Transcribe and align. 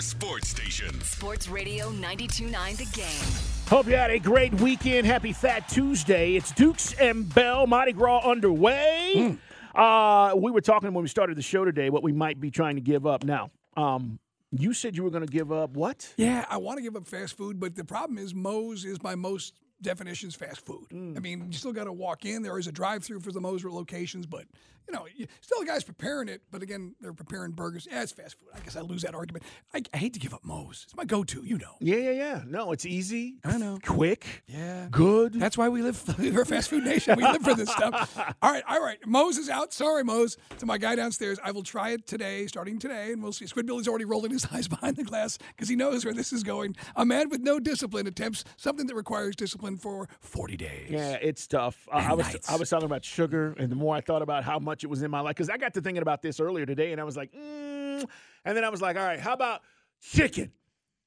Sports 0.00 0.48
Station. 0.48 1.00
Sports 1.02 1.48
Radio 1.48 1.92
92.9 1.92 2.76
The 2.78 2.84
Game. 2.86 3.68
Hope 3.68 3.86
you 3.86 3.94
had 3.94 4.10
a 4.10 4.18
great 4.18 4.52
weekend. 4.54 5.06
Happy 5.06 5.32
Fat 5.32 5.68
Tuesday. 5.68 6.34
It's 6.34 6.50
Dukes 6.50 6.94
and 6.94 7.32
Bell 7.32 7.68
Mardi 7.68 7.92
Gras 7.92 8.28
underway. 8.28 9.38
Uh, 9.72 10.34
we 10.36 10.50
were 10.50 10.60
talking 10.60 10.92
when 10.92 11.02
we 11.02 11.08
started 11.08 11.36
the 11.36 11.42
show 11.42 11.64
today 11.64 11.90
what 11.90 12.02
we 12.02 12.10
might 12.10 12.40
be 12.40 12.50
trying 12.50 12.74
to 12.74 12.80
give 12.80 13.06
up. 13.06 13.22
Now, 13.22 13.52
um, 13.76 14.18
you 14.50 14.72
said 14.72 14.96
you 14.96 15.04
were 15.04 15.10
going 15.10 15.24
to 15.26 15.32
give 15.32 15.52
up 15.52 15.76
what? 15.76 16.12
Yeah, 16.16 16.44
I 16.50 16.56
want 16.56 16.78
to 16.78 16.82
give 16.82 16.96
up 16.96 17.06
fast 17.06 17.36
food, 17.36 17.60
but 17.60 17.76
the 17.76 17.84
problem 17.84 18.18
is 18.18 18.34
Moe's 18.34 18.84
is 18.84 19.00
my 19.00 19.14
most 19.14 19.60
definitions 19.82 20.34
fast 20.34 20.64
food. 20.64 20.86
Mm. 20.92 21.16
I 21.16 21.20
mean, 21.20 21.46
you 21.50 21.58
still 21.58 21.72
got 21.72 21.84
to 21.84 21.92
walk 21.92 22.24
in. 22.24 22.42
There 22.42 22.58
is 22.58 22.66
a 22.66 22.72
drive-through 22.72 23.20
for 23.20 23.32
the 23.32 23.40
Moe's 23.40 23.64
locations, 23.64 24.26
but 24.26 24.44
you 24.88 24.94
know, 24.94 25.06
you, 25.14 25.26
still 25.40 25.60
the 25.60 25.66
guys 25.66 25.82
preparing 25.82 26.28
it. 26.28 26.42
But 26.50 26.62
again, 26.62 26.94
they're 27.00 27.12
preparing 27.12 27.52
burgers. 27.52 27.88
Yeah, 27.90 28.02
it's 28.02 28.12
fast 28.12 28.38
food. 28.38 28.48
I 28.54 28.60
guess 28.60 28.76
I 28.76 28.80
lose 28.80 29.02
that 29.02 29.14
argument. 29.14 29.44
I, 29.72 29.82
I 29.92 29.96
hate 29.96 30.12
to 30.14 30.20
give 30.20 30.34
up 30.34 30.44
Moe's. 30.44 30.82
It's 30.84 30.96
my 30.96 31.04
go-to. 31.04 31.42
You 31.44 31.58
know. 31.58 31.74
Yeah, 31.80 31.96
yeah, 31.96 32.10
yeah. 32.10 32.42
No, 32.46 32.72
it's 32.72 32.84
easy. 32.84 33.36
I 33.44 33.56
know. 33.56 33.78
Quick. 33.84 34.44
Yeah. 34.46 34.88
Good. 34.90 35.34
That's 35.34 35.56
why 35.56 35.68
we 35.68 35.82
live. 35.82 36.02
We're 36.18 36.42
a 36.42 36.46
fast 36.46 36.68
food 36.68 36.84
nation. 36.84 37.16
We 37.16 37.22
live 37.22 37.42
for 37.42 37.54
this 37.54 37.70
stuff. 37.70 38.16
All 38.42 38.50
right, 38.50 38.62
all 38.68 38.82
right. 38.82 38.98
Mose 39.06 39.38
is 39.38 39.48
out. 39.48 39.72
Sorry, 39.72 40.04
Mose. 40.04 40.36
To 40.58 40.66
my 40.66 40.76
guy 40.76 40.94
downstairs, 40.96 41.38
I 41.42 41.50
will 41.50 41.62
try 41.62 41.90
it 41.90 42.06
today, 42.06 42.46
starting 42.46 42.78
today, 42.78 43.12
and 43.12 43.22
we'll 43.22 43.32
see. 43.32 43.46
Squid 43.46 43.66
Billy's 43.66 43.88
already 43.88 44.04
rolling 44.04 44.30
his 44.32 44.46
eyes 44.52 44.68
behind 44.68 44.96
the 44.96 45.04
glass 45.04 45.38
because 45.48 45.68
he 45.68 45.76
knows 45.76 46.04
where 46.04 46.14
this 46.14 46.32
is 46.32 46.42
going. 46.42 46.76
A 46.96 47.04
man 47.04 47.28
with 47.30 47.40
no 47.40 47.58
discipline 47.58 48.06
attempts 48.06 48.44
something 48.56 48.86
that 48.86 48.94
requires 48.94 49.34
discipline 49.34 49.63
for 49.76 50.08
40 50.20 50.56
days. 50.56 50.90
Yeah, 50.90 51.18
it's 51.20 51.46
tough. 51.46 51.88
Uh, 51.90 51.96
I 51.96 52.14
was 52.14 52.26
nights. 52.26 52.50
I 52.50 52.56
was 52.56 52.70
talking 52.70 52.86
about 52.86 53.04
sugar, 53.04 53.54
and 53.58 53.70
the 53.70 53.76
more 53.76 53.96
I 53.96 54.00
thought 54.00 54.22
about 54.22 54.44
how 54.44 54.58
much 54.58 54.84
it 54.84 54.88
was 54.88 55.02
in 55.02 55.10
my 55.10 55.20
life, 55.20 55.36
because 55.36 55.50
I 55.50 55.56
got 55.56 55.74
to 55.74 55.80
thinking 55.80 56.02
about 56.02 56.22
this 56.22 56.40
earlier 56.40 56.66
today, 56.66 56.92
and 56.92 57.00
I 57.00 57.04
was 57.04 57.16
like, 57.16 57.32
mm. 57.32 58.04
and 58.44 58.56
then 58.56 58.64
I 58.64 58.68
was 58.68 58.80
like, 58.80 58.96
all 58.96 59.04
right, 59.04 59.20
how 59.20 59.32
about 59.32 59.62
chicken? 60.00 60.52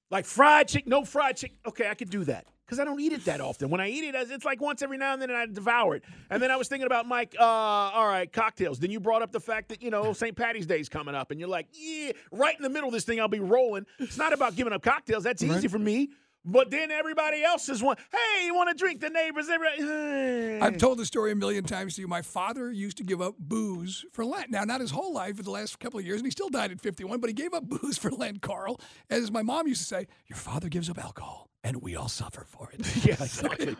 Like 0.09 0.25
fried 0.25 0.67
chicken, 0.67 0.89
no 0.89 1.03
fried 1.03 1.37
chicken. 1.37 1.57
Okay, 1.65 1.89
I 1.89 1.93
could 1.93 2.09
do 2.09 2.23
that 2.25 2.45
because 2.67 2.79
I 2.79 2.83
don't 2.83 2.99
eat 2.99 3.13
it 3.13 3.25
that 3.25 3.39
often. 3.39 3.69
When 3.69 3.79
I 3.79 3.89
eat 3.89 4.03
it, 4.03 4.15
it's 4.15 4.43
like 4.43 4.61
once 4.61 4.81
every 4.81 4.97
now 4.97 5.13
and 5.13 5.21
then, 5.21 5.29
and 5.29 5.37
I 5.37 5.45
devour 5.45 5.95
it. 5.95 6.03
And 6.29 6.43
then 6.43 6.51
I 6.51 6.57
was 6.57 6.67
thinking 6.67 6.85
about 6.85 7.07
Mike. 7.07 7.35
Uh, 7.39 7.43
all 7.43 8.07
right, 8.07 8.31
cocktails. 8.31 8.79
Then 8.79 8.91
you 8.91 8.99
brought 8.99 9.21
up 9.21 9.31
the 9.31 9.39
fact 9.39 9.69
that 9.69 9.81
you 9.81 9.89
know 9.89 10.13
St. 10.13 10.35
Patty's 10.35 10.65
Day 10.65 10.79
is 10.79 10.89
coming 10.89 11.15
up, 11.15 11.31
and 11.31 11.39
you're 11.39 11.49
like, 11.49 11.67
yeah, 11.73 12.11
right 12.31 12.55
in 12.55 12.63
the 12.63 12.69
middle 12.69 12.89
of 12.89 12.93
this 12.93 13.05
thing, 13.05 13.19
I'll 13.19 13.27
be 13.27 13.39
rolling. 13.39 13.85
It's 13.99 14.17
not 14.17 14.33
about 14.33 14.55
giving 14.55 14.73
up 14.73 14.81
cocktails. 14.81 15.23
That's 15.23 15.43
easy 15.43 15.67
for 15.67 15.79
me. 15.79 16.09
But 16.49 16.71
then 16.71 16.91
everybody 16.91 17.43
else 17.43 17.67
is 17.67 17.83
one. 17.83 17.97
Hey, 18.09 18.45
you 18.45 18.55
want 18.55 18.69
to 18.69 18.75
drink? 18.75 19.01
The 19.01 19.09
neighbors. 19.09 19.49
Everybody. 19.49 20.61
I've 20.61 20.77
told 20.77 20.97
the 20.97 21.05
story 21.05 21.33
a 21.33 21.35
million 21.35 21.65
times 21.65 21.95
to 21.95 22.01
you. 22.01 22.07
My 22.07 22.21
father 22.21 22.71
used 22.71 22.97
to 22.97 23.03
give 23.03 23.21
up 23.21 23.35
booze 23.37 24.05
for 24.13 24.23
Lent. 24.23 24.49
Now, 24.49 24.63
not 24.63 24.79
his 24.79 24.91
whole 24.91 25.13
life, 25.13 25.35
but 25.35 25.43
the 25.43 25.51
last 25.51 25.77
couple 25.79 25.99
of 25.99 26.05
years, 26.05 26.19
and 26.21 26.25
he 26.25 26.31
still 26.31 26.47
died 26.47 26.71
at 26.71 26.79
51, 26.79 27.19
but 27.19 27.29
he 27.29 27.33
gave 27.33 27.53
up 27.53 27.65
booze 27.67 27.97
for 27.97 28.11
Lent, 28.11 28.41
Carl. 28.41 28.79
As 29.09 29.29
my 29.29 29.41
mom 29.41 29.67
used 29.67 29.81
to 29.81 29.87
say, 29.87 30.07
your 30.27 30.37
father 30.37 30.69
gives 30.69 30.89
up 30.89 30.97
alcohol, 31.03 31.49
and 31.67 31.81
we 31.81 31.95
all 31.97 32.07
suffer 32.07 32.45
for 32.47 32.69
it. 32.71 32.79
Yeah, 33.05 33.13
exactly. 33.21 33.75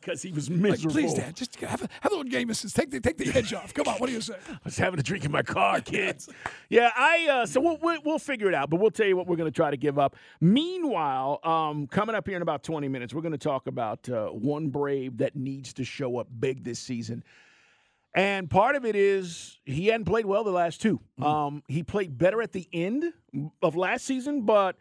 Because 0.00 0.22
he 0.22 0.30
was 0.32 0.50
Like, 0.50 0.60
miserable. 0.60 0.94
please, 0.94 1.14
Dad, 1.14 1.34
just 1.34 1.56
have 1.60 1.82
a, 1.82 1.88
have 2.02 2.12
a 2.12 2.16
little 2.16 2.30
game. 2.30 2.48
Mrs. 2.48 2.74
Take 2.74 2.90
the, 2.90 3.00
take 3.00 3.16
the 3.16 3.32
edge 3.36 3.52
off. 3.54 3.72
Come 3.72 3.88
on, 3.88 3.94
what 3.96 4.06
do 4.08 4.12
you 4.12 4.20
say? 4.20 4.34
I 4.50 4.58
was 4.64 4.76
having 4.76 5.00
a 5.00 5.02
drink 5.02 5.24
in 5.24 5.32
my 5.32 5.42
car, 5.42 5.80
kids. 5.80 6.28
yeah, 6.68 6.90
I. 6.94 7.26
Uh, 7.30 7.46
so 7.46 7.60
we'll, 7.60 7.78
we'll 7.80 8.00
we'll 8.04 8.18
figure 8.18 8.48
it 8.48 8.54
out, 8.54 8.68
but 8.70 8.78
we'll 8.80 8.90
tell 8.90 9.06
you 9.06 9.16
what 9.16 9.26
we're 9.26 9.36
going 9.36 9.50
to 9.50 9.56
try 9.56 9.70
to 9.70 9.76
give 9.76 9.98
up. 9.98 10.16
Meanwhile, 10.40 11.40
um, 11.44 11.86
coming 11.86 12.14
up 12.14 12.26
here 12.26 12.36
in 12.36 12.42
about 12.42 12.62
twenty 12.62 12.88
minutes, 12.88 13.14
we're 13.14 13.22
going 13.22 13.32
to 13.32 13.38
talk 13.38 13.66
about 13.66 14.08
uh, 14.08 14.26
one 14.28 14.68
Brave 14.68 15.18
that 15.18 15.34
needs 15.34 15.72
to 15.74 15.84
show 15.84 16.18
up 16.18 16.28
big 16.38 16.62
this 16.64 16.78
season. 16.78 17.24
And 18.16 18.48
part 18.48 18.76
of 18.76 18.84
it 18.84 18.94
is 18.94 19.58
he 19.64 19.88
hadn't 19.88 20.04
played 20.04 20.24
well 20.24 20.44
the 20.44 20.52
last 20.52 20.80
two. 20.80 21.00
Um, 21.20 21.64
he 21.66 21.82
played 21.82 22.16
better 22.16 22.40
at 22.42 22.52
the 22.52 22.68
end 22.72 23.12
of 23.60 23.74
last 23.74 24.04
season, 24.04 24.42
but 24.42 24.76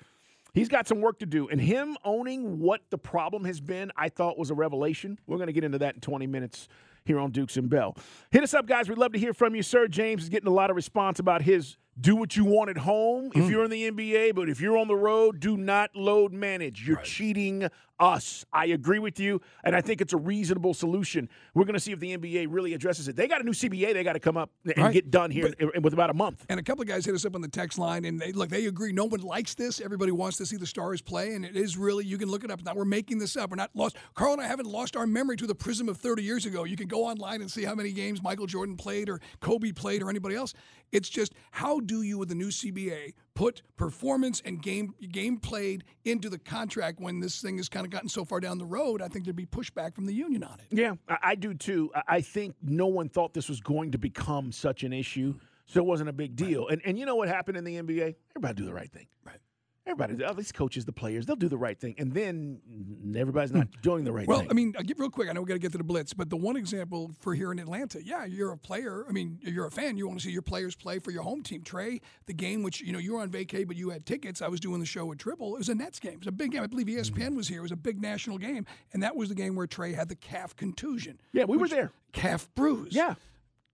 he's 0.53 0.69
got 0.69 0.87
some 0.87 1.01
work 1.01 1.19
to 1.19 1.25
do. 1.25 1.49
And 1.49 1.59
him 1.59 1.97
owning 2.03 2.59
what 2.59 2.81
the 2.89 2.97
problem 2.97 3.45
has 3.45 3.59
been, 3.59 3.91
I 3.95 4.09
thought 4.09 4.37
was 4.37 4.49
a 4.49 4.55
revelation. 4.55 5.19
We're 5.27 5.37
going 5.37 5.47
to 5.47 5.53
get 5.53 5.63
into 5.63 5.79
that 5.79 5.95
in 5.95 6.01
20 6.01 6.27
minutes 6.27 6.67
here 7.05 7.19
on 7.19 7.31
Dukes 7.31 7.57
and 7.57 7.69
Bell. 7.69 7.97
Hit 8.31 8.43
us 8.43 8.53
up, 8.53 8.65
guys. 8.65 8.87
We'd 8.87 8.97
love 8.97 9.11
to 9.13 9.19
hear 9.19 9.33
from 9.33 9.55
you. 9.55 9.63
Sir 9.63 9.87
James 9.87 10.23
is 10.23 10.29
getting 10.29 10.47
a 10.47 10.53
lot 10.53 10.69
of 10.69 10.75
response 10.75 11.19
about 11.19 11.41
his 11.41 11.77
do 11.99 12.15
what 12.15 12.35
you 12.35 12.43
want 12.43 12.71
at 12.71 12.77
home 12.77 13.29
if 13.35 13.43
hmm. 13.43 13.51
you're 13.51 13.63
in 13.63 13.69
the 13.69 13.91
NBA, 13.91 14.33
but 14.33 14.49
if 14.49 14.59
you're 14.59 14.77
on 14.77 14.87
the 14.87 14.95
road, 14.95 15.39
do 15.39 15.57
not 15.57 15.95
load 15.95 16.33
manage. 16.33 16.87
You're 16.87 16.97
cheating 16.97 17.69
us. 17.99 18.45
I 18.51 18.65
agree 18.67 18.99
with 18.99 19.19
you, 19.19 19.41
and 19.63 19.75
I 19.75 19.81
think 19.81 20.01
it's 20.01 20.13
a 20.13 20.17
reasonable 20.17 20.73
solution. 20.73 21.29
We're 21.53 21.65
going 21.65 21.75
to 21.75 21.79
see 21.79 21.91
if 21.91 21.99
the 21.99 22.17
NBA 22.17 22.47
really 22.49 22.73
addresses 22.73 23.07
it. 23.07 23.15
They 23.15 23.27
got 23.27 23.41
a 23.41 23.43
new 23.43 23.51
CBA 23.51 23.93
they 23.93 24.03
got 24.03 24.13
to 24.13 24.19
come 24.19 24.37
up 24.37 24.49
and 24.65 24.77
Right. 24.77 24.93
get 24.93 25.11
done 25.11 25.31
here 25.31 25.53
in, 25.59 25.81
with 25.81 25.93
about 25.93 26.09
a 26.09 26.13
month. 26.13 26.45
And 26.49 26.59
a 26.59 26.63
couple 26.63 26.81
of 26.81 26.87
guys 26.87 27.05
hit 27.05 27.15
us 27.15 27.25
up 27.25 27.35
on 27.35 27.41
the 27.41 27.47
text 27.47 27.77
line, 27.77 28.05
and 28.05 28.19
they 28.19 28.31
look, 28.31 28.49
they 28.49 28.65
agree. 28.65 28.91
No 28.91 29.05
one 29.05 29.21
likes 29.21 29.53
this. 29.55 29.79
Everybody 29.79 30.11
wants 30.11 30.37
to 30.37 30.45
see 30.45 30.57
the 30.57 30.65
stars 30.67 31.01
play, 31.01 31.35
and 31.35 31.45
it 31.45 31.55
is 31.55 31.77
really 31.77 32.05
you 32.05 32.17
can 32.17 32.29
look 32.29 32.43
it 32.43 32.51
up. 32.51 32.63
Now 32.63 32.73
we're 32.75 32.85
making 32.85 33.19
this 33.19 33.37
up. 33.37 33.51
We're 33.51 33.55
not 33.57 33.71
lost. 33.73 33.95
Carl 34.15 34.33
and 34.33 34.41
I 34.41 34.47
haven't 34.47 34.67
lost 34.67 34.95
our 34.95 35.07
memory 35.07 35.37
to 35.37 35.47
the 35.47 35.55
prism 35.55 35.87
of 35.89 35.97
30 35.97 36.23
years 36.23 36.45
ago. 36.45 36.63
You 36.63 36.75
can 36.75 36.87
go 36.87 37.05
online 37.05 37.41
and 37.41 37.49
see 37.49 37.63
how 37.63 37.75
many 37.75 37.91
games 37.91 38.21
Michael 38.21 38.47
Jordan 38.47 38.75
played, 38.75 39.09
or 39.09 39.21
Kobe 39.39 39.71
played, 39.71 40.01
or 40.01 40.09
anybody 40.09 40.35
else. 40.35 40.53
It's 40.91 41.09
just 41.09 41.33
how 41.51 41.79
do 41.79 42.01
you 42.01 42.17
with 42.17 42.29
the 42.29 42.35
new 42.35 42.49
CBA 42.49 43.13
put 43.35 43.61
performance 43.77 44.41
and 44.45 44.61
game 44.61 44.93
game 45.11 45.37
played 45.37 45.83
into 46.05 46.29
the 46.29 46.37
contract 46.37 46.99
when 46.99 47.19
this 47.19 47.41
thing 47.41 47.57
has 47.57 47.69
kind 47.69 47.85
of 47.85 47.91
gotten 47.91 48.09
so 48.09 48.25
far 48.25 48.39
down 48.39 48.57
the 48.57 48.65
road? 48.65 49.01
I 49.01 49.07
think 49.07 49.25
there'd 49.25 49.35
be 49.35 49.45
pushback 49.45 49.95
from 49.95 50.05
the 50.05 50.13
union 50.13 50.43
on 50.43 50.59
it. 50.59 50.65
Yeah, 50.69 50.93
I, 51.07 51.35
do 51.35 51.53
too. 51.53 51.91
I, 51.95 52.03
I 52.07 52.21
think 52.21 52.55
no 52.61 52.87
one 52.87 53.09
thought 53.09 53.33
this 53.33 53.49
was 53.49 53.59
going 53.59 53.91
to 53.91 53.97
become 53.97 54.51
such 54.51 54.83
an 54.83 54.93
issue, 54.93 55.35
so 55.65 55.79
it 55.79 55.85
wasn't 55.85 56.09
a 56.09 56.13
big 56.13 56.35
deal. 56.35 56.67
And 56.67 56.81
and 56.85 56.97
you 56.97 57.05
know 57.05 57.15
what 57.15 57.27
happened 57.27 57.57
in 57.57 57.63
the 57.63 57.75
NBA? 57.75 58.15
Everybody 58.31 58.53
do 58.53 58.65
the 58.65 58.73
right 58.73 58.91
thing. 58.91 59.07
Right. 59.25 59.37
Everybody, 59.85 60.23
all 60.23 60.33
these 60.33 60.53
coaches, 60.53 60.85
the 60.85 60.93
players, 60.93 61.25
they'll 61.25 61.35
do 61.35 61.49
the 61.49 61.57
right 61.57 61.77
thing, 61.77 61.93
and 61.97 62.13
then 62.13 62.61
everybody's 63.17 63.51
not 63.51 63.67
doing 63.81 64.05
the 64.05 64.13
right 64.13 64.25
Well, 64.25 64.39
thing. 64.39 64.47
Well, 64.47 64.53
I 64.53 64.55
mean, 64.55 64.73
I'll 64.77 64.83
get 64.83 64.97
real 64.97 65.09
quick. 65.09 65.29
I 65.29 65.33
know 65.33 65.41
we 65.41 65.47
got 65.47 65.55
to 65.55 65.59
get 65.59 65.73
to 65.73 65.77
the 65.77 65.83
blitz, 65.83 66.13
but 66.13 66.29
the 66.29 66.37
one 66.37 66.55
example 66.55 67.11
for 67.19 67.35
here 67.35 67.51
in 67.51 67.59
Atlanta, 67.59 68.01
yeah, 68.01 68.23
you're 68.23 68.51
a 68.53 68.57
player. 68.57 69.03
I 69.09 69.11
mean, 69.11 69.39
you're 69.41 69.65
a 69.65 69.71
fan. 69.71 69.97
You 69.97 70.07
want 70.07 70.19
to 70.21 70.25
see 70.25 70.31
your 70.31 70.41
players 70.41 70.73
play 70.73 70.99
for 70.99 71.11
your 71.11 71.23
home 71.23 71.43
team. 71.43 71.63
Trey, 71.63 71.99
the 72.27 72.33
game 72.33 72.63
which 72.63 72.79
you 72.79 72.93
know 72.93 72.97
you 72.99 73.15
were 73.15 73.19
on 73.21 73.29
vacay, 73.29 73.67
but 73.67 73.75
you 73.75 73.89
had 73.89 74.05
tickets. 74.05 74.41
I 74.41 74.47
was 74.47 74.61
doing 74.61 74.79
the 74.79 74.85
show 74.85 75.05
with 75.05 75.17
Triple. 75.17 75.53
It 75.55 75.57
was 75.59 75.67
a 75.69 75.75
Nets 75.75 75.99
game. 75.99 76.13
It 76.13 76.19
was 76.19 76.27
a 76.27 76.31
big 76.31 76.51
game. 76.53 76.63
I 76.63 76.67
believe 76.67 76.87
E 76.87 76.93
Mm-hmm. 76.95 77.21
ESPN 77.21 77.35
was 77.35 77.49
here. 77.49 77.59
It 77.59 77.63
was 77.63 77.71
a 77.73 77.75
big 77.75 78.01
national 78.01 78.37
game, 78.37 78.65
and 78.93 79.03
that 79.03 79.17
was 79.17 79.27
the 79.27 79.35
game 79.35 79.55
where 79.55 79.67
Trae 79.67 79.93
had 79.93 80.07
the 80.07 80.15
calf 80.15 80.55
contusion. 80.55 81.19
Yeah, 81.33 81.43
we 81.43 81.57
were 81.57 81.67
there. 81.67 81.91
Calf 82.13 82.47
bruise. 82.55 82.95
yeah, 82.95 83.15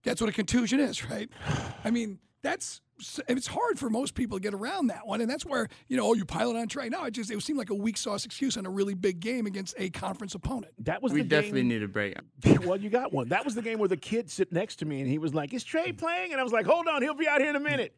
That's 0.03 0.21
what 0.21 0.29
a 0.31 0.33
contusion 0.33 0.79
is, 0.79 1.07
right? 1.07 1.29
I 1.83 1.91
mean, 1.91 2.17
that's 2.41 2.81
it's 3.29 3.47
hard 3.47 3.79
for 3.79 3.89
most 3.89 4.13
people 4.13 4.37
to 4.37 4.41
get 4.41 4.53
around 4.53 4.87
that 4.87 5.07
one, 5.07 5.21
and 5.21 5.29
that's 5.29 5.45
where 5.45 5.69
you 5.87 5.95
know, 5.95 6.07
oh, 6.07 6.13
you 6.13 6.25
pile 6.25 6.49
it 6.51 6.57
on 6.57 6.67
Trae. 6.67 6.89
No, 6.91 7.05
it 7.05 7.11
just 7.11 7.31
it 7.31 7.41
seemed 7.41 7.57
like 7.59 7.69
a 7.69 7.75
weak 7.75 7.95
sauce 7.97 8.25
excuse 8.25 8.57
on 8.57 8.65
a 8.65 8.69
really 8.69 8.93
big 8.93 9.19
game 9.21 9.45
against 9.45 9.73
a 9.77 9.89
conference 9.89 10.35
opponent. 10.35 10.73
that 10.79 11.01
was 11.01 11.13
We 11.13 11.21
the 11.21 11.27
definitely 11.29 11.61
game. 11.61 11.69
need 11.69 11.83
a 11.83 11.87
break. 11.87 12.17
well, 12.65 12.77
you 12.77 12.89
got 12.89 13.13
one. 13.13 13.29
That 13.29 13.45
was 13.45 13.55
the 13.55 13.61
game 13.61 13.79
where 13.79 13.87
the 13.87 13.97
kid 13.97 14.29
sit 14.29 14.51
next 14.51 14.77
to 14.77 14.85
me, 14.85 14.99
and 15.01 15.09
he 15.09 15.17
was 15.17 15.33
like, 15.33 15.53
"Is 15.53 15.63
Trae 15.63 15.97
playing?" 15.97 16.31
And 16.31 16.41
I 16.41 16.43
was 16.43 16.51
like, 16.53 16.65
"Hold 16.65 16.87
on, 16.87 17.01
he'll 17.01 17.13
be 17.13 17.27
out 17.27 17.39
here 17.39 17.49
in 17.49 17.55
a 17.55 17.59
minute. 17.61 17.95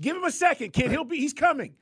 Give 0.00 0.16
him 0.16 0.24
a 0.24 0.30
second, 0.32 0.72
kid. 0.72 0.90
He'll 0.90 1.04
be. 1.04 1.16
He's 1.16 1.32
coming." 1.34 1.74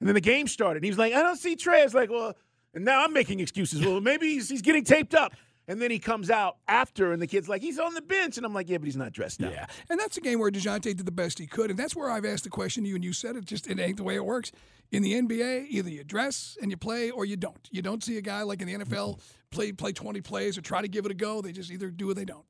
And 0.00 0.08
then 0.08 0.14
the 0.14 0.20
game 0.20 0.46
started. 0.48 0.82
He 0.82 0.90
was 0.90 0.98
like, 0.98 1.12
"I 1.14 1.22
don't 1.22 1.36
see 1.36 1.56
Trae." 1.56 1.80
I 1.80 1.84
was 1.84 1.94
like, 1.94 2.10
"Well," 2.10 2.34
and 2.74 2.84
now 2.84 3.04
I'm 3.04 3.12
making 3.12 3.40
excuses. 3.40 3.80
Well, 3.84 4.00
maybe 4.00 4.34
he's, 4.34 4.48
he's 4.48 4.62
getting 4.62 4.84
taped 4.84 5.14
up. 5.14 5.32
And 5.68 5.82
then 5.82 5.90
he 5.90 5.98
comes 5.98 6.30
out 6.30 6.58
after, 6.68 7.12
and 7.12 7.20
the 7.20 7.26
kid's 7.26 7.48
like, 7.48 7.60
"He's 7.60 7.78
on 7.78 7.94
the 7.94 8.02
bench," 8.02 8.36
and 8.36 8.46
I'm 8.46 8.54
like, 8.54 8.68
"Yeah, 8.68 8.78
but 8.78 8.84
he's 8.84 8.96
not 8.96 9.12
dressed 9.12 9.42
up." 9.42 9.52
Yeah, 9.52 9.66
and 9.90 9.98
that's 9.98 10.16
a 10.16 10.20
game 10.20 10.38
where 10.38 10.50
Dejounte 10.50 10.82
did 10.82 11.04
the 11.04 11.10
best 11.10 11.38
he 11.38 11.46
could, 11.46 11.70
and 11.70 11.78
that's 11.78 11.96
where 11.96 12.10
I've 12.10 12.24
asked 12.24 12.44
the 12.44 12.50
question 12.50 12.84
to 12.84 12.88
you, 12.88 12.94
and 12.94 13.04
you 13.04 13.12
said 13.12 13.34
it. 13.34 13.44
Just 13.44 13.66
it 13.66 13.80
ain't 13.80 13.96
the 13.96 14.04
way 14.04 14.14
it 14.14 14.24
works 14.24 14.52
in 14.92 15.02
the 15.02 15.14
NBA. 15.14 15.66
Either 15.68 15.90
you 15.90 16.04
dress 16.04 16.56
and 16.62 16.70
you 16.70 16.76
play, 16.76 17.10
or 17.10 17.24
you 17.24 17.36
don't. 17.36 17.68
You 17.72 17.82
don't 17.82 18.04
see 18.04 18.16
a 18.16 18.22
guy 18.22 18.42
like 18.42 18.62
in 18.62 18.68
the 18.68 18.74
NFL 18.84 19.18
play 19.50 19.72
play 19.72 19.92
20 19.92 20.20
plays 20.20 20.56
or 20.56 20.60
try 20.60 20.82
to 20.82 20.88
give 20.88 21.04
it 21.04 21.10
a 21.10 21.14
go. 21.14 21.42
They 21.42 21.52
just 21.52 21.70
either 21.70 21.90
do 21.90 22.10
or 22.10 22.14
they 22.14 22.24
don't. 22.24 22.44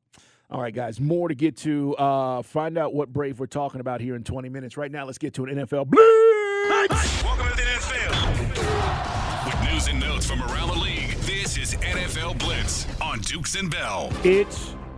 All 0.49 0.61
right, 0.61 0.75
guys, 0.75 1.01
more 1.01 1.29
to 1.29 1.35
get 1.35 1.57
to. 1.59 1.97
Uh, 1.97 2.43
find 2.43 2.79
out 2.79 2.95
what 2.95 3.13
Brave 3.13 3.41
we're 3.41 3.47
talking 3.47 3.81
about 3.81 4.01
here 4.01 4.15
in 4.15 4.23
20 4.23 4.49
minutes. 4.49 4.77
Right 4.77 4.93
now, 4.93 5.05
let's 5.05 5.19
get 5.19 5.35
to 5.35 5.45
an 5.45 5.57
NFL 5.57 5.89
Blitz. 5.89 7.25
Welcome 7.25 7.49
to 7.49 7.57
the 7.57 7.63
NFL. 7.63 9.47
With 9.47 9.73
news 9.73 9.89
and 9.89 9.99
notes 9.99 10.27
from 10.27 10.43
around 10.43 10.69
the 10.69 10.75
league, 10.79 11.06
this 11.47 11.75
is 11.75 11.75
NFL 11.77 12.37
Blitz 12.41 12.89
on 13.01 13.21
Dukes 13.21 13.55
and 13.55 13.71
Bell. 13.71 14.11
It 14.25 14.49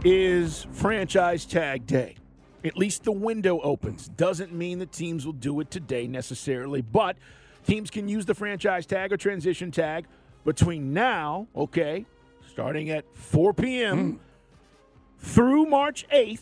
is 0.02 0.66
franchise 0.72 1.44
tag 1.44 1.86
day. 1.86 2.16
At 2.64 2.74
least 2.74 3.04
the 3.04 3.12
window 3.12 3.60
opens. 3.60 4.08
Doesn't 4.08 4.54
mean 4.54 4.78
that 4.78 4.90
teams 4.90 5.26
will 5.26 5.34
do 5.34 5.60
it 5.60 5.70
today 5.70 6.06
necessarily, 6.06 6.80
but 6.80 7.18
teams 7.66 7.90
can 7.90 8.08
use 8.08 8.24
the 8.24 8.34
franchise 8.34 8.86
tag 8.86 9.12
or 9.12 9.18
transition 9.18 9.70
tag 9.70 10.06
between 10.46 10.94
now, 10.94 11.48
okay, 11.54 12.06
starting 12.50 12.88
at 12.88 13.04
4 13.14 13.52
p.m. 13.52 14.12
Hmm. 14.12 14.16
through 15.18 15.66
March 15.66 16.06
8th. 16.10 16.40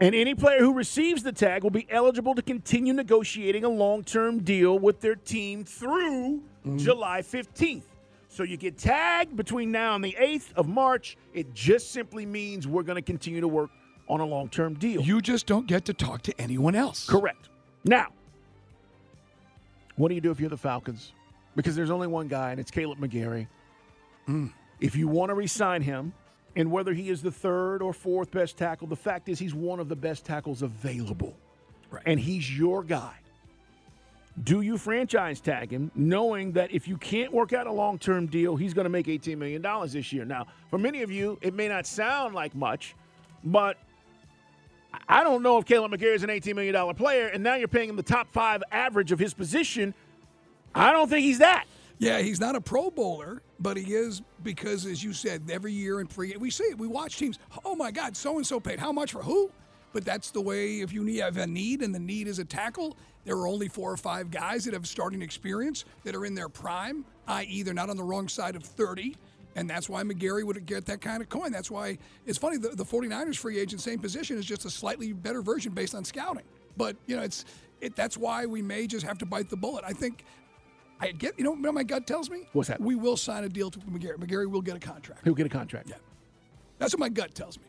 And 0.00 0.14
any 0.14 0.36
player 0.36 0.60
who 0.60 0.74
receives 0.74 1.24
the 1.24 1.32
tag 1.32 1.64
will 1.64 1.70
be 1.70 1.88
eligible 1.90 2.36
to 2.36 2.42
continue 2.42 2.92
negotiating 2.92 3.64
a 3.64 3.68
long 3.68 4.04
term 4.04 4.44
deal 4.44 4.78
with 4.78 5.00
their 5.00 5.16
team 5.16 5.64
through 5.64 6.36
hmm. 6.62 6.76
July 6.76 7.22
15th. 7.22 7.82
So 8.38 8.44
you 8.44 8.56
get 8.56 8.78
tagged 8.78 9.36
between 9.36 9.72
now 9.72 9.96
and 9.96 10.04
the 10.04 10.16
8th 10.16 10.52
of 10.54 10.68
March. 10.68 11.16
It 11.34 11.52
just 11.54 11.90
simply 11.90 12.24
means 12.24 12.68
we're 12.68 12.84
going 12.84 12.94
to 12.94 13.02
continue 13.02 13.40
to 13.40 13.48
work 13.48 13.68
on 14.08 14.20
a 14.20 14.24
long 14.24 14.48
term 14.48 14.74
deal. 14.74 15.02
You 15.02 15.20
just 15.20 15.44
don't 15.44 15.66
get 15.66 15.86
to 15.86 15.92
talk 15.92 16.22
to 16.22 16.40
anyone 16.40 16.76
else. 16.76 17.04
Correct. 17.04 17.48
Now, 17.82 18.06
What 19.96 20.10
do 20.10 20.14
you 20.14 20.20
do 20.20 20.30
if 20.30 20.38
you're 20.38 20.50
the 20.50 20.56
Falcons? 20.56 21.14
Because 21.56 21.74
there's 21.74 21.90
only 21.90 22.06
one 22.06 22.28
guy, 22.28 22.52
and 22.52 22.60
it's 22.60 22.70
Kaleb 22.70 22.98
McGary. 23.00 23.48
Hmm. 24.26 24.46
If 24.78 24.94
you 24.94 25.08
want 25.08 25.30
to 25.30 25.34
re-sign 25.34 25.82
him, 25.82 26.12
and 26.54 26.70
whether 26.70 26.92
he 26.94 27.08
is 27.08 27.22
the 27.22 27.32
third 27.32 27.82
or 27.82 27.92
fourth 27.92 28.30
best 28.30 28.56
tackle, 28.56 28.86
the 28.86 28.94
fact 28.94 29.28
is 29.28 29.40
he's 29.40 29.52
one 29.52 29.80
of 29.80 29.88
the 29.88 29.96
best 29.96 30.24
tackles 30.24 30.62
available, 30.62 31.34
Right. 31.90 32.04
and 32.06 32.20
he's 32.20 32.56
your 32.56 32.84
guy. 32.84 33.14
Do 34.44 34.60
you 34.60 34.78
franchise 34.78 35.40
tag 35.40 35.70
him, 35.70 35.90
knowing 35.94 36.52
that 36.52 36.70
if 36.70 36.86
you 36.86 36.96
can't 36.96 37.32
work 37.32 37.52
out 37.52 37.66
a 37.66 37.72
long-term 37.72 38.26
deal, 38.26 38.56
he's 38.56 38.74
going 38.74 38.84
to 38.84 38.90
make 38.90 39.06
$18 39.06 39.36
million 39.36 39.62
this 39.90 40.12
year? 40.12 40.24
Now, 40.24 40.46
for 40.70 40.78
many 40.78 41.02
of 41.02 41.10
you, 41.10 41.38
it 41.40 41.54
may 41.54 41.68
not 41.68 41.86
sound 41.86 42.34
like 42.34 42.54
much, 42.54 42.94
but 43.42 43.78
I 45.08 45.24
don't 45.24 45.42
know 45.42 45.58
if 45.58 45.64
Kaleb 45.64 45.92
McGary 45.92 46.14
is 46.14 46.22
an 46.22 46.30
$18 46.30 46.54
million 46.54 46.94
player, 46.94 47.26
and 47.28 47.42
now 47.42 47.54
you're 47.54 47.68
paying 47.68 47.88
him 47.88 47.96
the 47.96 48.02
top 48.02 48.32
five 48.32 48.62
average 48.70 49.12
of 49.12 49.18
his 49.18 49.34
position. 49.34 49.94
I 50.74 50.92
don't 50.92 51.08
think 51.08 51.24
he's 51.24 51.38
that. 51.38 51.64
Yeah, 51.98 52.20
he's 52.20 52.38
not 52.38 52.54
a 52.54 52.60
Pro 52.60 52.90
Bowler, 52.90 53.42
but 53.58 53.76
he 53.76 53.94
is 53.94 54.22
because, 54.44 54.86
as 54.86 55.02
you 55.02 55.12
said, 55.12 55.42
every 55.50 55.72
year 55.72 56.00
in 56.00 56.06
free, 56.06 56.36
we 56.36 56.50
see 56.50 56.64
it. 56.64 56.78
We 56.78 56.86
watch 56.86 57.16
teams. 57.16 57.38
Oh 57.64 57.74
my 57.74 57.90
God, 57.90 58.16
so 58.16 58.36
and 58.36 58.46
so 58.46 58.60
paid 58.60 58.78
how 58.78 58.92
much 58.92 59.12
for 59.12 59.22
who? 59.22 59.50
But 59.92 60.04
that's 60.04 60.30
the 60.30 60.40
way. 60.40 60.80
If 60.80 60.92
you 60.92 61.04
have 61.20 61.38
a 61.38 61.46
need, 61.46 61.82
and 61.82 61.92
the 61.94 61.98
need 61.98 62.28
is 62.28 62.38
a 62.38 62.44
tackle, 62.44 62.96
there 63.28 63.36
are 63.36 63.46
only 63.46 63.68
four 63.68 63.92
or 63.92 63.96
five 63.98 64.30
guys 64.30 64.64
that 64.64 64.72
have 64.72 64.86
starting 64.86 65.20
experience 65.20 65.84
that 66.02 66.16
are 66.16 66.24
in 66.24 66.34
their 66.34 66.48
prime, 66.48 67.04
i.e., 67.26 67.62
they're 67.62 67.74
not 67.74 67.90
on 67.90 67.96
the 67.98 68.02
wrong 68.02 68.26
side 68.26 68.56
of 68.56 68.62
thirty. 68.62 69.16
And 69.54 69.68
that's 69.68 69.86
why 69.86 70.02
McGary 70.02 70.44
would 70.44 70.64
get 70.64 70.86
that 70.86 71.02
kind 71.02 71.20
of 71.20 71.28
coin. 71.28 71.52
That's 71.52 71.70
why 71.70 71.98
it's 72.24 72.38
funny. 72.38 72.56
The, 72.56 72.70
the 72.70 72.84
49ers 72.84 73.36
free 73.36 73.58
agent, 73.58 73.82
same 73.82 73.98
position, 73.98 74.38
is 74.38 74.46
just 74.46 74.64
a 74.64 74.70
slightly 74.70 75.12
better 75.12 75.42
version 75.42 75.72
based 75.72 75.94
on 75.94 76.04
scouting. 76.04 76.44
But, 76.76 76.96
you 77.06 77.16
know, 77.16 77.22
it's 77.22 77.44
it, 77.80 77.96
that's 77.96 78.16
why 78.16 78.46
we 78.46 78.62
may 78.62 78.86
just 78.86 79.04
have 79.04 79.18
to 79.18 79.26
bite 79.26 79.50
the 79.50 79.56
bullet. 79.56 79.84
I 79.86 79.92
think 79.92 80.24
I 81.00 81.10
get, 81.10 81.36
you 81.36 81.44
know 81.44 81.50
what 81.50 81.74
my 81.74 81.82
gut 81.82 82.06
tells 82.06 82.30
me? 82.30 82.46
What's 82.52 82.68
that? 82.68 82.80
We 82.80 82.94
will 82.94 83.16
sign 83.16 83.44
a 83.44 83.48
deal 83.48 83.70
to 83.70 83.78
McGary. 83.80 84.16
McGary 84.16 84.48
will 84.48 84.62
get 84.62 84.76
a 84.76 84.80
contract. 84.80 85.22
He'll 85.24 85.34
get 85.34 85.46
a 85.46 85.50
contract. 85.50 85.88
Yeah. 85.90 85.96
That's 86.78 86.94
what 86.94 87.00
my 87.00 87.08
gut 87.08 87.34
tells 87.34 87.58
me. 87.58 87.64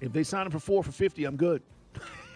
If 0.00 0.12
they 0.12 0.24
sign 0.24 0.46
him 0.46 0.52
for 0.52 0.58
four 0.58 0.82
for 0.82 0.92
50, 0.92 1.24
I'm 1.24 1.36
good. 1.36 1.62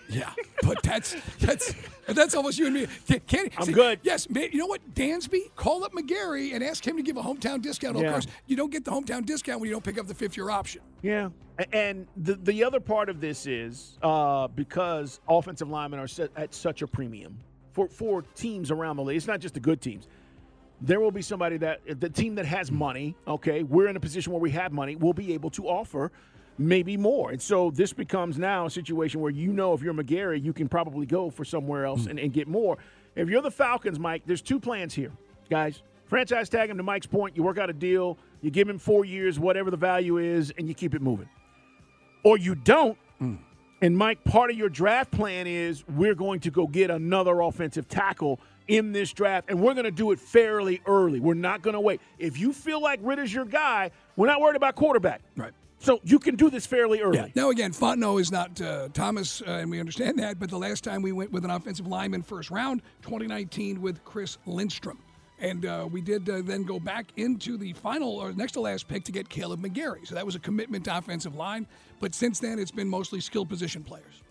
Yeah, 0.08 0.32
but 0.62 0.82
that's 0.82 1.16
that's 1.40 1.74
that's 2.06 2.34
almost 2.34 2.58
you 2.58 2.66
and 2.66 2.74
me. 2.74 2.86
Can, 3.06 3.20
can, 3.20 3.50
I'm 3.56 3.72
good. 3.72 4.00
Yes, 4.02 4.28
man, 4.28 4.48
you 4.52 4.58
know 4.58 4.66
what, 4.66 4.94
Dansby, 4.94 5.54
call 5.56 5.84
up 5.84 5.92
McGary 5.92 6.54
and 6.54 6.62
ask 6.62 6.86
him 6.86 6.96
to 6.96 7.02
give 7.02 7.16
a 7.16 7.22
hometown 7.22 7.62
discount. 7.62 7.96
Of 7.96 8.10
course, 8.10 8.26
you 8.46 8.56
don't 8.56 8.70
get 8.70 8.84
the 8.84 8.90
hometown 8.90 9.24
discount 9.24 9.60
when 9.60 9.68
you 9.68 9.74
don't 9.74 9.84
pick 9.84 9.98
up 9.98 10.06
the 10.06 10.14
fifth 10.14 10.36
year 10.36 10.50
option. 10.50 10.82
Yeah. 11.02 11.30
And 11.72 12.06
the, 12.16 12.34
the 12.34 12.64
other 12.64 12.80
part 12.80 13.08
of 13.08 13.20
this 13.20 13.46
is 13.46 13.96
uh, 14.02 14.48
because 14.48 15.20
offensive 15.28 15.68
linemen 15.68 16.00
are 16.00 16.08
set 16.08 16.30
at 16.36 16.52
such 16.52 16.82
a 16.82 16.86
premium 16.86 17.38
for, 17.72 17.88
for 17.88 18.22
teams 18.34 18.70
around 18.70 18.96
the 18.96 19.04
league. 19.04 19.16
It's 19.16 19.26
not 19.26 19.40
just 19.40 19.54
the 19.54 19.60
good 19.60 19.80
teams. 19.80 20.08
There 20.80 21.00
will 21.00 21.12
be 21.12 21.22
somebody 21.22 21.56
that 21.58 21.80
the 22.00 22.10
team 22.10 22.34
that 22.34 22.46
has 22.46 22.72
money, 22.72 23.16
okay, 23.26 23.62
we're 23.62 23.86
in 23.86 23.96
a 23.96 24.00
position 24.00 24.32
where 24.32 24.40
we 24.40 24.50
have 24.50 24.72
money, 24.72 24.96
We'll 24.96 25.12
be 25.12 25.32
able 25.32 25.50
to 25.50 25.68
offer 25.68 26.10
maybe 26.58 26.96
more. 26.96 27.30
And 27.30 27.40
so 27.40 27.70
this 27.70 27.92
becomes 27.92 28.38
now 28.38 28.66
a 28.66 28.70
situation 28.70 29.20
where 29.20 29.30
you 29.30 29.52
know 29.52 29.74
if 29.74 29.82
you're 29.82 29.94
McGary, 29.94 30.42
you 30.42 30.52
can 30.52 30.68
probably 30.68 31.06
go 31.06 31.30
for 31.30 31.44
somewhere 31.44 31.84
else 31.84 32.04
hmm. 32.04 32.10
and, 32.10 32.18
and 32.18 32.32
get 32.32 32.48
more. 32.48 32.78
If 33.16 33.28
you're 33.28 33.42
the 33.42 33.50
Falcons, 33.50 33.98
Mike, 33.98 34.22
there's 34.26 34.42
two 34.42 34.58
plans 34.58 34.94
here, 34.94 35.12
guys. 35.50 35.82
Franchise 36.06 36.48
tag 36.48 36.70
him 36.70 36.76
to 36.76 36.82
Mike's 36.82 37.06
point. 37.06 37.36
You 37.36 37.42
work 37.42 37.58
out 37.58 37.70
a 37.70 37.72
deal, 37.72 38.18
you 38.42 38.50
give 38.50 38.68
him 38.68 38.78
four 38.78 39.04
years, 39.04 39.38
whatever 39.38 39.70
the 39.70 39.76
value 39.76 40.18
is, 40.18 40.52
and 40.58 40.68
you 40.68 40.74
keep 40.74 40.94
it 40.94 41.02
moving. 41.02 41.28
Or 42.24 42.38
you 42.38 42.54
don't. 42.54 42.98
Hmm. 43.18 43.36
And 43.80 43.96
Mike, 43.96 44.24
part 44.24 44.50
of 44.50 44.56
your 44.56 44.68
draft 44.68 45.10
plan 45.10 45.46
is 45.46 45.86
we're 45.88 46.14
going 46.14 46.40
to 46.40 46.50
go 46.50 46.66
get 46.66 46.90
another 46.90 47.40
offensive 47.40 47.88
tackle 47.88 48.40
in 48.66 48.92
this 48.92 49.12
draft, 49.12 49.50
and 49.50 49.60
we're 49.60 49.74
going 49.74 49.84
to 49.84 49.90
do 49.90 50.10
it 50.10 50.18
fairly 50.18 50.80
early. 50.86 51.20
We're 51.20 51.34
not 51.34 51.62
going 51.62 51.74
to 51.74 51.80
wait. 51.80 52.00
If 52.18 52.38
you 52.38 52.52
feel 52.52 52.80
like 52.80 53.00
Ridder's 53.02 53.32
your 53.32 53.44
guy, 53.44 53.90
we're 54.16 54.26
not 54.26 54.40
worried 54.40 54.56
about 54.56 54.74
quarterback. 54.74 55.20
Right. 55.36 55.52
So 55.84 56.00
you 56.02 56.18
can 56.18 56.34
do 56.34 56.48
this 56.48 56.64
fairly 56.64 57.02
early. 57.02 57.18
Yeah. 57.18 57.26
Now 57.34 57.50
again, 57.50 57.70
Fontenot 57.70 58.18
is 58.18 58.32
not 58.32 58.58
uh, 58.58 58.88
Thomas, 58.94 59.42
uh, 59.42 59.50
and 59.50 59.70
we 59.70 59.78
understand 59.78 60.18
that. 60.18 60.40
But 60.40 60.48
the 60.48 60.58
last 60.58 60.82
time 60.82 61.02
we 61.02 61.12
went 61.12 61.30
with 61.30 61.44
an 61.44 61.50
offensive 61.50 61.86
lineman 61.86 62.22
first 62.22 62.50
round, 62.50 62.80
2019, 63.02 63.82
with 63.82 64.02
Chris 64.02 64.38
Lindstrom, 64.46 64.98
and 65.40 65.66
uh, 65.66 65.86
we 65.90 66.00
did 66.00 66.28
uh, 66.30 66.40
then 66.42 66.62
go 66.62 66.80
back 66.80 67.08
into 67.16 67.58
the 67.58 67.74
final 67.74 68.16
or 68.16 68.32
next 68.32 68.52
to 68.52 68.60
last 68.60 68.88
pick 68.88 69.04
to 69.04 69.12
get 69.12 69.28
Kaleb 69.28 69.60
McGary. 69.60 70.06
So 70.06 70.14
that 70.14 70.24
was 70.24 70.34
a 70.34 70.38
commitment 70.38 70.86
to 70.86 70.96
offensive 70.96 71.34
line. 71.34 71.66
But 72.00 72.14
since 72.14 72.40
then, 72.40 72.58
it's 72.58 72.70
been 72.70 72.88
mostly 72.88 73.20
skill 73.20 73.44
position 73.44 73.84
players. 73.84 74.22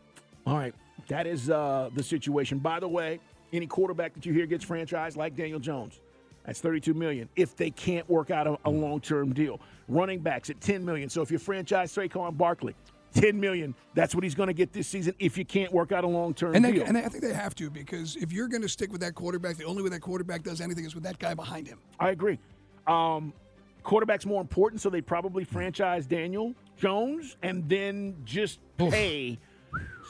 All 0.48 0.58
right. 0.58 0.74
That 1.08 1.28
is 1.28 1.52
uh, 1.52 1.92
the 1.94 2.02
situation. 2.02 2.58
By 2.58 2.80
the 2.80 2.88
way, 2.88 3.20
any 3.52 3.68
quarterback 3.68 4.16
that 4.16 4.26
you 4.26 4.34
hear 4.34 4.48
gets 4.48 4.66
franchised, 4.66 5.18
like 5.18 5.36
Daniel 5.36 5.60
Jones, 5.60 6.00
that's 6.46 6.60
32 6.60 6.94
million. 6.94 7.30
If 7.36 7.56
they 7.56 7.72
can't 7.72 8.10
work 8.10 8.32
out 8.32 8.48
a, 8.48 8.58
a 8.66 8.70
long-term 8.70 9.34
deal, 9.34 9.60
running 9.88 10.20
backs 10.20 10.50
at 10.50 10.60
10 10.62 10.84
million. 10.84 11.10
So 11.10 11.22
if 11.22 11.32
you 11.32 11.38
franchise 11.38 11.94
Saquon 11.94 12.38
Barkley, 12.38 12.76
10 13.14 13.40
million, 13.40 13.76
that's 13.94 14.16
what 14.16 14.24
he's 14.24 14.36
going 14.36 14.48
to 14.48 14.54
get 14.54 14.74
this 14.74 14.88
season. 14.88 15.14
If 15.20 15.38
you 15.38 15.46
can't 15.46 15.72
work 15.72 15.92
out 15.92 16.04
a 16.04 16.08
long-term 16.08 16.56
And, 16.56 16.66
they, 16.66 16.72
deal, 16.74 16.84
and 16.86 16.98
I 16.98 17.08
think 17.08 17.24
they 17.24 17.34
have 17.34 17.56
to 17.56 17.70
because 17.70 18.16
if 18.16 18.32
you're 18.32 18.48
going 18.48 18.62
to 18.62 18.70
stick 18.70 18.92
with 18.92 19.02
that 19.02 19.16
quarterback, 19.16 19.58
the 19.58 19.66
only 19.66 19.84
way 19.84 19.90
that 19.90 20.02
quarterback 20.02 20.44
does 20.44 20.62
anything 20.62 20.86
is 20.86 20.96
with 20.96 21.04
that 21.04 21.20
guy 21.20 21.34
behind 21.34 21.68
him. 21.68 21.80
I 22.00 22.10
agree. 22.10 22.40
Um, 22.88 23.34
quarterback's 23.84 24.26
more 24.26 24.42
important, 24.42 24.82
so 24.82 24.90
they 24.90 25.02
probably 25.02 25.44
franchise 25.44 26.06
Daniel 26.06 26.56
Jones 26.76 27.38
and 27.44 27.68
then 27.70 28.16
just 28.26 28.60
pay 28.78 29.38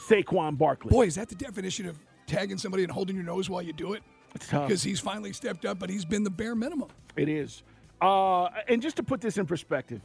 Saquon 0.08 0.56
Barkley. 0.56 0.90
Boy, 0.90 1.06
is 1.06 1.14
that 1.16 1.28
the 1.28 1.34
definition 1.34 1.86
of 1.86 1.98
tagging 2.26 2.58
somebody 2.58 2.82
and 2.84 2.92
holding 2.92 3.16
your 3.16 3.24
nose 3.24 3.50
while 3.50 3.62
you 3.62 3.72
do 3.72 3.92
it? 3.92 4.02
Because 4.34 4.82
he's 4.82 5.00
finally 5.00 5.32
stepped 5.32 5.64
up, 5.64 5.78
but 5.78 5.88
he's 5.88 6.04
been 6.04 6.24
the 6.24 6.30
bare 6.30 6.54
minimum. 6.54 6.88
It 7.16 7.28
is. 7.28 7.62
Uh, 8.00 8.46
and 8.68 8.82
just 8.82 8.96
to 8.96 9.02
put 9.02 9.20
this 9.20 9.38
in 9.38 9.46
perspective, 9.46 10.00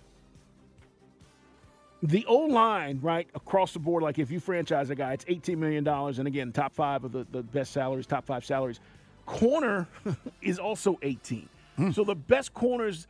the 2.02 2.26
O 2.28 2.36
line, 2.46 3.00
right, 3.02 3.28
across 3.36 3.74
the 3.74 3.80
board, 3.80 4.04
like 4.04 4.20
if 4.20 4.32
you 4.32 4.40
franchise 4.40 4.90
a 4.90 4.96
guy, 4.96 5.14
it's 5.14 5.26
$18 5.26 5.58
million. 5.58 5.86
And 5.88 6.28
again, 6.28 6.52
top 6.54 6.74
five 6.74 7.04
of 7.04 7.12
the, 7.12 7.26
the 7.32 7.44
best 7.44 7.74
salaries, 7.74 8.06
top 8.08 8.26
five 8.26 8.46
salaries. 8.46 8.80
Corner 9.26 9.88
is 10.42 10.60
also 10.60 10.98
18. 11.02 11.50
So 11.94 12.04
the 12.04 12.16
best 12.16 12.54
corners, 12.54 13.08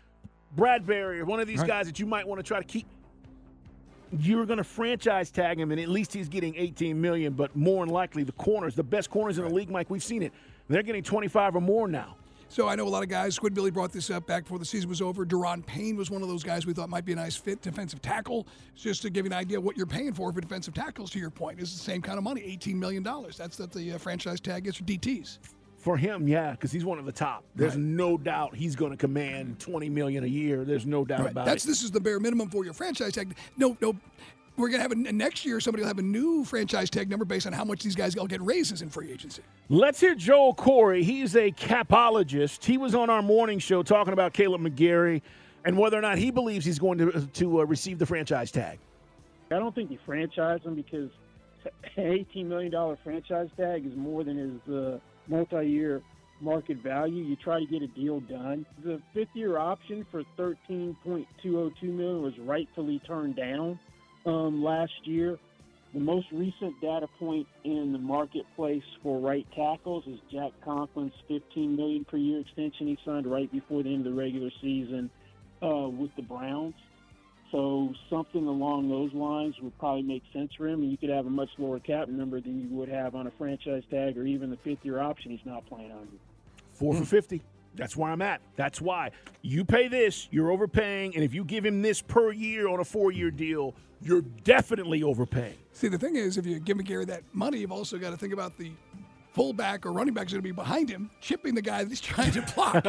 Bradbury 0.55 1.19
or 1.21 1.25
one 1.25 1.39
of 1.39 1.47
these 1.47 1.59
Right. 1.59 1.67
guys 1.67 1.85
that 1.87 1.99
you 1.99 2.05
might 2.05 2.27
want 2.27 2.37
to 2.39 2.43
try 2.43 2.59
to 2.59 2.63
keep, 2.63 2.85
you're 4.19 4.45
going 4.45 4.57
to 4.57 4.63
franchise 4.63 5.31
tag 5.31 5.59
him, 5.59 5.71
and 5.71 5.79
at 5.81 5.87
least 5.89 6.13
he's 6.13 6.29
getting 6.29 6.55
18 6.55 6.99
million. 6.99 7.33
But 7.33 7.55
more 7.55 7.83
than 7.85 7.93
likely, 7.93 8.23
the 8.23 8.31
corners, 8.33 8.75
the 8.75 8.83
best 8.83 9.09
corners 9.09 9.37
in 9.39 9.47
the 9.47 9.53
league, 9.53 9.69
Mike, 9.71 9.89
we've 9.89 10.03
seen 10.03 10.21
it. 10.23 10.33
They're 10.69 10.83
getting 10.83 11.03
25 11.03 11.55
or 11.55 11.61
more 11.61 11.87
now. 11.87 12.15
So 12.51 12.67
I 12.67 12.75
know 12.75 12.87
a 12.87 12.89
lot 12.89 13.03
of 13.03 13.09
guys. 13.09 13.35
Squid 13.35 13.53
Billy 13.53 13.69
brought 13.69 13.91
this 13.91 14.09
up 14.09 14.25
back 14.25 14.43
before 14.43 14.57
the 14.57 14.65
season 14.65 14.89
was 14.89 15.01
over. 15.03 15.23
Da'Ron 15.23 15.63
Payne 15.65 15.95
was 15.95 16.09
one 16.09 16.23
of 16.23 16.27
those 16.29 16.43
guys 16.43 16.65
we 16.65 16.73
thought 16.73 16.89
might 16.89 17.05
be 17.05 17.13
a 17.13 17.15
nice 17.15 17.35
fit, 17.35 17.61
defensive 17.61 18.01
tackle. 18.01 18.47
Just 18.75 19.03
to 19.03 19.11
give 19.11 19.25
you 19.25 19.31
an 19.31 19.37
idea 19.37 19.61
what 19.61 19.77
you're 19.77 19.85
paying 19.85 20.13
for 20.13 20.31
for 20.33 20.41
defensive 20.41 20.73
tackles. 20.73 21.11
To 21.11 21.19
your 21.19 21.29
point, 21.29 21.59
is 21.59 21.71
the 21.71 21.79
same 21.79 22.01
kind 22.01 22.17
of 22.17 22.23
money, 22.23 22.41
eighteen 22.43 22.79
million 22.79 23.03
dollars. 23.03 23.37
That's 23.37 23.55
that 23.57 23.71
the 23.71 23.93
uh, 23.93 23.97
franchise 23.99 24.39
tag 24.39 24.65
is 24.65 24.77
for 24.77 24.83
DTS. 24.83 25.37
For 25.77 25.95
him, 25.95 26.27
yeah, 26.27 26.51
because 26.51 26.71
he's 26.71 26.83
one 26.85 26.97
of 26.97 27.05
the 27.05 27.11
top. 27.11 27.43
There's 27.55 27.73
Right. 27.75 27.79
no 27.83 28.17
doubt 28.17 28.55
he's 28.55 28.75
going 28.75 28.91
to 28.91 28.97
command 28.97 29.59
20 29.59 29.87
million 29.89 30.25
a 30.25 30.27
year. 30.27 30.65
There's 30.65 30.85
no 30.85 31.05
doubt 31.05 31.21
Right. 31.21 31.31
about 31.31 31.45
That's 31.45 31.63
it. 31.63 31.67
this 31.67 31.83
is 31.83 31.91
the 31.91 32.01
bare 32.01 32.19
minimum 32.19 32.49
for 32.49 32.65
your 32.65 32.73
franchise 32.73 33.13
tag. 33.13 33.33
No, 33.57 33.77
no. 33.79 33.95
We're 34.59 34.67
gonna 34.67 34.83
have 34.83 34.91
a 34.91 34.95
next 34.95 35.45
year. 35.45 35.61
Somebody 35.61 35.83
will 35.83 35.87
have 35.87 35.99
a 35.99 36.03
new 36.03 36.43
franchise 36.43 36.89
tag 36.89 37.09
number 37.09 37.23
based 37.23 37.47
on 37.47 37.53
how 37.53 37.63
much 37.63 37.81
these 37.81 37.95
guys 37.95 38.17
all 38.17 38.27
get 38.27 38.41
raises 38.41 38.81
in 38.81 38.89
free 38.89 39.09
agency. 39.09 39.41
Let's 39.69 40.01
hear 40.01 40.15
Joel 40.15 40.53
Corry. 40.53 41.01
He's 41.01 41.37
a 41.37 41.49
capologist. 41.51 42.65
He 42.65 42.77
was 42.77 42.93
on 42.93 43.09
our 43.09 43.21
morning 43.21 43.59
show 43.59 43.83
talking 43.83 44.11
about 44.11 44.33
Kaleb 44.33 44.59
McGary 44.59 45.21
and 45.63 45.77
whether 45.77 45.97
or 45.97 46.01
not 46.01 46.17
he 46.17 46.29
believes 46.29 46.65
he's 46.65 46.77
going 46.77 46.97
to 46.97 47.25
to 47.25 47.61
uh, 47.61 47.63
receive 47.63 47.99
the 47.99 48.05
franchise 48.05 48.51
tag. 48.51 48.79
I 49.49 49.59
don't 49.59 49.73
think 49.73 49.91
you 49.91 49.97
franchise 50.05 50.59
him 50.63 50.75
because 50.75 51.09
an 51.95 52.07
eighteen 52.11 52.49
million 52.49 52.69
dollar 52.69 52.97
franchise 53.01 53.47
tag 53.55 53.85
is 53.85 53.95
more 53.95 54.25
than 54.25 54.37
his 54.37 54.73
uh, 54.75 54.99
multi-year 55.29 56.01
market 56.41 56.83
value. 56.83 57.23
You 57.23 57.37
try 57.37 57.61
to 57.61 57.65
get 57.65 57.81
a 57.81 57.87
deal 57.87 58.19
done. 58.19 58.65
The 58.83 59.01
fifth-year 59.13 59.57
option 59.57 60.05
for 60.11 60.23
thirteen 60.35 60.97
point 61.05 61.27
two 61.41 61.51
zero 61.51 61.71
two 61.79 61.93
million 61.93 62.21
was 62.21 62.37
rightfully 62.39 63.01
turned 63.07 63.37
down 63.37 63.79
um, 64.25 64.63
last 64.63 64.93
year. 65.03 65.37
The 65.93 65.99
most 65.99 66.27
recent 66.31 66.79
data 66.81 67.07
point 67.17 67.47
in 67.63 67.91
the 67.91 67.97
marketplace 67.97 68.83
for 69.01 69.19
right 69.19 69.47
tackles 69.55 70.03
is 70.05 70.19
Jack 70.31 70.51
Conklin's 70.63 71.15
15 71.27 71.75
million 71.75 72.05
per 72.05 72.17
year 72.17 72.39
extension 72.41 72.85
he 72.87 72.97
signed 73.03 73.25
right 73.25 73.51
before 73.51 73.81
the 73.81 73.89
end 73.89 74.05
of 74.05 74.13
the 74.13 74.19
regular 74.19 74.51
season 74.61 75.09
uh, 75.63 75.89
with 75.89 76.11
the 76.15 76.21
Browns. 76.21 76.75
So 77.51 77.91
something 78.09 78.45
along 78.45 78.89
those 78.89 79.11
lines 79.13 79.55
would 79.61 79.77
probably 79.79 80.03
make 80.03 80.21
sense 80.31 80.51
for 80.55 80.67
him, 80.67 80.83
and 80.83 80.91
you 80.91 80.97
could 80.97 81.09
have 81.09 81.25
a 81.25 81.31
much 81.31 81.49
lower 81.57 81.79
cap 81.79 82.07
number 82.07 82.39
than 82.39 82.61
you 82.61 82.77
would 82.77 82.89
have 82.89 83.15
on 83.15 83.25
a 83.25 83.31
franchise 83.31 83.81
tag 83.89 84.15
or 84.17 84.25
even 84.25 84.51
the 84.51 84.57
fifth-year 84.57 84.99
option 84.99 85.31
he's 85.31 85.45
not 85.45 85.65
playing 85.67 85.91
on. 85.91 86.07
Four 86.73 86.93
for 86.93 87.05
50. 87.05 87.41
That's 87.79 87.95
where 87.95 88.11
I'm 88.11 88.21
at. 88.21 88.41
That's 88.55 88.79
why. 88.81 89.11
You 89.41 89.63
pay 89.65 89.87
this, 89.87 90.27
you're 90.31 90.51
overpaying. 90.51 91.15
And 91.15 91.23
if 91.23 91.33
you 91.33 91.43
give 91.43 91.65
him 91.65 91.81
this 91.81 92.01
per 92.01 92.31
year 92.31 92.67
on 92.67 92.79
a 92.79 92.85
four 92.85 93.11
year 93.11 93.31
deal, 93.31 93.73
you're 94.01 94.21
definitely 94.43 95.03
overpaying. 95.03 95.57
See, 95.73 95.87
the 95.87 95.97
thing 95.97 96.15
is, 96.15 96.37
if 96.37 96.45
you 96.45 96.59
give 96.59 96.77
McGary 96.77 97.05
that 97.07 97.23
money, 97.33 97.59
you've 97.59 97.71
also 97.71 97.97
got 97.97 98.11
to 98.11 98.17
think 98.17 98.33
about 98.33 98.57
the 98.57 98.71
fullback 99.33 99.85
or 99.85 99.91
running 99.91 100.13
back 100.13 100.25
is 100.27 100.33
going 100.33 100.41
to 100.41 100.47
be 100.47 100.51
behind 100.51 100.89
him, 100.89 101.09
chipping 101.21 101.53
the 101.55 101.61
guy 101.61 101.83
that 101.83 101.89
he's 101.89 102.01
trying 102.01 102.31
to 102.31 102.41
block. 102.53 102.83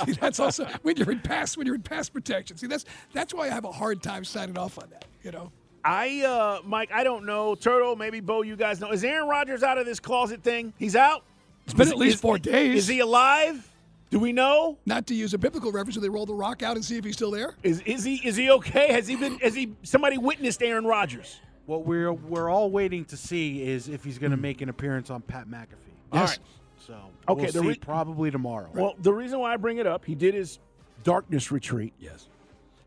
See, 0.06 0.12
that's 0.12 0.38
also 0.38 0.66
when 0.82 0.96
you're 0.96 1.10
in 1.10 1.20
pass 1.20 1.56
when 1.56 1.66
you're 1.66 1.76
in 1.76 1.82
pass 1.82 2.08
protection. 2.08 2.56
See, 2.56 2.66
that's 2.66 2.84
that's 3.12 3.32
why 3.34 3.46
I 3.46 3.50
have 3.50 3.64
a 3.64 3.72
hard 3.72 4.02
time 4.02 4.24
signing 4.24 4.58
off 4.58 4.78
on 4.78 4.88
that. 4.90 5.04
You 5.22 5.32
know. 5.32 5.52
I, 5.84 6.22
uh, 6.24 6.62
Mike, 6.64 6.90
I 6.92 7.04
don't 7.04 7.24
know. 7.26 7.54
Turtle, 7.54 7.94
maybe 7.94 8.18
Bo, 8.18 8.42
you 8.42 8.56
guys 8.56 8.80
know. 8.80 8.90
Is 8.90 9.04
Aaron 9.04 9.28
Rodgers 9.28 9.62
out 9.62 9.78
of 9.78 9.86
this 9.86 10.00
closet 10.00 10.42
thing? 10.42 10.72
He's 10.78 10.96
out? 10.96 11.22
It's 11.64 11.74
been 11.74 11.86
Is- 11.86 11.92
at 11.92 11.98
least 11.98 12.14
is- 12.16 12.20
four 12.20 12.38
days. 12.38 12.76
Is 12.78 12.88
he 12.88 12.98
alive? 12.98 13.72
Do 14.10 14.18
we 14.20 14.32
know? 14.32 14.78
Not 14.86 15.06
to 15.08 15.14
use 15.14 15.34
a 15.34 15.38
biblical 15.38 15.72
reference, 15.72 15.94
do 15.96 16.00
they 16.00 16.08
roll 16.08 16.26
the 16.26 16.34
rock 16.34 16.62
out 16.62 16.76
and 16.76 16.84
see 16.84 16.96
if 16.96 17.04
he's 17.04 17.16
still 17.16 17.30
there? 17.32 17.54
Is 17.62 17.80
is 17.80 18.04
he 18.04 18.16
is 18.26 18.36
he 18.36 18.50
okay? 18.52 18.92
Has 18.92 19.08
he 19.08 19.16
been 19.16 19.38
has 19.40 19.54
he 19.54 19.72
somebody 19.82 20.16
witnessed 20.18 20.62
Aaron 20.62 20.84
Rodgers? 20.86 21.40
What 21.66 21.84
we're 21.84 22.12
we're 22.12 22.48
all 22.48 22.70
waiting 22.70 23.04
to 23.06 23.16
see 23.16 23.62
is 23.62 23.88
if 23.88 24.04
he's 24.04 24.18
going 24.18 24.30
to 24.30 24.36
make 24.36 24.60
an 24.60 24.68
appearance 24.68 25.10
on 25.10 25.22
Pat 25.22 25.48
McAfee. 25.48 25.90
All 26.12 26.20
Yes. 26.20 26.30
right. 26.30 26.38
So 26.86 26.94
Okay, 27.28 27.42
we'll 27.42 27.52
the 27.52 27.60
see 27.60 27.66
re- 27.68 27.74
probably 27.78 28.30
tomorrow. 28.30 28.68
Well, 28.72 28.94
the 29.00 29.12
reason 29.12 29.40
why 29.40 29.52
I 29.52 29.56
bring 29.56 29.78
it 29.78 29.86
up, 29.88 30.04
he 30.04 30.14
did 30.14 30.34
his 30.34 30.60
darkness 31.02 31.50
retreat. 31.50 31.92
Yes. 31.98 32.28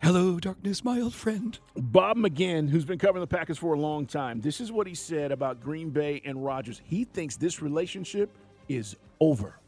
Hello, 0.02 0.40
darkness, 0.40 0.86
my 0.86 1.02
old 1.02 1.14
friend. 1.14 1.60
Bob 1.76 2.16
McGinn, 2.16 2.70
who's 2.70 2.86
been 2.86 2.98
covering 3.00 3.20
the 3.20 3.28
Packers 3.28 3.58
for 3.58 3.74
a 3.74 3.80
long 3.80 4.06
time, 4.06 4.40
this 4.40 4.62
is 4.62 4.72
what 4.72 4.88
he 4.88 4.96
said 4.96 5.34
about 5.34 5.60
Green 5.62 5.90
Bay 5.90 6.22
and 6.24 6.42
Rodgers. 6.42 6.82
He 6.86 7.04
thinks 7.04 7.36
this 7.36 7.62
relationship 7.62 8.30
is 8.70 8.96
over. 9.20 9.59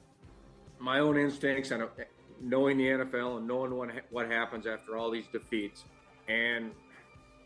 My 0.82 1.00
own 1.00 1.18
instincts 1.18 1.72
and 1.72 1.84
uh, 1.84 1.88
knowing 2.42 2.78
the 2.78 2.86
NFL 2.86 3.38
and 3.38 3.48
knowing 3.48 3.76
what 3.76 3.90
what 4.10 4.30
happens 4.30 4.66
after 4.66 4.98
all 4.98 5.12
these 5.12 5.28
defeats, 5.32 5.86
and 6.28 6.72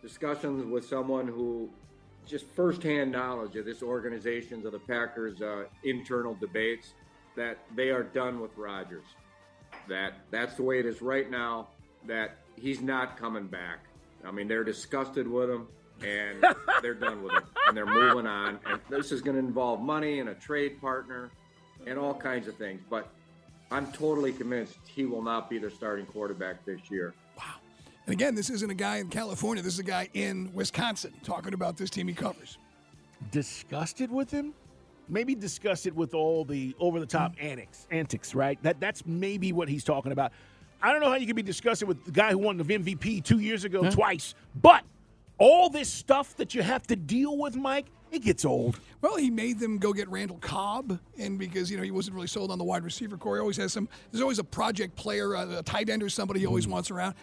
discussions 0.02 0.66
with 0.66 0.86
someone 0.86 1.28
who 1.28 1.70
just 2.26 2.48
firsthand 2.56 3.12
knowledge 3.12 3.56
of 3.56 3.66
this 3.66 3.84
organization's 3.84 4.66
of 4.66 4.72
the 4.72 4.80
Packers' 4.80 5.42
uh, 5.42 5.66
internal 5.84 6.36
debates 6.36 6.94
that 7.36 7.60
they 7.76 7.90
are 7.90 8.04
done 8.04 8.40
with 8.40 8.56
Rodgers. 8.58 9.06
That 9.88 10.14
that's 10.32 10.56
the 10.56 10.64
way 10.64 10.80
it 10.80 10.86
is 10.86 11.02
right 11.02 11.30
now. 11.30 11.68
That 12.08 12.38
he's 12.56 12.82
not 12.82 13.18
coming 13.18 13.48
back. 13.48 13.80
I 14.24 14.32
mean, 14.32 14.48
they're 14.48 14.64
disgusted 14.64 15.28
with 15.28 15.50
him. 15.50 15.68
And 16.04 16.44
they're 16.82 16.94
done 16.94 17.24
with 17.24 17.32
him, 17.32 17.44
and 17.70 17.78
they're 17.78 17.86
moving 17.86 18.28
on. 18.28 18.60
And 18.66 18.82
this 18.90 19.14
is 19.14 19.22
going 19.22 19.38
to 19.38 19.40
involve 19.40 19.80
money 19.80 20.20
and 20.20 20.28
a 20.28 20.34
trade 20.34 20.82
partner, 20.82 21.32
and 21.88 21.98
all 21.98 22.14
kinds 22.14 22.50
of 22.50 22.58
things. 22.58 22.82
But 22.90 23.08
I'm 23.72 23.92
totally 23.92 24.32
convinced 24.32 24.78
he 24.86 25.06
will 25.06 25.22
not 25.22 25.50
be 25.50 25.58
the 25.58 25.70
starting 25.70 26.06
quarterback 26.06 26.64
this 26.66 26.80
year. 26.90 27.14
Wow. 27.38 27.44
And 28.06 28.14
again, 28.14 28.36
this 28.36 28.50
isn't 28.50 28.70
a 28.70 28.76
guy 28.76 28.98
in 28.98 29.10
California. 29.10 29.64
This 29.64 29.74
is 29.74 29.80
a 29.80 29.84
guy 29.84 30.10
in 30.14 30.52
Wisconsin 30.54 31.14
talking 31.24 31.54
about 31.54 31.76
this 31.76 31.90
team 31.90 32.08
he 32.08 32.14
covers. 32.14 32.58
Disgusted 33.32 34.12
with 34.12 34.30
him? 34.30 34.54
Maybe 35.10 35.36
disgusted 35.36 35.96
with 35.96 36.14
all 36.14 36.46
the 36.46 36.76
over 36.80 37.00
the 37.00 37.06
top 37.06 37.36
hmm. 37.38 37.46
antics, 37.46 37.88
antics, 37.92 38.36
right? 38.36 38.62
That 38.64 38.80
that's 38.80 39.06
maybe 39.06 39.52
what 39.52 39.70
he's 39.70 39.84
talking 39.84 40.12
about. 40.12 40.32
I 40.82 40.92
don't 40.92 41.02
know 41.02 41.10
how 41.10 41.16
you 41.16 41.26
can 41.26 41.36
be 41.36 41.42
disgusted 41.42 41.88
with 41.88 42.04
the 42.06 42.12
guy 42.12 42.32
who 42.32 42.38
won 42.38 42.58
the 42.58 42.64
MVP 42.64 43.24
two 43.24 43.40
years 43.40 43.66
ago 43.66 43.90
twice, 43.90 44.36
but 44.62 44.84
all 45.38 45.70
this 45.70 45.90
stuff 45.90 46.36
that 46.38 46.56
you 46.56 46.62
have 46.62 46.88
to 46.88 46.96
deal 46.96 47.38
with, 47.38 47.56
Mike, 47.56 47.88
it 48.12 48.22
gets 48.22 48.46
old. 48.46 48.80
Well, 49.02 49.18
he 49.18 49.30
made 49.30 49.60
them 49.60 49.78
go 49.78 49.92
get 49.92 50.08
Randall 50.10 50.38
Cobb, 50.38 51.00
and 51.18 51.38
because 51.38 51.70
you 51.70 51.78
know 51.78 51.84
he 51.84 51.92
wasn't 51.92 52.16
really 52.16 52.28
sold 52.28 52.52
on 52.52 52.58
the 52.58 52.64
wide 52.64 52.84
receiver 52.84 53.18
corps, 53.18 53.36
he 53.36 53.42
always 53.42 53.58
has 53.58 53.74
some. 53.74 53.90
There's 54.12 54.22
always 54.22 54.40
a 54.40 54.44
project 54.44 54.96
player, 54.96 55.34
a, 55.34 55.60
a 55.60 55.64
tight 55.64 55.90
end 55.90 56.02
or 56.02 56.10
somebody 56.10 56.40
he 56.40 56.46
always 56.46 56.68
wants 56.68 56.92
around. 56.92 57.16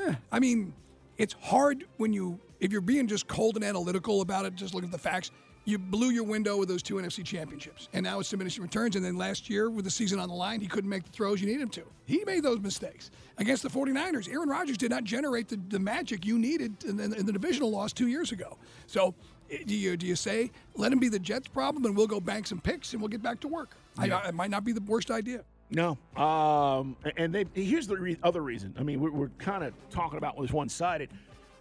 Eh, 0.00 0.14
I 0.30 0.38
mean, 0.38 0.72
it's 1.16 1.34
hard 1.40 1.84
when 1.96 2.12
you 2.12 2.38
if 2.60 2.72
you're 2.72 2.80
being 2.80 3.06
just 3.06 3.26
cold 3.26 3.56
and 3.56 3.64
analytical 3.64 4.20
about 4.20 4.44
it, 4.44 4.54
just 4.54 4.74
looking 4.74 4.88
at 4.88 4.92
the 4.92 4.98
facts. 4.98 5.30
You 5.68 5.78
blew 5.78 6.08
your 6.08 6.24
window 6.24 6.56
with 6.56 6.66
those 6.66 6.82
two 6.82 6.94
NFC 6.94 7.22
championships, 7.22 7.90
and 7.92 8.02
now 8.02 8.20
it's 8.20 8.30
diminishing 8.30 8.62
returns. 8.62 8.96
And 8.96 9.04
then 9.04 9.18
last 9.18 9.50
year, 9.50 9.68
with 9.68 9.84
the 9.84 9.90
season 9.90 10.18
on 10.18 10.30
the 10.30 10.34
line, 10.34 10.62
he 10.62 10.66
couldn't 10.66 10.88
make 10.88 11.04
the 11.04 11.10
throws 11.10 11.42
you 11.42 11.46
need 11.46 11.60
him 11.60 11.68
to. 11.68 11.82
He 12.06 12.24
made 12.24 12.42
those 12.42 12.58
mistakes 12.60 13.10
against 13.36 13.64
the 13.64 13.68
49ers. 13.68 14.32
Aaron 14.32 14.48
Rodgers 14.48 14.78
did 14.78 14.90
not 14.90 15.04
generate 15.04 15.46
the, 15.46 15.60
the 15.68 15.78
magic 15.78 16.24
you 16.24 16.38
needed 16.38 16.82
in, 16.84 16.98
in, 16.98 17.12
in 17.12 17.26
the 17.26 17.32
divisional 17.34 17.70
loss 17.70 17.92
two 17.92 18.06
years 18.06 18.32
ago. 18.32 18.56
So 18.86 19.14
eh, 19.50 19.58
do 19.66 19.74
you 19.74 19.98
do 19.98 20.06
you 20.06 20.16
say 20.16 20.50
let 20.74 20.90
him 20.90 21.00
be 21.00 21.10
the 21.10 21.18
Jets' 21.18 21.48
problem 21.48 21.84
and 21.84 21.94
we'll 21.94 22.06
go 22.06 22.18
bank 22.18 22.46
some 22.46 22.62
picks 22.62 22.94
and 22.94 23.02
we'll 23.02 23.10
get 23.10 23.22
back 23.22 23.38
to 23.40 23.48
work? 23.48 23.76
I, 23.98 24.06
it 24.26 24.34
might 24.34 24.48
not 24.48 24.64
be 24.64 24.72
the 24.72 24.80
worst 24.80 25.10
idea. 25.10 25.44
No. 25.70 25.98
Um, 26.16 26.96
and 27.18 27.34
they 27.34 27.44
here's 27.52 27.86
the 27.86 27.98
re- 27.98 28.16
other 28.22 28.40
reason. 28.40 28.74
I 28.78 28.82
mean, 28.84 29.00
we're, 29.00 29.10
we're 29.10 29.30
kind 29.36 29.62
of 29.62 29.74
talking 29.90 30.16
about 30.16 30.40
this 30.40 30.50
one 30.50 30.70
sided. 30.70 31.10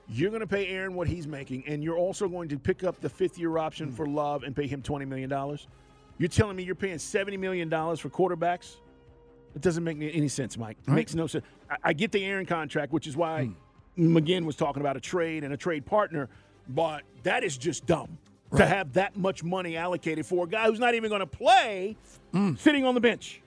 You're 0.10 0.30
going 0.30 0.42
to 0.42 0.48
pay 0.48 0.68
Aaron 0.68 0.94
what 0.94 1.08
he's 1.08 1.28
making, 1.28 1.66
and 1.68 1.84
you're 1.84 1.98
also 1.98 2.30
going 2.30 2.48
to 2.50 2.58
pick 2.58 2.84
up 2.84 3.02
the 3.02 3.10
fifth 3.10 3.38
year 3.38 3.58
option 3.58 3.92
for 3.92 4.06
Love 4.06 4.44
and 4.44 4.56
pay 4.56 4.68
him 4.68 4.82
$20 4.82 5.08
million. 5.08 5.30
You're 6.18 6.30
telling 6.30 6.56
me 6.56 6.64
you're 6.64 6.76
paying 6.76 6.98
$70 6.98 7.38
million 7.38 7.70
for 7.70 8.10
quarterbacks? 8.10 8.78
It 9.56 9.62
doesn't 9.62 9.84
make 9.84 9.98
any 10.00 10.28
sense, 10.28 10.58
Mike. 10.58 10.78
It 10.88 10.92
makes 10.92 11.14
no 11.14 11.28
sense. 11.28 11.44
I, 11.70 11.78
I 11.84 11.94
get 11.94 12.12
the 12.12 12.24
Aaron 12.24 12.46
contract, 12.46 12.94
which 12.94 13.08
is 13.08 13.18
why 13.18 13.50
hmm. 13.96 14.18
McGinn 14.18 14.46
was 14.46 14.56
talking 14.56 14.82
about 14.82 14.96
a 14.96 15.02
trade 15.02 15.44
and 15.44 15.54
a 15.54 15.58
trade 15.58 15.86
partner, 15.86 16.30
but 16.70 17.04
that 17.24 17.44
is 17.44 17.58
just 17.58 17.86
dumb 17.86 18.18
to 18.56 18.66
have 18.66 18.94
that 18.94 19.18
much 19.18 19.44
money 19.44 19.76
allocated 19.76 20.26
for 20.26 20.46
a 20.46 20.48
guy 20.48 20.68
who's 20.68 20.80
not 20.80 20.96
even 20.96 21.10
going 21.10 21.20
to 21.20 21.28
play 21.28 21.98
hmm. 22.32 22.56
sitting 22.56 22.86
on 22.86 22.96
the 22.96 23.02
bench. 23.02 23.42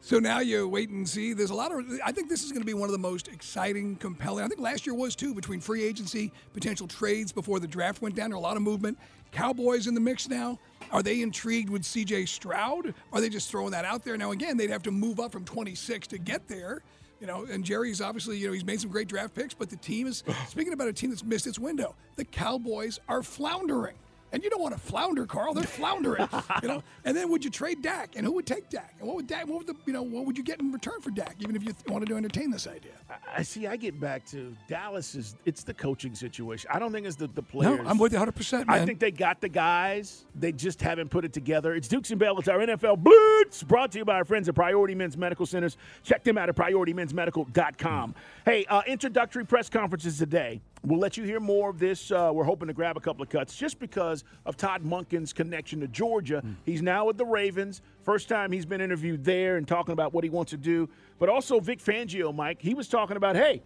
So 0.00 0.18
now 0.18 0.38
you 0.40 0.68
wait 0.68 0.90
and 0.90 1.08
see. 1.08 1.32
There's 1.32 1.50
a 1.50 1.54
lot 1.54 1.72
of. 1.72 1.84
I 2.04 2.12
think 2.12 2.28
this 2.28 2.44
is 2.44 2.52
going 2.52 2.62
to 2.62 2.66
be 2.66 2.74
one 2.74 2.88
of 2.88 2.92
the 2.92 2.98
most 2.98 3.28
exciting, 3.28 3.96
compelling. 3.96 4.44
I 4.44 4.48
think 4.48 4.60
last 4.60 4.86
year 4.86 4.94
was 4.94 5.16
too 5.16 5.34
between 5.34 5.60
free 5.60 5.82
agency, 5.82 6.32
potential 6.54 6.86
trades 6.86 7.32
before 7.32 7.58
the 7.58 7.66
draft 7.66 8.02
went 8.02 8.14
down. 8.14 8.30
There 8.30 8.36
a 8.36 8.40
lot 8.40 8.56
of 8.56 8.62
movement. 8.62 8.98
Cowboys 9.32 9.86
in 9.86 9.94
the 9.94 10.00
mix 10.00 10.28
now. 10.28 10.58
Are 10.92 11.02
they 11.02 11.20
intrigued 11.20 11.68
with 11.68 11.84
C.J. 11.84 12.26
Stroud? 12.26 12.94
Are 13.12 13.20
they 13.20 13.28
just 13.28 13.50
throwing 13.50 13.72
that 13.72 13.84
out 13.84 14.04
there? 14.04 14.16
Now 14.16 14.30
again, 14.30 14.56
they'd 14.56 14.70
have 14.70 14.84
to 14.84 14.92
move 14.92 15.18
up 15.18 15.32
from 15.32 15.44
26 15.44 16.06
to 16.08 16.18
get 16.18 16.46
there. 16.46 16.82
You 17.20 17.26
know, 17.26 17.46
and 17.50 17.64
Jerry's 17.64 18.00
obviously, 18.00 18.36
you 18.36 18.46
know, 18.46 18.52
he's 18.52 18.64
made 18.64 18.80
some 18.80 18.90
great 18.90 19.08
draft 19.08 19.34
picks, 19.34 19.54
but 19.54 19.70
the 19.70 19.76
team 19.76 20.06
is 20.06 20.22
speaking 20.48 20.72
about 20.72 20.88
a 20.88 20.92
team 20.92 21.10
that's 21.10 21.24
missed 21.24 21.46
its 21.46 21.58
window. 21.58 21.94
The 22.16 22.24
Cowboys 22.24 23.00
are 23.08 23.22
floundering. 23.22 23.96
And 24.32 24.42
you 24.42 24.50
don't 24.50 24.60
want 24.60 24.74
to 24.74 24.80
flounder, 24.80 25.24
Carl. 25.24 25.54
They're 25.54 25.64
floundering, 25.64 26.28
you 26.62 26.68
know. 26.68 26.82
And 27.04 27.16
then 27.16 27.30
would 27.30 27.44
you 27.44 27.50
trade 27.50 27.80
Dak? 27.82 28.16
And 28.16 28.26
who 28.26 28.32
would 28.32 28.46
take 28.46 28.68
Dak? 28.68 28.94
And 28.98 29.06
what 29.06 29.16
would 29.16 29.26
Dak? 29.26 29.46
What 29.46 29.58
would 29.58 29.66
the 29.66 29.76
you 29.86 29.92
know? 29.92 30.02
What 30.02 30.26
would 30.26 30.36
you 30.36 30.44
get 30.44 30.60
in 30.60 30.72
return 30.72 31.00
for 31.00 31.10
Dak? 31.10 31.36
Even 31.40 31.54
if 31.56 31.62
you 31.62 31.72
th- 31.72 31.86
wanted 31.88 32.08
to 32.08 32.16
entertain 32.16 32.50
this 32.50 32.66
idea. 32.66 32.92
I 33.34 33.42
see. 33.42 33.66
I 33.66 33.76
get 33.76 33.98
back 34.00 34.26
to 34.26 34.54
Dallas 34.68 35.14
is 35.14 35.36
it's 35.44 35.62
the 35.62 35.74
coaching 35.74 36.14
situation. 36.14 36.70
I 36.72 36.78
don't 36.78 36.92
think 36.92 37.06
it's 37.06 37.16
the 37.16 37.28
the 37.28 37.42
players. 37.42 37.78
No, 37.78 37.88
I'm 37.88 37.98
with 37.98 38.12
you 38.12 38.18
100, 38.18 38.32
percent. 38.32 38.68
I 38.68 38.84
think 38.84 38.98
they 38.98 39.10
got 39.10 39.40
the 39.40 39.48
guys. 39.48 40.26
They 40.34 40.52
just 40.52 40.82
haven't 40.82 41.10
put 41.10 41.24
it 41.24 41.32
together. 41.32 41.74
It's 41.74 41.88
Dukes 41.88 42.10
and 42.10 42.18
Bell. 42.18 42.38
It's 42.38 42.48
our 42.48 42.58
NFL 42.58 42.98
Blitz 42.98 43.62
brought 43.62 43.92
to 43.92 43.98
you 43.98 44.04
by 44.04 44.14
our 44.16 44.24
friends 44.24 44.48
at 44.48 44.54
Priority 44.54 44.94
Men's 44.94 45.16
Medical 45.16 45.46
Centers. 45.46 45.76
Check 46.02 46.24
them 46.24 46.36
out 46.36 46.48
at 46.48 46.56
PriorityMen'sMedical.com. 46.56 48.14
Hey, 48.44 48.64
uh, 48.66 48.82
introductory 48.86 49.44
press 49.44 49.68
conferences 49.68 50.18
today. 50.18 50.60
We'll 50.86 51.00
let 51.00 51.16
you 51.16 51.24
hear 51.24 51.40
more 51.40 51.68
of 51.68 51.80
this. 51.80 52.12
Uh, 52.12 52.30
we're 52.32 52.44
hoping 52.44 52.68
to 52.68 52.72
grab 52.74 52.96
a 52.96 53.00
couple 53.00 53.20
of 53.20 53.28
cuts 53.28 53.56
just 53.56 53.80
because 53.80 54.22
of 54.46 54.56
Todd 54.56 54.84
Monken's 54.84 55.32
connection 55.32 55.80
to 55.80 55.88
Georgia. 55.88 56.44
He's 56.64 56.80
now 56.80 57.06
with 57.06 57.18
the 57.18 57.24
Ravens. 57.26 57.82
First 58.04 58.28
time 58.28 58.52
he's 58.52 58.64
been 58.64 58.80
interviewed 58.80 59.24
there 59.24 59.56
and 59.56 59.66
talking 59.66 59.92
about 59.92 60.14
what 60.14 60.22
he 60.22 60.30
wants 60.30 60.50
to 60.50 60.56
do. 60.56 60.88
But 61.18 61.28
also 61.28 61.58
Vic 61.58 61.80
Fangio, 61.80 62.32
Mike, 62.32 62.62
he 62.62 62.72
was 62.72 62.86
talking 62.86 63.16
about, 63.16 63.34
hey, 63.34 63.62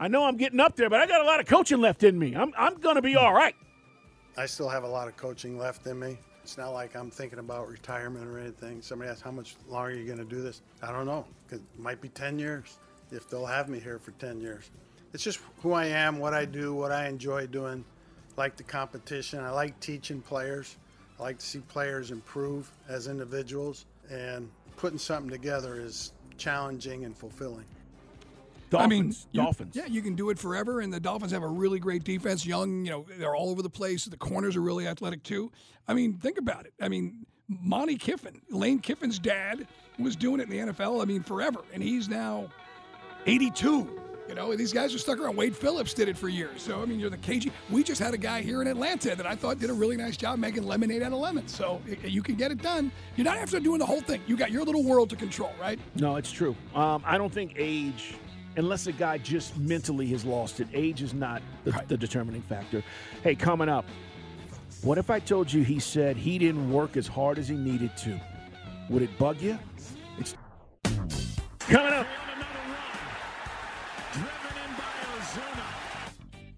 I 0.00 0.08
know 0.08 0.24
I'm 0.24 0.36
getting 0.36 0.58
up 0.58 0.74
there, 0.74 0.90
but 0.90 1.00
I 1.00 1.06
got 1.06 1.20
a 1.20 1.24
lot 1.24 1.38
of 1.38 1.46
coaching 1.46 1.80
left 1.80 2.02
in 2.02 2.18
me. 2.18 2.34
I'm, 2.34 2.52
I'm 2.58 2.74
going 2.74 2.96
to 2.96 3.02
be 3.02 3.14
all 3.14 3.32
right. 3.32 3.54
I 4.36 4.46
still 4.46 4.68
have 4.68 4.82
a 4.82 4.88
lot 4.88 5.06
of 5.06 5.16
coaching 5.16 5.56
left 5.56 5.86
in 5.86 5.96
me. 6.00 6.18
It's 6.42 6.58
not 6.58 6.70
like 6.70 6.96
I'm 6.96 7.08
thinking 7.08 7.38
about 7.38 7.68
retirement 7.68 8.26
or 8.26 8.40
anything. 8.40 8.82
Somebody 8.82 9.12
asked, 9.12 9.22
how 9.22 9.30
much 9.30 9.54
longer 9.68 9.90
are 9.90 9.94
you 9.94 10.04
going 10.06 10.18
to 10.18 10.24
do 10.24 10.42
this? 10.42 10.60
I 10.82 10.90
don't 10.90 11.06
know. 11.06 11.24
'cause 11.48 11.60
It 11.60 11.78
might 11.80 12.00
be 12.00 12.08
10 12.08 12.40
years 12.40 12.78
if 13.12 13.28
they'll 13.28 13.46
have 13.46 13.68
me 13.68 13.78
here 13.78 14.00
for 14.00 14.10
10 14.12 14.40
years. 14.40 14.70
It's 15.12 15.22
just 15.22 15.40
who 15.62 15.72
I 15.72 15.86
am, 15.86 16.18
what 16.18 16.34
I 16.34 16.44
do, 16.44 16.74
what 16.74 16.92
I 16.92 17.08
enjoy 17.08 17.46
doing. 17.46 17.84
like 18.38 18.56
the 18.56 18.62
competition. 18.62 19.40
I 19.40 19.50
like 19.50 19.78
teaching 19.80 20.22
players. 20.22 20.76
I 21.18 21.22
like 21.22 21.38
to 21.38 21.44
see 21.44 21.58
players 21.58 22.10
improve 22.10 22.70
as 22.88 23.06
individuals. 23.06 23.84
And 24.10 24.50
putting 24.78 24.98
something 24.98 25.30
together 25.30 25.78
is 25.78 26.12
challenging 26.38 27.04
and 27.04 27.14
fulfilling. 27.16 27.66
Dolphins. 28.70 28.82
I 28.84 28.88
mean, 28.88 29.14
you- 29.32 29.42
Dolphins. 29.42 29.76
Yeah, 29.76 29.84
you 29.84 30.00
can 30.00 30.14
do 30.14 30.30
it 30.30 30.38
forever, 30.38 30.80
and 30.80 30.90
the 30.90 30.98
Dolphins 30.98 31.30
have 31.32 31.42
a 31.42 31.46
really 31.48 31.78
great 31.78 32.04
defense. 32.04 32.46
Young, 32.46 32.86
you 32.86 32.90
know, 32.90 33.04
they're 33.18 33.36
all 33.36 33.50
over 33.50 33.60
the 33.60 33.68
place. 33.70 34.06
The 34.06 34.16
corners 34.16 34.56
are 34.56 34.62
really 34.62 34.86
athletic 34.86 35.22
too. 35.22 35.52
I 35.86 35.92
mean, 35.92 36.14
think 36.14 36.38
about 36.38 36.64
it. 36.64 36.72
I 36.80 36.88
mean, 36.88 37.26
Monte 37.48 37.96
Kiffin, 37.96 38.40
Lane 38.48 38.78
Kiffin's 38.78 39.18
dad, 39.18 39.66
was 39.98 40.16
doing 40.16 40.40
it 40.40 40.44
in 40.44 40.66
the 40.66 40.72
NFL. 40.72 41.02
I 41.02 41.04
mean, 41.04 41.22
forever, 41.22 41.60
and 41.74 41.82
he's 41.82 42.08
now 42.08 42.48
82. 43.26 44.00
You 44.32 44.36
know, 44.36 44.56
these 44.56 44.72
guys 44.72 44.94
are 44.94 44.98
stuck 44.98 45.18
around. 45.18 45.36
Wade 45.36 45.54
Phillips 45.54 45.92
did 45.92 46.08
it 46.08 46.16
for 46.16 46.30
years. 46.30 46.62
So 46.62 46.80
I 46.80 46.86
mean, 46.86 46.98
you're 46.98 47.10
the 47.10 47.18
KG. 47.18 47.52
We 47.68 47.82
just 47.82 48.00
had 48.00 48.14
a 48.14 48.16
guy 48.16 48.40
here 48.40 48.62
in 48.62 48.66
Atlanta 48.66 49.14
that 49.14 49.26
I 49.26 49.36
thought 49.36 49.58
did 49.58 49.68
a 49.68 49.74
really 49.74 49.94
nice 49.98 50.16
job 50.16 50.38
making 50.38 50.62
lemonade 50.62 51.02
out 51.02 51.12
of 51.12 51.18
lemons. 51.18 51.54
So 51.54 51.82
you 52.02 52.22
can 52.22 52.36
get 52.36 52.50
it 52.50 52.62
done. 52.62 52.90
You're 53.14 53.26
not 53.26 53.36
after 53.36 53.60
doing 53.60 53.78
the 53.78 53.84
whole 53.84 54.00
thing. 54.00 54.22
You 54.26 54.38
got 54.38 54.50
your 54.50 54.64
little 54.64 54.84
world 54.84 55.10
to 55.10 55.16
control, 55.16 55.52
right? 55.60 55.78
No, 55.96 56.16
it's 56.16 56.32
true. 56.32 56.56
Um, 56.74 57.02
I 57.04 57.18
don't 57.18 57.30
think 57.30 57.52
age, 57.58 58.14
unless 58.56 58.86
a 58.86 58.92
guy 58.92 59.18
just 59.18 59.54
mentally 59.58 60.06
has 60.06 60.24
lost 60.24 60.60
it, 60.60 60.68
age 60.72 61.02
is 61.02 61.12
not 61.12 61.42
the, 61.64 61.72
Right. 61.72 61.86
the 61.86 61.98
determining 61.98 62.40
factor. 62.40 62.82
Hey, 63.22 63.34
coming 63.34 63.68
up, 63.68 63.84
What 64.80 64.96
if 64.96 65.10
I 65.10 65.18
told 65.18 65.52
you 65.52 65.62
he 65.62 65.78
said 65.78 66.16
he 66.16 66.38
didn't 66.38 66.72
work 66.72 66.96
as 66.96 67.06
hard 67.06 67.36
as 67.38 67.48
he 67.48 67.54
needed 67.54 67.94
to? 67.98 68.18
Would 68.88 69.02
it 69.02 69.18
bug 69.18 69.42
you? 69.42 69.58
It's 70.18 70.34
coming 71.60 71.92
up. 71.92 72.06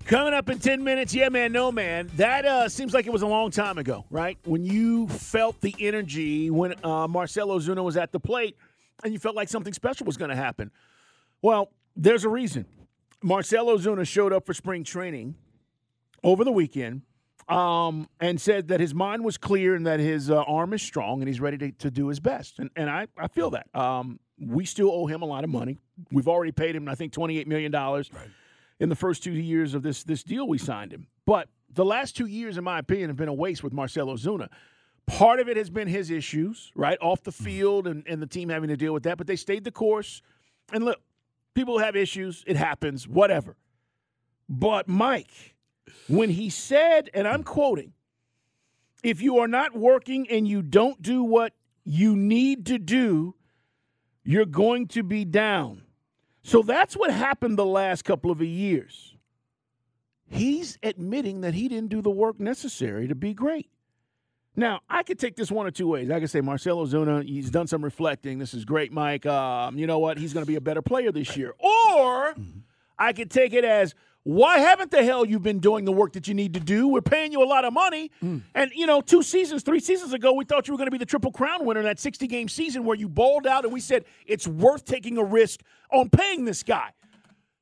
Coming 0.06 0.34
up 0.34 0.50
in 0.50 0.58
10 0.58 0.84
minutes, 0.84 1.14
yeah, 1.14 1.30
man, 1.30 1.50
no, 1.50 1.72
man. 1.72 2.10
That 2.16 2.44
uh, 2.44 2.68
seems 2.68 2.92
like 2.92 3.06
it 3.06 3.12
was 3.12 3.22
a 3.22 3.26
long 3.26 3.50
time 3.50 3.78
ago, 3.78 4.04
right? 4.10 4.36
When 4.44 4.62
you 4.62 5.08
felt 5.08 5.58
the 5.62 5.74
energy 5.80 6.50
when 6.50 6.74
uh, 6.84 7.08
Marcell 7.08 7.48
Ozuna 7.48 7.82
was 7.82 7.96
at 7.96 8.12
the 8.12 8.20
plate 8.20 8.58
and 9.02 9.14
you 9.14 9.18
felt 9.18 9.34
like 9.34 9.48
something 9.48 9.72
special 9.72 10.04
was 10.04 10.18
going 10.18 10.28
to 10.28 10.36
happen. 10.36 10.70
Well, 11.40 11.70
there's 11.96 12.24
a 12.24 12.28
reason. 12.28 12.66
Marcell 13.22 13.66
Ozuna 13.66 14.06
showed 14.06 14.34
up 14.34 14.44
for 14.44 14.52
spring 14.52 14.84
training 14.84 15.36
over 16.22 16.44
the 16.44 16.52
weekend 16.52 17.00
um, 17.48 18.06
and 18.20 18.38
said 18.38 18.68
that 18.68 18.80
his 18.80 18.92
mind 18.92 19.24
was 19.24 19.38
clear 19.38 19.74
and 19.74 19.86
that 19.86 20.00
his 20.00 20.30
uh, 20.30 20.42
arm 20.42 20.74
is 20.74 20.82
strong 20.82 21.22
and 21.22 21.28
he's 21.28 21.40
ready 21.40 21.56
to, 21.56 21.72
to 21.72 21.90
do 21.90 22.08
his 22.08 22.20
best. 22.20 22.58
And, 22.58 22.68
and 22.76 22.90
I, 22.90 23.06
I 23.16 23.28
feel 23.28 23.48
that. 23.50 23.74
Um, 23.74 24.20
we 24.38 24.66
still 24.66 24.90
owe 24.90 25.06
him 25.06 25.22
a 25.22 25.26
lot 25.26 25.44
of 25.44 25.50
money. 25.50 25.78
We've 26.12 26.28
already 26.28 26.52
paid 26.52 26.76
him, 26.76 26.90
I 26.90 26.94
think, 26.94 27.14
$28 27.14 27.46
million. 27.46 27.72
Right 27.72 28.06
in 28.80 28.88
the 28.88 28.96
first 28.96 29.22
two 29.22 29.32
years 29.32 29.74
of 29.74 29.82
this 29.82 30.04
this 30.04 30.22
deal 30.22 30.46
we 30.46 30.58
signed 30.58 30.92
him. 30.92 31.06
But 31.26 31.48
the 31.72 31.84
last 31.84 32.16
two 32.16 32.26
years, 32.26 32.56
in 32.56 32.64
my 32.64 32.78
opinion, 32.78 33.10
have 33.10 33.16
been 33.16 33.28
a 33.28 33.34
waste 33.34 33.62
with 33.62 33.72
Marcell 33.72 34.06
Ozuna. 34.06 34.48
Part 35.06 35.40
of 35.40 35.48
it 35.48 35.56
has 35.56 35.68
been 35.70 35.88
his 35.88 36.10
issues, 36.10 36.72
right, 36.74 36.96
off 37.00 37.22
the 37.22 37.30
mm-hmm. 37.30 37.44
field 37.44 37.86
and, 37.86 38.04
and 38.06 38.22
the 38.22 38.26
team 38.26 38.48
having 38.48 38.68
to 38.68 38.76
deal 38.76 38.92
with 38.92 39.02
that. 39.02 39.18
But 39.18 39.26
they 39.26 39.36
stayed 39.36 39.64
the 39.64 39.70
course. 39.70 40.22
And 40.72 40.84
look, 40.84 41.00
people 41.54 41.78
have 41.78 41.96
issues. 41.96 42.42
It 42.46 42.56
happens, 42.56 43.06
whatever. 43.06 43.56
But 44.48 44.88
Mike, 44.88 45.54
when 46.08 46.30
he 46.30 46.48
said, 46.50 47.10
and 47.12 47.26
I'm 47.26 47.42
quoting, 47.42 47.92
if 49.02 49.20
you 49.20 49.38
are 49.38 49.48
not 49.48 49.76
working 49.76 50.28
and 50.30 50.48
you 50.48 50.62
don't 50.62 51.00
do 51.02 51.22
what 51.22 51.52
you 51.84 52.16
need 52.16 52.66
to 52.66 52.78
do, 52.78 53.34
you're 54.22 54.46
going 54.46 54.88
to 54.88 55.02
be 55.02 55.24
down. 55.24 55.82
So 56.44 56.62
that's 56.62 56.94
what 56.94 57.10
happened 57.10 57.58
the 57.58 57.64
last 57.64 58.04
couple 58.04 58.30
of 58.30 58.40
years. 58.42 59.16
He's 60.26 60.78
admitting 60.82 61.40
that 61.40 61.54
he 61.54 61.68
didn't 61.68 61.88
do 61.88 62.02
the 62.02 62.10
work 62.10 62.38
necessary 62.38 63.08
to 63.08 63.14
be 63.14 63.32
great. 63.32 63.70
Now, 64.54 64.80
I 64.88 65.02
could 65.02 65.18
take 65.18 65.36
this 65.36 65.50
one 65.50 65.66
or 65.66 65.70
two 65.70 65.88
ways. 65.88 66.10
I 66.10 66.20
could 66.20 66.30
say 66.30 66.42
Marcell 66.42 66.86
Ozuna, 66.86 67.24
he's 67.24 67.50
done 67.50 67.66
some 67.66 67.82
reflecting. 67.82 68.38
This 68.38 68.52
is 68.52 68.64
great, 68.64 68.92
Mike. 68.92 69.24
Um, 69.24 69.78
you 69.78 69.86
know 69.86 69.98
what? 69.98 70.18
He's 70.18 70.32
going 70.34 70.44
to 70.44 70.46
be 70.46 70.56
a 70.56 70.60
better 70.60 70.82
player 70.82 71.10
this 71.10 71.34
year. 71.34 71.54
Or 71.58 72.34
I 72.98 73.14
could 73.14 73.30
take 73.30 73.54
it 73.54 73.64
as 73.64 73.94
why 74.24 74.58
haven't 74.58 74.90
the 74.90 75.04
hell 75.04 75.24
you 75.24 75.38
been 75.38 75.60
doing 75.60 75.84
the 75.84 75.92
work 75.92 76.14
that 76.14 76.26
you 76.26 76.34
need 76.34 76.54
to 76.54 76.60
do? 76.60 76.88
We're 76.88 77.02
paying 77.02 77.30
you 77.30 77.42
a 77.42 77.44
lot 77.44 77.64
of 77.66 77.74
money. 77.74 78.10
Mm. 78.22 78.42
And, 78.54 78.70
you 78.74 78.86
know, 78.86 79.02
two 79.02 79.22
seasons, 79.22 79.62
three 79.62 79.80
seasons 79.80 80.14
ago, 80.14 80.32
we 80.32 80.46
thought 80.46 80.66
you 80.66 80.72
were 80.72 80.78
going 80.78 80.86
to 80.86 80.90
be 80.90 80.98
the 80.98 81.06
Triple 81.06 81.30
Crown 81.30 81.64
winner 81.64 81.80
in 81.80 81.86
that 81.86 82.00
60 82.00 82.26
game 82.26 82.48
season 82.48 82.84
where 82.84 82.96
you 82.96 83.08
bowled 83.08 83.46
out 83.46 83.64
and 83.64 83.72
we 83.72 83.80
said 83.80 84.04
it's 84.26 84.48
worth 84.48 84.86
taking 84.86 85.18
a 85.18 85.24
risk 85.24 85.60
on 85.92 86.08
paying 86.08 86.46
this 86.46 86.62
guy. 86.62 86.90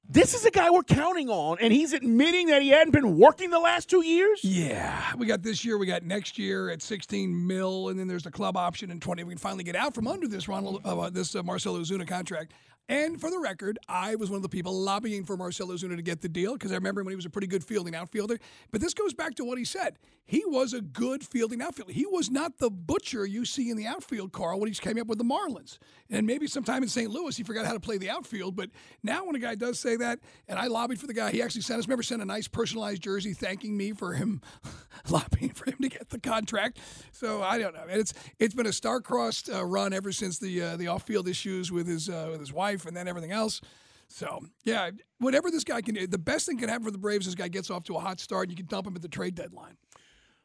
This 0.09 0.35
is 0.35 0.45
a 0.45 0.50
guy 0.50 0.69
we're 0.69 0.83
counting 0.83 1.31
on, 1.31 1.57
and 1.59 1.73
he's 1.73 1.95
admitting 1.95 2.49
that 2.49 2.61
he 2.61 2.69
hadn't 2.69 2.90
been 2.90 3.16
working 3.16 3.49
the 3.49 3.59
last 3.59 3.88
two 3.88 4.04
years. 4.04 4.40
Yeah, 4.45 5.14
we 5.16 5.25
got 5.25 5.42
this 5.42 5.64
year, 5.64 5.78
we 5.78 5.87
got 5.87 6.02
next 6.02 6.38
year 6.38 6.69
at 6.69 6.83
16 6.83 7.47
mil, 7.47 7.88
and 7.88 7.99
then 7.99 8.09
there's 8.09 8.25
the 8.25 8.31
club 8.31 8.54
option 8.54 8.90
in 8.90 9.00
20. 9.00 9.25
We 9.25 9.31
can 9.31 9.38
finally 9.38 9.64
get 9.64 9.75
out 9.75 9.95
from 9.95 10.07
under 10.07 10.28
this 10.28 10.49
Ronald, 10.49 10.83
uh, 10.85 11.09
this 11.09 11.35
uh, 11.35 11.42
Marcell 11.42 11.76
Ozuna 11.76 12.07
contract. 12.07 12.52
And 12.92 13.18
for 13.18 13.30
the 13.30 13.38
record, 13.38 13.78
I 13.88 14.16
was 14.16 14.28
one 14.28 14.37
of 14.37 14.42
the 14.42 14.50
people 14.50 14.78
lobbying 14.78 15.25
for 15.25 15.34
Marcell 15.34 15.68
Ozuna 15.68 15.96
to 15.96 16.02
get 16.02 16.20
the 16.20 16.28
deal 16.28 16.52
because 16.52 16.72
I 16.72 16.75
remember 16.75 17.02
when 17.02 17.12
he 17.12 17.16
was 17.16 17.25
a 17.25 17.30
pretty 17.30 17.46
good 17.46 17.64
fielding 17.64 17.94
outfielder. 17.94 18.38
But 18.70 18.82
this 18.82 18.92
goes 18.92 19.14
back 19.14 19.34
to 19.37 19.46
what 19.46 19.56
he 19.56 19.64
said. 19.64 19.96
He 20.26 20.44
was 20.44 20.75
a 20.75 20.82
good 20.82 21.25
fielding 21.25 21.62
outfielder. 21.62 21.94
He 21.94 22.04
was 22.04 22.30
not 22.30 22.58
the 22.58 22.68
butcher 22.68 23.25
you 23.25 23.46
see 23.46 23.70
in 23.70 23.78
the 23.78 23.87
outfield, 23.87 24.32
Carl, 24.32 24.61
when 24.61 24.70
he 24.70 24.75
came 24.75 24.99
up 24.99 25.06
with 25.06 25.16
the 25.16 25.25
Marlins. 25.25 25.78
And 26.11 26.26
maybe 26.26 26.46
sometime 26.46 26.82
in 26.82 26.88
St. 26.90 27.11
Louis 27.11 27.34
he 27.34 27.42
forgot 27.42 27.64
how 27.64 27.72
to 27.72 27.80
play 27.80 27.96
the 27.96 28.11
outfield. 28.11 28.56
But 28.56 28.68
now 29.02 29.25
when 29.25 29.37
a 29.37 29.38
guy 29.38 29.54
does 29.54 29.78
say 29.78 29.96
that, 29.96 30.18
and 30.46 30.59
I 30.59 30.66
lobbied 30.66 31.00
for 31.00 31.07
the 31.07 31.14
guy, 31.14 31.31
he 31.31 31.40
actually 31.40 31.62
sent 31.62 31.78
us, 31.78 31.87
remember, 31.87 32.02
sent 32.02 32.20
a 32.20 32.26
nice 32.26 32.46
personalized 32.46 33.02
jersey 33.02 33.33
thanking 33.33 33.74
me 33.74 33.92
for 33.92 34.12
him 34.12 34.42
lobbying 35.09 35.55
for 35.55 35.64
him 35.64 35.78
to 35.81 35.88
get 35.88 36.11
the 36.11 36.20
contract. 36.20 36.78
So 37.11 37.42
I 37.42 37.57
don't 37.57 37.72
know. 37.74 37.85
It's 37.88 38.12
it's 38.38 38.55
been 38.55 38.66
a 38.66 38.72
star-crossed 38.72 39.48
uh, 39.48 39.64
run 39.64 39.94
ever 39.94 40.12
since 40.12 40.38
the 40.38 40.61
uh, 40.61 40.76
the 40.76 40.88
off-field 40.88 41.26
issues 41.26 41.72
with 41.72 41.87
his 41.87 42.11
uh, 42.11 42.28
with 42.31 42.40
his 42.40 42.52
wife 42.52 42.82
and 42.87 42.97
then 42.97 43.09
everything 43.09 43.33
else. 43.33 43.61
So 44.09 44.40
yeah, 44.64 44.90
whatever 45.18 45.51
this 45.51 45.64
guy 45.64 45.81
can 45.81 45.95
do, 45.95 46.07
the 46.07 46.18
best 46.18 46.47
thing 46.47 46.59
can 46.59 46.68
happen 46.68 46.85
for 46.85 46.90
the 46.90 46.99
Braves 46.99 47.27
is 47.27 47.35
this 47.35 47.42
guy 47.42 47.49
gets 47.49 47.71
off 47.71 47.85
to 47.85 47.97
a 47.97 48.01
hot 48.01 48.21
start 48.21 48.49
and 48.49 48.51
you 48.53 48.57
can 48.57 48.66
dump 48.66 48.87
him 48.87 48.95
at 48.95 49.03
the 49.03 49.09
trade 49.09 49.35
deadline. 49.35 49.77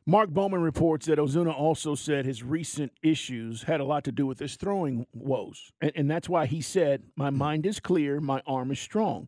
Mark 0.10 0.30
Bowman 0.30 0.62
reports 0.62 1.06
that 1.08 1.19
Ozuna 1.19 1.54
also 1.54 1.93
said 1.93 2.26
his 2.26 2.41
recent 2.41 2.93
issues 3.04 3.63
had 3.63 3.82
a 3.82 3.84
lot 3.84 4.06
to 4.06 4.12
do 4.13 4.26
with 4.26 4.39
his 4.39 4.56
throwing 4.56 5.06
woes. 5.12 5.73
And, 5.82 5.91
and 5.97 6.10
that's 6.10 6.30
why 6.30 6.45
he 6.45 6.62
said, 6.62 7.04
My 7.17 7.30
mind 7.30 7.65
is 7.65 7.82
clear, 7.82 8.21
my 8.21 8.41
arm 8.47 8.71
is 8.71 8.80
strong. 8.80 9.28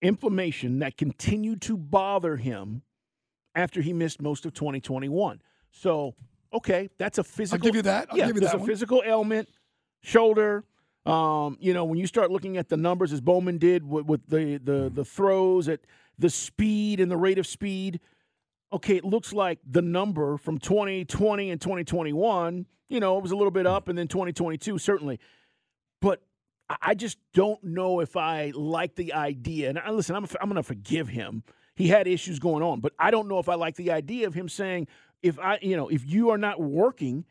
Inflammation 0.00 0.78
that 0.78 0.96
continued 0.96 1.60
to 1.62 1.76
bother 1.76 2.36
him 2.38 2.80
after 3.54 3.82
he 3.82 3.92
missed 3.92 4.22
most 4.22 4.46
of 4.46 4.54
2021. 4.54 5.42
So, 5.70 6.14
okay, 6.50 6.88
that's 6.96 7.18
a 7.18 7.24
physical. 7.24 7.62
I 7.62 7.68
give 7.68 7.76
you 7.76 7.82
that. 7.82 8.08
I'll 8.10 8.16
yeah, 8.16 8.26
give 8.26 8.36
you 8.36 8.40
there's 8.40 8.52
that 8.52 8.56
a 8.56 8.60
one. 8.60 8.68
physical 8.68 9.02
ailment, 9.04 9.50
shoulder. 10.00 10.64
Um, 11.06 11.56
you 11.60 11.72
know, 11.72 11.84
when 11.84 11.98
you 11.98 12.06
start 12.06 12.30
looking 12.32 12.56
at 12.56 12.68
the 12.68 12.76
numbers 12.76 13.12
as 13.12 13.20
Bowman 13.20 13.58
did 13.58 13.88
with, 13.88 14.06
with 14.06 14.28
the, 14.28 14.58
the 14.62 14.90
the 14.92 15.04
throws 15.04 15.68
at 15.68 15.80
the 16.18 16.28
speed 16.28 16.98
and 16.98 17.10
the 17.10 17.16
rate 17.16 17.38
of 17.38 17.46
speed, 17.46 18.00
okay, 18.72 18.96
it 18.96 19.04
looks 19.04 19.32
like 19.32 19.60
the 19.64 19.82
number 19.82 20.36
from 20.36 20.58
2020 20.58 21.50
and 21.50 21.60
2021, 21.60 22.66
you 22.88 22.98
know, 23.00 23.16
it 23.18 23.22
was 23.22 23.30
a 23.30 23.36
little 23.36 23.52
bit 23.52 23.66
up, 23.66 23.88
and 23.88 23.96
then 23.96 24.08
2022 24.08 24.78
certainly. 24.78 25.20
But 26.00 26.22
I- 26.68 26.94
just 26.94 27.18
don't 27.32 27.62
know 27.62 28.00
if 28.00 28.16
I 28.16 28.50
like 28.54 28.96
the 28.96 29.12
idea. 29.12 29.68
And 29.68 29.78
I, 29.78 29.90
listen, 29.90 30.16
I'm 30.16 30.26
I'm 30.40 30.48
going 30.48 30.56
to 30.56 30.62
forgive 30.64 31.08
him. 31.08 31.44
He 31.76 31.88
had 31.88 32.08
issues 32.08 32.40
going 32.40 32.64
on, 32.64 32.80
but 32.80 32.94
I 32.98 33.12
don't 33.12 33.28
know 33.28 33.38
if 33.38 33.48
I 33.48 33.54
like 33.54 33.76
the 33.76 33.92
idea 33.92 34.26
of 34.26 34.34
him 34.34 34.48
saying, 34.48 34.88
if 35.22 35.38
I, 35.38 35.58
you 35.62 35.76
know, 35.76 35.88
if 35.88 36.04
you 36.04 36.30
are 36.30 36.38
not 36.38 36.60
working 36.60 37.24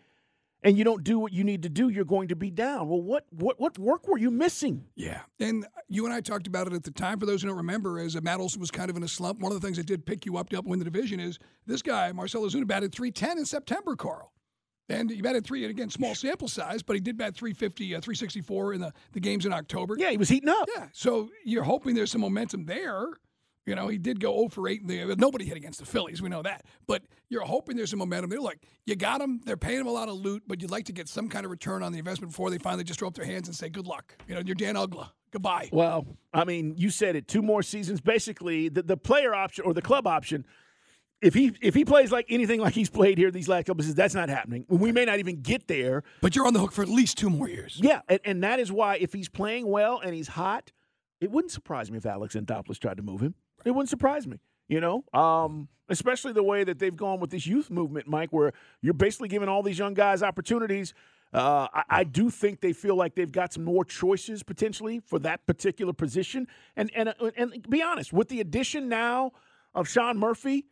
and 0.65 0.75
you 0.77 0.83
don't 0.83 1.03
do 1.03 1.19
what 1.19 1.31
you 1.31 1.43
need 1.43 1.61
to 1.63 1.69
do, 1.69 1.89
you're 1.89 2.03
going 2.03 2.27
to 2.29 2.35
be 2.35 2.49
down. 2.49 2.89
Well, 2.89 3.01
what 3.01 3.25
what 3.29 3.59
what 3.59 3.77
work 3.77 4.07
were 4.07 4.17
you 4.17 4.31
missing? 4.31 4.83
Yeah. 4.95 5.21
And 5.39 5.65
you 5.87 6.05
and 6.05 6.13
I 6.13 6.21
talked 6.21 6.47
about 6.47 6.65
it 6.67 6.73
at 6.73 6.83
the 6.83 6.91
time. 6.91 7.19
For 7.19 7.27
those 7.27 7.43
who 7.43 7.47
don't 7.47 7.57
remember, 7.57 7.99
as 7.99 8.19
Matt 8.21 8.39
Olson 8.39 8.59
was 8.59 8.71
kind 8.71 8.89
of 8.89 8.97
in 8.97 9.03
a 9.03 9.07
slump, 9.07 9.39
one 9.39 9.51
of 9.53 9.61
the 9.61 9.65
things 9.65 9.77
that 9.77 9.85
did 9.85 10.05
pick 10.05 10.25
you 10.25 10.37
up 10.37 10.49
to 10.49 10.55
help 10.55 10.65
win 10.65 10.79
the 10.79 10.85
division 10.85 11.19
is 11.19 11.37
this 11.67 11.83
guy, 11.83 12.11
Marcell 12.11 12.41
Ozuna, 12.41 12.65
batted 12.65 12.91
310 12.91 13.37
in 13.37 13.45
September, 13.45 13.95
Carl. 13.95 14.31
And 14.89 15.09
he 15.09 15.21
batted 15.21 15.45
three, 15.45 15.63
and 15.63 15.71
again, 15.71 15.89
small 15.89 16.13
sample 16.13 16.47
size, 16.47 16.83
but 16.83 16.95
he 16.95 16.99
did 16.99 17.17
bat 17.17 17.35
350, 17.35 17.95
uh, 17.95 18.01
364 18.01 18.73
in 18.73 18.81
the, 18.81 18.93
the 19.13 19.19
games 19.19 19.45
in 19.45 19.53
October. 19.53 19.95
Yeah, 19.97 20.11
he 20.11 20.17
was 20.17 20.29
heating 20.29 20.49
up. 20.49 20.67
Yeah. 20.75 20.87
So 20.93 21.29
you're 21.43 21.63
hoping 21.63 21.95
there's 21.95 22.11
some 22.11 22.21
momentum 22.21 22.65
there. 22.65 23.07
You 23.65 23.73
know, 23.73 23.87
he 23.87 23.97
did 23.97 24.19
go 24.19 24.35
0 24.35 24.49
for 24.49 24.67
8. 24.67 24.81
In 24.81 24.87
the, 24.87 25.15
nobody 25.15 25.45
hit 25.45 25.57
against 25.57 25.79
the 25.79 25.85
Phillies. 25.85 26.21
We 26.21 26.29
know 26.29 26.43
that. 26.43 26.65
But 26.85 27.03
you're 27.29 27.41
hoping 27.41 27.75
there's 27.75 27.89
some 27.89 27.99
momentum 27.99 28.29
They're 28.29 28.39
Like, 28.39 28.59
you 28.85 28.95
got 28.95 29.21
him. 29.21 29.41
They're 29.43 29.57
paying 29.57 29.79
him 29.79 29.87
a 29.87 29.91
lot 29.91 30.07
of 30.07 30.15
loot, 30.15 30.43
but 30.47 30.61
you'd 30.61 30.71
like 30.71 30.85
to 30.85 30.93
get 30.93 31.09
some 31.09 31.29
kind 31.29 31.45
of 31.45 31.51
return 31.51 31.81
on 31.81 31.91
the 31.91 31.97
investment 31.97 32.31
before 32.31 32.51
they 32.51 32.59
finally 32.59 32.83
just 32.83 32.99
throw 32.99 33.07
up 33.07 33.15
their 33.15 33.25
hands 33.25 33.47
and 33.47 33.55
say, 33.55 33.69
good 33.69 33.87
luck. 33.87 34.15
You 34.27 34.35
know, 34.35 34.41
you're 34.45 34.55
Dan 34.55 34.75
Uggla. 34.75 35.09
Goodbye. 35.31 35.69
Well, 35.71 36.05
I 36.33 36.45
mean, 36.45 36.75
you 36.77 36.89
said 36.89 37.15
it. 37.15 37.27
Two 37.27 37.41
more 37.41 37.63
seasons. 37.63 38.01
Basically, 38.01 38.69
the, 38.69 38.83
the 38.83 38.97
player 38.97 39.33
option 39.33 39.65
or 39.65 39.73
the 39.73 39.81
club 39.81 40.05
option. 40.05 40.45
If 41.21 41.33
he 41.33 41.53
if 41.61 41.73
he 41.73 41.85
plays 41.85 42.11
like 42.11 42.27
anything 42.29 42.59
like 42.59 42.73
he's 42.73 42.89
played 42.89 43.17
here 43.17 43.31
these 43.31 43.47
last 43.47 43.65
couple 43.65 43.81
of 43.81 43.85
seasons, 43.85 43.95
that's 43.95 44.13
not 44.13 44.29
happening. 44.29 44.65
We 44.67 44.91
may 44.91 45.05
not 45.05 45.17
even 45.17 45.41
get 45.41 45.67
there. 45.67 46.03
But 46.21 46.35
you're 46.35 46.45
on 46.45 46.53
the 46.53 46.59
hook 46.59 46.71
for 46.71 46.83
at 46.83 46.89
least 46.89 47.17
two 47.17 47.29
more 47.29 47.49
years. 47.49 47.79
Yeah, 47.81 48.01
and, 48.07 48.19
and 48.25 48.43
that 48.43 48.59
is 48.59 48.71
why 48.71 48.97
if 48.97 49.11
he's 49.13 49.27
playing 49.27 49.67
well 49.67 49.99
and 49.99 50.13
he's 50.13 50.27
hot, 50.27 50.71
it 51.19 51.31
wouldn't 51.31 51.51
surprise 51.51 51.89
me 51.89 51.97
if 51.97 52.05
Alex 52.05 52.35
Anthopoulos 52.35 52.79
tried 52.79 52.97
to 52.97 53.03
move 53.03 53.21
him. 53.21 53.33
It 53.65 53.71
wouldn't 53.71 53.89
surprise 53.89 54.27
me. 54.27 54.37
You 54.67 54.81
know, 54.81 55.03
um, 55.13 55.67
especially 55.89 56.33
the 56.33 56.43
way 56.43 56.63
that 56.63 56.79
they've 56.79 56.95
gone 56.95 57.19
with 57.19 57.29
this 57.29 57.45
youth 57.45 57.69
movement, 57.69 58.07
Mike, 58.07 58.33
where 58.33 58.51
you're 58.81 58.95
basically 58.95 59.27
giving 59.27 59.47
all 59.47 59.61
these 59.61 59.77
young 59.77 59.93
guys 59.93 60.23
opportunities. 60.23 60.93
Uh, 61.31 61.67
I, 61.73 61.83
I 61.89 62.03
do 62.03 62.29
think 62.29 62.61
they 62.61 62.73
feel 62.73 62.95
like 62.95 63.13
they've 63.13 63.31
got 63.31 63.53
some 63.53 63.63
more 63.63 63.85
choices 63.85 64.41
potentially 64.41 65.01
for 65.05 65.19
that 65.19 65.45
particular 65.45 65.93
position. 65.93 66.47
And 66.75 66.89
and 66.95 67.09
uh, 67.09 67.31
and 67.37 67.69
be 67.69 67.83
honest, 67.83 68.13
with 68.13 68.29
the 68.29 68.41
addition 68.41 68.89
now 68.89 69.33
of 69.75 69.87
Sean 69.87 70.17
Murphy, 70.17 70.65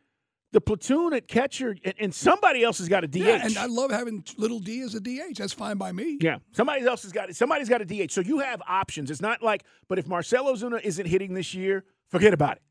the 0.53 0.61
platoon 0.61 1.13
at 1.13 1.27
catcher, 1.27 1.75
and, 1.83 1.93
and 1.99 2.15
somebody 2.15 2.63
else 2.63 2.77
has 2.77 2.87
got 2.87 3.03
a 3.03 3.07
DH. 3.07 3.17
Yeah, 3.17 3.45
and 3.45 3.57
I 3.57 3.65
love 3.65 3.91
having 3.91 4.23
little 4.37 4.59
D 4.59 4.81
as 4.81 4.95
a 4.95 5.01
DH. 5.01 5.37
That's 5.37 5.53
fine 5.53 5.77
by 5.77 5.91
me. 5.91 6.17
Yeah, 6.21 6.37
somebody 6.51 6.85
else 6.85 7.03
has 7.03 7.11
got. 7.11 7.35
Somebody's 7.35 7.69
got 7.69 7.81
a 7.81 7.85
DH. 7.85 8.11
So 8.11 8.21
you 8.21 8.39
have 8.39 8.61
options. 8.67 9.11
It's 9.11 9.21
not 9.21 9.43
like, 9.43 9.63
but 9.87 9.99
if 9.99 10.07
Marcell 10.07 10.45
Ozuna 10.45 10.81
isn't 10.81 11.05
hitting 11.05 11.33
this 11.33 11.53
year, 11.53 11.83
forget 12.09 12.33
about 12.33 12.57
it. 12.57 12.63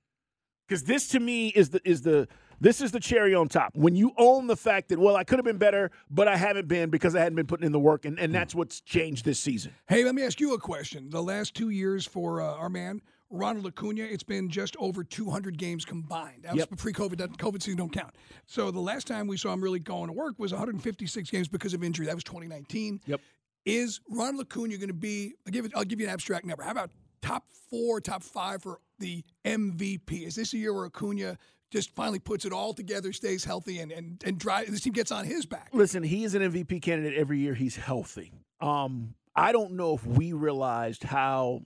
Because 0.72 0.84
this 0.84 1.08
to 1.08 1.20
me 1.20 1.48
is 1.48 1.68
the 1.68 1.86
is 1.86 2.00
the 2.00 2.26
this 2.58 2.80
is 2.80 2.92
the 2.92 2.98
cherry 2.98 3.34
on 3.34 3.46
top. 3.46 3.76
When 3.76 3.94
you 3.94 4.12
own 4.16 4.46
the 4.46 4.56
fact 4.56 4.88
that 4.88 4.98
well, 4.98 5.16
I 5.16 5.22
could 5.22 5.38
have 5.38 5.44
been 5.44 5.58
better, 5.58 5.90
but 6.10 6.28
I 6.28 6.36
haven't 6.38 6.66
been 6.66 6.88
because 6.88 7.14
I 7.14 7.18
hadn't 7.18 7.36
been 7.36 7.46
putting 7.46 7.66
in 7.66 7.72
the 7.72 7.78
work, 7.78 8.06
and, 8.06 8.18
and 8.18 8.34
that's 8.34 8.54
what's 8.54 8.80
changed 8.80 9.26
this 9.26 9.38
season. 9.38 9.72
Hey, 9.86 10.02
let 10.02 10.14
me 10.14 10.22
ask 10.22 10.40
you 10.40 10.54
a 10.54 10.58
question. 10.58 11.10
The 11.10 11.22
last 11.22 11.52
two 11.54 11.68
years 11.68 12.06
for 12.06 12.40
uh, 12.40 12.54
our 12.54 12.70
man 12.70 13.02
Ronald 13.28 13.66
Acuna, 13.66 14.04
it's 14.04 14.22
been 14.22 14.48
just 14.48 14.74
over 14.78 15.04
200 15.04 15.58
games 15.58 15.84
combined. 15.84 16.44
That 16.44 16.54
was 16.54 16.60
Yep. 16.60 16.78
pre-COVID. 16.78 17.18
That 17.18 17.36
COVID 17.36 17.62
season 17.62 17.76
don't 17.76 17.92
count. 17.92 18.14
So 18.46 18.70
the 18.70 18.80
last 18.80 19.06
time 19.06 19.26
we 19.26 19.36
saw 19.36 19.52
him 19.52 19.62
really 19.62 19.78
going 19.78 20.06
to 20.06 20.14
work 20.14 20.38
was 20.38 20.52
156 20.52 21.28
games 21.28 21.48
because 21.48 21.74
of 21.74 21.84
injury. 21.84 22.06
That 22.06 22.14
was 22.14 22.24
2019. 22.24 23.02
Yep. 23.04 23.20
Is 23.66 24.00
Ronald 24.08 24.46
Acuna 24.46 24.78
going 24.78 24.88
to 24.88 24.94
be? 24.94 25.34
I'll 25.46 25.52
give 25.52 25.66
it. 25.66 25.72
I'll 25.76 25.84
give 25.84 26.00
you 26.00 26.06
an 26.06 26.12
abstract 26.14 26.46
number. 26.46 26.62
How 26.62 26.70
about 26.70 26.92
top 27.20 27.44
four, 27.70 28.00
top 28.00 28.22
five 28.22 28.62
for 28.62 28.80
the 29.02 29.24
MVP? 29.44 30.26
Is 30.26 30.34
this 30.34 30.54
a 30.54 30.56
year 30.56 30.72
where 30.72 30.86
Acuna 30.86 31.36
just 31.70 31.90
finally 31.94 32.18
puts 32.18 32.44
it 32.44 32.52
all 32.52 32.72
together, 32.72 33.12
stays 33.12 33.44
healthy, 33.44 33.80
and 33.80 33.92
and 33.92 34.22
and 34.24 34.38
drive, 34.38 34.70
this 34.70 34.80
team 34.80 34.92
gets 34.92 35.12
on 35.12 35.24
his 35.24 35.44
back? 35.44 35.70
Listen, 35.72 36.02
he 36.02 36.24
is 36.24 36.34
an 36.34 36.42
MVP 36.42 36.80
candidate 36.80 37.18
every 37.18 37.38
year 37.38 37.54
he's 37.54 37.76
healthy. 37.76 38.32
Um, 38.60 39.14
I 39.34 39.52
don't 39.52 39.72
know 39.72 39.94
if 39.94 40.06
we 40.06 40.32
realized 40.32 41.02
how 41.02 41.62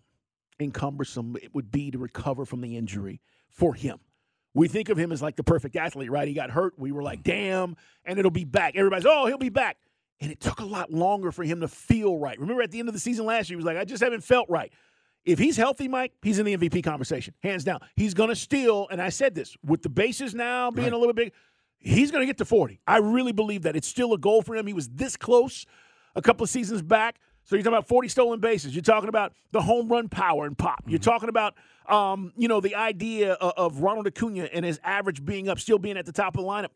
encumbersome 0.59 1.37
it 1.43 1.55
would 1.55 1.71
be 1.71 1.91
to 1.91 1.99
recover 1.99 2.45
from 2.45 2.61
the 2.61 2.77
injury 2.77 3.21
for 3.51 3.75
him. 3.75 3.99
We 4.55 4.69
think 4.69 4.89
of 4.89 4.97
him 4.97 5.13
as 5.13 5.21
like 5.21 5.37
the 5.37 5.45
perfect 5.45 5.77
athlete, 5.77 6.11
right? 6.11 6.27
He 6.27 6.33
got 6.33 6.51
hurt. 6.51 6.79
We 6.79 6.93
were 6.93 7.03
like, 7.03 7.23
damn, 7.23 7.77
and 8.05 8.19
it'll 8.19 8.31
be 8.31 8.45
back. 8.45 8.75
Everybody's, 8.75 9.05
oh, 9.07 9.27
he'll 9.27 9.37
be 9.37 9.51
back. 9.51 9.77
And 10.19 10.33
it 10.33 10.41
took 10.41 10.61
a 10.61 10.65
lot 10.65 10.91
longer 10.91 11.31
for 11.31 11.45
him 11.45 11.61
to 11.61 11.69
feel 11.69 12.17
right. 12.17 12.41
Remember 12.41 12.63
at 12.63 12.71
the 12.71 12.79
end 12.79 12.89
of 12.89 12.95
the 12.95 13.01
season 13.01 13.27
last 13.27 13.51
year, 13.51 13.55
he 13.55 13.63
was 13.63 13.67
like, 13.67 13.77
I 13.77 13.85
just 13.85 14.03
haven't 14.03 14.25
felt 14.25 14.49
right. 14.49 14.73
If 15.27 15.39
he's 15.39 15.57
healthy, 15.57 15.89
Mike, 15.89 16.13
he's 16.23 16.39
in 16.39 16.47
the 16.47 16.57
MVP 16.57 16.85
conversation, 16.85 17.35
hands 17.43 17.65
down. 17.65 17.81
He's 17.97 18.15
going 18.15 18.29
to 18.29 18.37
steal, 18.37 18.87
and 18.91 19.03
I 19.03 19.09
said 19.09 19.35
this, 19.35 19.57
with 19.65 19.83
the 19.83 19.89
bases 19.89 20.35
now 20.35 20.71
being 20.71 20.93
a 20.93 20.97
little 20.97 21.13
bit 21.13 21.27
big, 21.27 21.33
he's 21.79 22.13
going 22.13 22.23
to 22.23 22.27
get 22.27 22.39
to 22.39 22.45
40. 22.45 22.81
I 22.87 22.99
really 22.99 23.33
believe 23.33 23.63
that. 23.63 23.75
It's 23.75 23.89
still 23.89 24.15
a 24.15 24.19
goal 24.19 24.41
for 24.41 24.55
him. 24.55 24.67
He 24.67 24.73
was 24.73 24.89
this 24.89 25.17
close 25.17 25.67
a 26.15 26.23
couple 26.23 26.45
of 26.45 26.51
seasons 26.51 26.81
back. 26.81 27.19
So 27.45 27.55
you're 27.55 27.63
talking 27.63 27.77
about 27.77 27.87
40 27.87 28.09
stolen 28.09 28.41
bases. 28.41 28.75
You're 28.75 28.83
talking 28.83 29.09
about 29.09 29.33
the 29.53 29.61
home 29.63 29.89
run 29.89 30.09
power 30.09 30.47
and 30.47 30.59
pop. 30.59 30.83
You're 30.87 30.99
talking 30.99 31.29
about, 31.29 31.55
um, 31.89 32.33
you 32.37 32.49
know, 32.49 32.61
the 32.61 32.75
idea 32.75 33.35
of, 33.35 33.53
of 33.57 33.83
Ronald 33.83 34.07
Acuna 34.09 34.49
and 34.53 34.65
his 34.65 34.81
average 34.83 35.25
being 35.25 35.49
up, 35.49 35.61
still 35.61 35.79
being 35.79 35.97
at 35.97 36.07
the 36.07 36.13
top 36.13 36.37
of 36.37 36.43
the 36.43 36.49
lineup. 36.49 36.71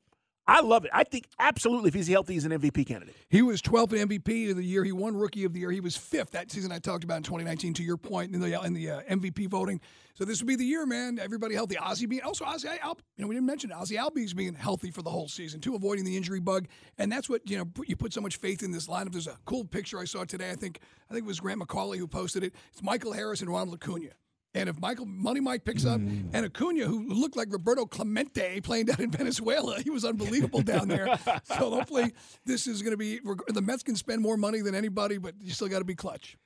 I 0.51 0.63
love 0.63 0.85
it. 0.85 0.91
I 0.93 1.05
think 1.05 1.29
absolutely 1.39 1.89
if 1.89 1.95
he's 1.95 2.09
healthy, 2.09 2.35
he's 2.35 2.45
an 2.45 2.51
MVP 2.51 2.85
candidate. 2.85 3.15
He 3.29 3.41
was 3.41 3.63
12th 3.63 3.93
in 3.93 4.09
MVP 4.09 4.51
of 4.51 4.57
the 4.57 4.65
year. 4.65 4.83
He 4.83 4.91
won 4.91 5.17
Rookie 5.17 5.45
of 5.45 5.53
the 5.53 5.61
Year. 5.61 5.71
He 5.71 5.79
was 5.79 5.97
fifth 5.97 6.33
that 6.33 6.51
season 6.51 6.73
I 6.73 6.81
talked 6.81 7.05
about 7.05 7.19
in 7.19 7.23
2019. 7.23 7.73
To 7.75 7.85
your 7.85 7.97
point 7.97 8.35
in 8.35 8.41
the 8.41 8.61
in 8.65 8.75
the 8.75 8.91
uh, 8.91 9.01
MVP 9.03 9.49
voting, 9.49 9.81
so 10.15 10.25
this 10.25 10.41
would 10.41 10.49
be 10.49 10.57
the 10.57 10.65
year, 10.65 10.87
man. 10.87 11.21
Everybody 11.21 11.55
healthy. 11.55 11.77
Ozzy 11.77 12.09
being 12.09 12.23
also 12.23 12.45
Ozzy 12.45 12.67
Al, 12.83 12.99
you 13.17 13.23
know 13.23 13.29
we 13.29 13.37
didn't 13.37 13.47
mention 13.47 13.71
Ozzy 13.71 13.97
Albies 13.97 14.35
being 14.35 14.55
healthy 14.55 14.91
for 14.91 15.03
the 15.03 15.11
whole 15.11 15.29
season 15.29 15.61
too, 15.61 15.77
avoiding 15.77 16.05
the 16.05 16.17
injury 16.17 16.41
bug, 16.41 16.67
and 16.99 17.13
that's 17.13 17.29
what 17.29 17.49
you 17.49 17.57
know 17.57 17.67
you 17.87 17.95
put 17.95 18.13
so 18.13 18.21
much 18.21 18.39
faith 18.39 18.65
in 18.65 18.73
this 18.73 18.89
lineup. 18.89 19.13
There's 19.13 19.29
a 19.29 19.39
cool 19.45 19.65
picture 19.65 20.01
I 20.01 20.05
saw 20.05 20.25
today. 20.25 20.51
I 20.51 20.57
think 20.57 20.81
I 21.09 21.15
think 21.15 21.27
it 21.27 21.29
was 21.29 21.39
Grant 21.39 21.61
McAuley 21.61 21.99
who 21.99 22.09
posted 22.09 22.43
it. 22.43 22.57
It's 22.73 22.83
Michael 22.83 23.13
Harris 23.13 23.41
and 23.41 23.49
Ronald 23.49 23.75
Acuna. 23.81 24.11
And 24.55 24.69
if 24.69 24.81
Michael 24.81 25.07
Money 25.07 25.39
Mike 25.39 25.65
picks 25.65 25.87
up 25.87 26.01
and 26.01 26.35
Acuna, 26.35 26.85
who 26.85 27.09
looked 27.09 27.37
like 27.37 27.53
Roberto 27.53 27.87
Clemente 27.87 28.61
playing 28.61 28.87
down 28.87 29.01
in 29.01 29.11
Venezuela, 29.13 29.81
he 29.81 29.91
was 29.91 30.05
unbelievable 30.05 30.63
down 30.63 30.89
there. 30.89 31.17
so 31.45 31.71
hopefully 31.71 32.13
this 32.45 32.67
is 32.67 32.83
going 32.83 32.93
to 32.93 32.97
be 32.97 33.21
the 33.49 33.63
Mets 33.63 33.83
can 33.83 33.95
spend 33.95 34.21
more 34.21 34.37
money 34.37 34.61
than 34.61 34.75
anybody, 34.75 35.19
but 35.19 35.35
you 35.41 35.53
still 35.53 35.69
got 35.69 35.79
to 35.79 35.85
be 35.85 35.95
clutch. 35.95 36.37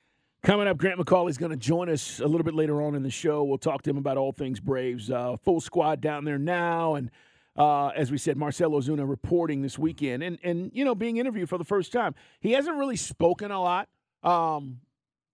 Coming 0.43 0.67
up, 0.67 0.77
Grant 0.77 0.99
McAuley's 0.99 1.39
going 1.39 1.49
to 1.51 1.57
join 1.57 1.89
us 1.89 2.19
a 2.19 2.27
little 2.27 2.43
bit 2.43 2.53
later 2.53 2.79
on 2.83 2.93
in 2.93 3.01
the 3.01 3.09
show. 3.09 3.43
We'll 3.43 3.57
talk 3.57 3.81
to 3.83 3.89
him 3.89 3.97
about 3.97 4.17
all 4.17 4.31
things 4.31 4.59
Braves. 4.59 5.09
Uh, 5.09 5.37
full 5.37 5.59
squad 5.59 6.01
down 6.01 6.23
there 6.23 6.37
now, 6.37 6.93
and 6.93 7.09
uh, 7.57 7.87
as 7.87 8.11
we 8.11 8.19
said, 8.19 8.37
Marcell 8.37 8.69
Ozuna 8.69 9.09
reporting 9.09 9.63
this 9.63 9.79
weekend, 9.79 10.21
and 10.21 10.37
and 10.43 10.69
you 10.71 10.85
know 10.85 10.93
being 10.93 11.17
interviewed 11.17 11.49
for 11.49 11.57
the 11.57 11.63
first 11.63 11.91
time. 11.91 12.13
He 12.39 12.51
hasn't 12.51 12.77
really 12.77 12.95
spoken 12.95 13.49
a 13.49 13.59
lot. 13.59 13.89
Um, 14.21 14.81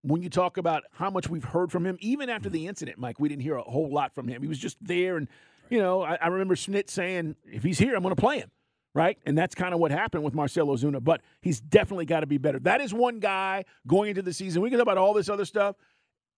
when 0.03 0.21
you 0.21 0.29
talk 0.29 0.57
about 0.57 0.83
how 0.93 1.09
much 1.09 1.29
we've 1.29 1.43
heard 1.43 1.71
from 1.71 1.85
him, 1.85 1.97
even 1.99 2.29
after 2.29 2.49
the 2.49 2.67
incident, 2.67 2.97
Mike, 2.97 3.19
we 3.19 3.29
didn't 3.29 3.43
hear 3.43 3.55
a 3.55 3.63
whole 3.63 3.91
lot 3.91 4.13
from 4.13 4.27
him. 4.27 4.41
He 4.41 4.47
was 4.47 4.59
just 4.59 4.77
there, 4.81 5.17
and 5.17 5.27
you 5.69 5.79
know, 5.79 6.01
I, 6.01 6.15
I 6.15 6.27
remember 6.27 6.55
Snit 6.55 6.89
saying, 6.89 7.35
"If 7.45 7.63
he's 7.63 7.79
here, 7.79 7.95
I'm 7.95 8.01
going 8.01 8.15
to 8.15 8.21
play 8.21 8.39
him." 8.39 8.51
Right, 8.93 9.17
and 9.25 9.37
that's 9.37 9.55
kind 9.55 9.73
of 9.73 9.79
what 9.79 9.91
happened 9.91 10.25
with 10.25 10.33
Marcell 10.33 10.67
Ozuna. 10.67 11.01
But 11.01 11.21
he's 11.41 11.61
definitely 11.61 12.05
got 12.05 12.21
to 12.21 12.27
be 12.27 12.37
better. 12.37 12.59
That 12.59 12.81
is 12.81 12.93
one 12.93 13.19
guy 13.19 13.63
going 13.87 14.09
into 14.09 14.21
the 14.21 14.33
season. 14.33 14.61
We 14.61 14.69
can 14.69 14.79
talk 14.79 14.83
about 14.83 14.97
all 14.97 15.13
this 15.13 15.29
other 15.29 15.45
stuff. 15.45 15.77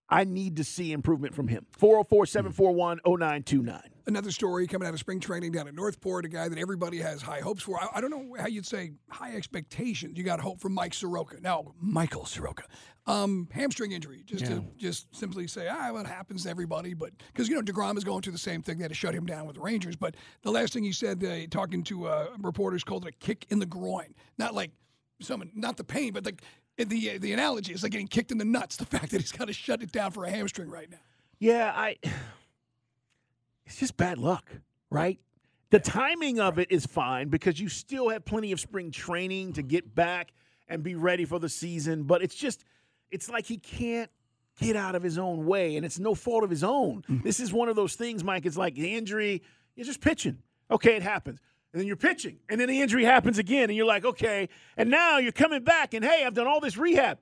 I 0.09 0.25
need 0.25 0.57
to 0.57 0.63
see 0.63 0.91
improvement 0.91 1.33
from 1.33 1.47
him. 1.47 1.65
404 1.71 2.25
741 2.25 2.99
0929. 3.05 3.81
Another 4.05 4.31
story 4.31 4.67
coming 4.67 4.85
out 4.85 4.93
of 4.93 4.99
spring 4.99 5.21
training 5.21 5.53
down 5.53 5.67
at 5.67 5.73
North 5.73 6.01
Port, 6.01 6.25
a 6.25 6.27
guy 6.27 6.49
that 6.49 6.59
everybody 6.59 6.97
has 6.97 7.21
high 7.21 7.39
hopes 7.39 7.63
for. 7.63 7.79
I, 7.79 7.87
I 7.95 8.01
don't 8.01 8.09
know 8.09 8.35
how 8.37 8.47
you'd 8.47 8.65
say 8.65 8.91
high 9.09 9.33
expectations. 9.33 10.17
You 10.17 10.25
got 10.25 10.41
hope 10.41 10.59
for 10.59 10.67
Mike 10.67 10.93
Soroka. 10.93 11.39
Now, 11.39 11.73
Michael 11.79 12.25
Soroka. 12.25 12.63
Um, 13.05 13.47
hamstring 13.51 13.93
injury, 13.93 14.23
just 14.25 14.45
to 14.45 14.63
just 14.77 15.13
simply 15.15 15.47
say, 15.47 15.67
ah, 15.69 15.91
what 15.91 16.05
happens 16.05 16.43
to 16.43 16.49
everybody. 16.49 16.93
But 16.93 17.11
because, 17.27 17.47
you 17.47 17.55
know, 17.55 17.61
DeGrom 17.61 17.97
is 17.97 18.03
going 18.03 18.21
through 18.21 18.33
the 18.33 18.37
same 18.37 18.61
thing. 18.61 18.77
They 18.77 18.83
had 18.83 18.91
to 18.91 18.95
shut 18.95 19.13
him 19.13 19.25
down 19.25 19.45
with 19.45 19.55
the 19.55 19.61
Rangers. 19.61 19.95
But 19.95 20.15
the 20.41 20.51
last 20.51 20.73
thing 20.73 20.83
he 20.83 20.91
said, 20.91 21.23
uh, 21.23 21.47
talking 21.49 21.83
to 21.83 22.07
uh, 22.07 22.27
reporters, 22.39 22.83
called 22.83 23.05
it 23.05 23.09
a 23.09 23.25
kick 23.25 23.45
in 23.49 23.59
the 23.59 23.65
groin. 23.65 24.15
Not 24.37 24.53
like 24.53 24.71
someone, 25.21 25.51
not 25.53 25.77
the 25.77 25.83
pain, 25.83 26.13
but 26.13 26.25
like 26.25 26.41
the, 26.77 27.17
the 27.17 27.33
analogy 27.33 27.73
is 27.73 27.83
like 27.83 27.91
getting 27.91 28.07
kicked 28.07 28.31
in 28.31 28.37
the 28.37 28.45
nuts. 28.45 28.77
The 28.77 28.85
fact 28.97 29.11
that 29.11 29.21
he's 29.21 29.31
got 29.31 29.47
to 29.47 29.53
shut 29.53 29.81
it 29.81 29.91
down 29.91 30.11
for 30.11 30.25
a 30.25 30.29
hamstring 30.29 30.69
right 30.69 30.89
now. 30.89 30.99
Yeah, 31.39 31.71
I. 31.75 31.97
It's 33.65 33.77
just 33.77 33.95
bad 33.95 34.17
luck, 34.17 34.51
right? 34.89 35.21
The 35.69 35.79
timing 35.79 36.37
of 36.41 36.59
it 36.59 36.67
is 36.69 36.85
fine 36.85 37.29
because 37.29 37.61
you 37.61 37.69
still 37.69 38.09
have 38.09 38.25
plenty 38.25 38.51
of 38.51 38.59
spring 38.59 38.91
training 38.91 39.53
to 39.53 39.63
get 39.63 39.95
back 39.95 40.33
and 40.67 40.83
be 40.83 40.95
ready 40.95 41.23
for 41.23 41.39
the 41.39 41.47
season. 41.47 42.03
But 42.03 42.21
it's 42.21 42.35
just, 42.35 42.65
it's 43.09 43.29
like 43.29 43.45
he 43.45 43.57
can't 43.57 44.11
get 44.59 44.75
out 44.75 44.95
of 44.95 45.01
his 45.01 45.17
own 45.17 45.45
way, 45.45 45.77
and 45.77 45.85
it's 45.85 45.97
no 45.97 46.13
fault 46.13 46.43
of 46.43 46.49
his 46.49 46.63
own. 46.63 47.03
Mm-hmm. 47.09 47.23
This 47.23 47.39
is 47.39 47.53
one 47.53 47.69
of 47.69 47.75
those 47.75 47.95
things, 47.95 48.23
Mike. 48.23 48.45
It's 48.45 48.57
like 48.57 48.75
the 48.75 48.95
injury, 48.95 49.41
you're 49.75 49.85
just 49.85 50.01
pitching. 50.01 50.39
Okay, 50.69 50.95
it 50.95 51.03
happens. 51.03 51.39
And 51.73 51.79
then 51.79 51.87
you're 51.87 51.95
pitching, 51.95 52.37
and 52.49 52.61
then 52.61 52.69
the 52.69 52.81
injury 52.81 53.03
happens 53.03 53.39
again, 53.39 53.63
and 53.63 53.75
you're 53.75 53.87
like, 53.87 54.05
okay. 54.05 54.47
And 54.77 54.91
now 54.91 55.17
you're 55.17 55.31
coming 55.31 55.63
back, 55.63 55.95
and 55.95 56.05
hey, 56.05 56.23
I've 56.23 56.35
done 56.35 56.45
all 56.45 56.59
this 56.59 56.77
rehab, 56.77 57.17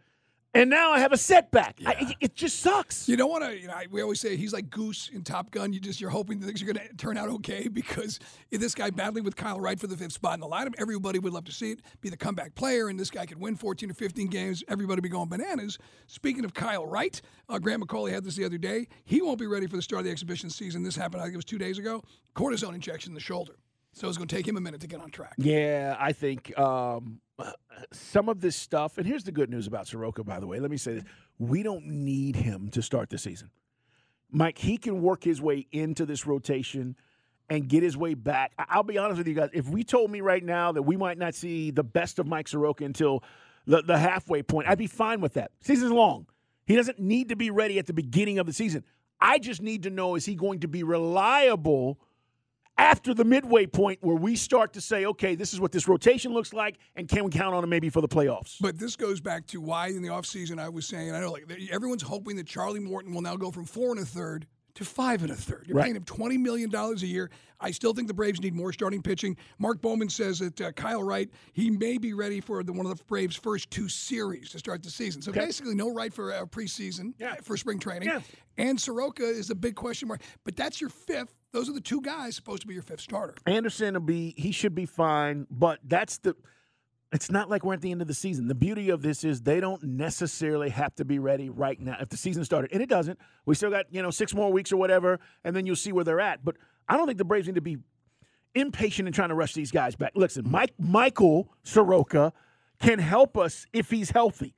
and 0.53 0.69
now 0.69 0.91
I 0.91 0.99
have 0.99 1.13
a 1.13 1.17
setback. 1.17 1.79
I, 1.85 2.13
it, 2.19 2.35
just 2.35 2.59
sucks. 2.59 3.07
You 3.07 3.15
don't 3.15 3.29
want 3.29 3.45
to. 3.45 3.57
You 3.57 3.67
know, 3.67 3.73
I, 3.73 3.85
we 3.89 4.01
always 4.01 4.19
say 4.19 4.35
he's 4.35 4.51
like 4.51 4.69
Goose 4.69 5.09
in 5.13 5.23
Top 5.23 5.49
Gun. 5.51 5.71
You 5.71 5.79
just 5.79 6.01
you're 6.01 6.09
hoping 6.09 6.41
that 6.41 6.45
things 6.45 6.61
are 6.61 6.65
going 6.65 6.75
to 6.75 6.93
turn 6.95 7.17
out 7.17 7.29
okay 7.29 7.67
because 7.73 8.19
if 8.49 8.59
this 8.59 8.75
guy 8.75 8.89
battling 8.89 9.23
with 9.23 9.37
Kyle 9.37 9.61
Wright 9.61 9.79
for 9.79 9.87
the 9.87 9.95
fifth 9.95 10.11
spot 10.11 10.33
in 10.33 10.41
the 10.41 10.47
lineup, 10.47 10.73
everybody 10.77 11.19
would 11.19 11.31
love 11.31 11.45
to 11.45 11.53
see 11.53 11.71
it. 11.71 11.79
Be 12.01 12.09
the 12.09 12.17
comeback 12.17 12.53
player, 12.55 12.89
and 12.89 12.99
this 12.99 13.09
guy 13.09 13.25
could 13.25 13.39
win 13.39 13.55
14 13.55 13.89
or 13.89 13.93
15 13.93 14.27
games. 14.27 14.61
Everybody 14.67 14.99
be 14.99 15.07
going 15.07 15.29
bananas. 15.29 15.77
Speaking 16.07 16.43
of 16.43 16.53
Kyle 16.53 16.85
Wright, 16.85 17.21
uh, 17.47 17.57
Grant 17.57 17.81
McAuley 17.81 18.11
had 18.11 18.25
this 18.25 18.35
the 18.35 18.43
other 18.43 18.57
day. 18.57 18.89
He 19.05 19.21
won't 19.21 19.39
be 19.39 19.47
ready 19.47 19.67
for 19.67 19.77
the 19.77 19.81
start 19.81 20.01
of 20.01 20.05
the 20.05 20.11
exhibition 20.11 20.49
season. 20.49 20.83
This 20.83 20.97
happened. 20.97 21.21
I 21.21 21.25
think 21.25 21.35
it 21.35 21.37
was 21.37 21.45
two 21.45 21.59
days 21.59 21.77
ago. 21.77 22.03
Cortisone 22.35 22.75
injection 22.75 23.11
in 23.11 23.15
the 23.15 23.21
shoulder. 23.21 23.53
So 23.93 24.07
it's 24.07 24.17
going 24.17 24.27
to 24.27 24.35
take 24.35 24.47
him 24.47 24.57
a 24.57 24.61
minute 24.61 24.81
to 24.81 24.87
get 24.87 25.01
on 25.01 25.09
track. 25.09 25.33
Yeah, 25.37 25.95
I 25.99 26.13
think 26.13 26.57
um, 26.57 27.19
some 27.91 28.29
of 28.29 28.39
this 28.41 28.55
stuff, 28.55 28.97
and 28.97 29.05
here's 29.05 29.23
the 29.23 29.31
good 29.31 29.49
news 29.49 29.67
about 29.67 29.87
Soroka, 29.87 30.23
by 30.23 30.39
the 30.39 30.47
way. 30.47 30.59
Let 30.59 30.71
me 30.71 30.77
say 30.77 30.95
this. 30.95 31.03
We 31.39 31.63
don't 31.63 31.85
need 31.85 32.35
him 32.35 32.69
to 32.69 32.81
start 32.81 33.09
the 33.09 33.17
season. 33.17 33.49
Mike, 34.29 34.57
he 34.57 34.77
can 34.77 35.01
work 35.01 35.23
his 35.23 35.41
way 35.41 35.67
into 35.71 36.05
this 36.05 36.25
rotation 36.25 36.95
and 37.49 37.67
get 37.67 37.83
his 37.83 37.97
way 37.97 38.13
back. 38.13 38.53
I'll 38.57 38.83
be 38.83 38.97
honest 38.97 39.17
with 39.17 39.27
you 39.27 39.33
guys. 39.33 39.49
If 39.51 39.67
we 39.67 39.83
told 39.83 40.09
me 40.09 40.21
right 40.21 40.43
now 40.43 40.71
that 40.71 40.83
we 40.83 40.95
might 40.95 41.17
not 41.17 41.35
see 41.35 41.69
the 41.69 41.83
best 41.83 42.17
of 42.17 42.25
Mike 42.25 42.47
Soroka 42.47 42.85
until 42.85 43.23
the, 43.67 43.81
the 43.81 43.97
halfway 43.97 44.41
point, 44.41 44.69
I'd 44.69 44.77
be 44.77 44.87
fine 44.87 45.19
with 45.19 45.33
that. 45.33 45.51
Season's 45.59 45.91
long. 45.91 46.27
He 46.65 46.77
doesn't 46.77 46.99
need 46.99 47.27
to 47.29 47.35
be 47.35 47.49
ready 47.49 47.77
at 47.77 47.87
the 47.87 47.93
beginning 47.93 48.39
of 48.39 48.45
the 48.45 48.53
season. 48.53 48.85
I 49.19 49.37
just 49.37 49.61
need 49.61 49.83
to 49.83 49.89
know 49.89 50.15
is 50.15 50.25
he 50.25 50.35
going 50.35 50.61
to 50.61 50.69
be 50.69 50.83
reliable 50.83 51.99
after 52.81 53.13
the 53.13 53.23
midway 53.23 53.67
point 53.67 53.99
where 54.01 54.15
we 54.15 54.35
start 54.35 54.73
to 54.73 54.81
say, 54.81 55.05
okay, 55.05 55.35
this 55.35 55.53
is 55.53 55.59
what 55.59 55.71
this 55.71 55.87
rotation 55.87 56.33
looks 56.33 56.51
like, 56.51 56.77
and 56.95 57.07
can 57.07 57.23
we 57.23 57.29
count 57.29 57.53
on 57.53 57.63
him 57.63 57.69
maybe 57.69 57.89
for 57.89 58.01
the 58.01 58.07
playoffs? 58.07 58.55
But 58.59 58.79
this 58.79 58.95
goes 58.95 59.21
back 59.21 59.45
to 59.47 59.61
why 59.61 59.89
in 59.89 60.01
the 60.01 60.07
offseason 60.09 60.59
I 60.59 60.67
was 60.67 60.87
saying, 60.87 61.13
I 61.13 61.19
know 61.19 61.31
like 61.31 61.45
everyone's 61.71 62.01
hoping 62.01 62.35
that 62.37 62.47
Charlie 62.47 62.79
Morton 62.79 63.13
will 63.13 63.21
now 63.21 63.35
go 63.35 63.51
from 63.51 63.65
four 63.65 63.91
and 63.91 63.99
a 63.99 64.05
third 64.05 64.47
to 64.81 64.89
five 64.89 65.21
and 65.23 65.31
a 65.31 65.35
third. 65.35 65.65
You're 65.67 65.77
Right. 65.77 65.83
paying 65.85 65.95
him 65.95 66.03
$20 66.03 66.39
million 66.39 66.73
a 66.75 66.93
year. 66.97 67.29
I 67.59 67.71
still 67.71 67.93
think 67.93 68.07
the 68.07 68.13
Braves 68.13 68.41
need 68.41 68.55
more 68.55 68.73
starting 68.73 69.01
pitching. 69.01 69.37
Mark 69.59 69.81
Bowman 69.81 70.09
says 70.09 70.39
that 70.39 70.59
uh, 70.59 70.71
Kyle 70.71 71.03
Wright, 71.03 71.29
he 71.53 71.69
may 71.69 71.97
be 71.97 72.13
ready 72.13 72.41
for 72.41 72.63
the, 72.63 72.73
one 72.73 72.85
of 72.87 72.97
the 72.97 73.03
Braves' 73.05 73.35
first 73.35 73.69
two 73.71 73.87
series 73.87 74.49
to 74.51 74.59
start 74.59 74.81
the 74.83 74.89
season. 74.89 75.21
So 75.21 75.31
basically, 75.31 75.75
no 75.75 75.93
Wright 75.93 76.13
for 76.13 76.33
uh, 76.33 76.45
preseason, 76.45 77.13
Yeah. 77.19 77.35
for 77.43 77.55
spring 77.57 77.79
training. 77.79 78.09
Yeah. 78.09 78.21
And 78.57 78.79
Soroka 78.81 79.23
is 79.23 79.49
a 79.51 79.55
big 79.55 79.75
question 79.75 80.07
mark. 80.07 80.21
But 80.43 80.55
that's 80.55 80.81
your 80.81 80.89
fifth. 80.89 81.35
Those 81.53 81.69
are 81.69 81.73
the 81.73 81.81
two 81.81 82.01
guys 82.01 82.35
supposed 82.35 82.61
to 82.61 82.67
be 82.67 82.73
your 82.73 82.83
fifth 82.83 83.01
starter. 83.01 83.35
Anderson 83.45 83.93
will 83.93 84.01
be 84.01 84.33
he 84.37 84.51
should 84.51 84.73
be 84.73 84.85
fine, 84.85 85.45
but 85.51 85.79
that's 85.83 86.17
the 86.19 86.35
it's 87.11 87.29
not 87.29 87.49
like 87.49 87.63
we're 87.65 87.73
at 87.73 87.81
the 87.81 87.91
end 87.91 88.01
of 88.01 88.07
the 88.07 88.13
season. 88.13 88.47
The 88.47 88.55
beauty 88.55 88.89
of 88.89 89.01
this 89.01 89.23
is 89.23 89.41
they 89.41 89.59
don't 89.59 89.83
necessarily 89.83 90.69
have 90.69 90.95
to 90.95 91.05
be 91.05 91.19
ready 91.19 91.49
right 91.49 91.79
now 91.79 91.97
if 91.99 92.09
the 92.09 92.17
season 92.17 92.45
started. 92.45 92.71
And 92.71 92.81
it 92.81 92.89
doesn't. 92.89 93.19
We 93.45 93.55
still 93.55 93.69
got, 93.69 93.85
you 93.91 94.01
know, 94.01 94.11
six 94.11 94.33
more 94.33 94.51
weeks 94.51 94.71
or 94.71 94.77
whatever, 94.77 95.19
and 95.43 95.55
then 95.55 95.65
you'll 95.65 95.75
see 95.75 95.91
where 95.91 96.05
they're 96.05 96.21
at. 96.21 96.43
But 96.45 96.55
I 96.87 96.95
don't 96.95 97.07
think 97.07 97.17
the 97.17 97.25
Braves 97.25 97.47
need 97.47 97.55
to 97.55 97.61
be 97.61 97.77
impatient 98.55 99.07
in 99.07 99.13
trying 99.13 99.29
to 99.29 99.35
rush 99.35 99.53
these 99.53 99.71
guys 99.71 99.95
back. 99.95 100.13
Listen, 100.15 100.49
Mike 100.49 100.73
Michael 100.79 101.49
Soroka 101.63 102.33
can 102.79 102.99
help 102.99 103.37
us 103.37 103.65
if 103.73 103.89
he's 103.89 104.11
healthy. 104.11 104.55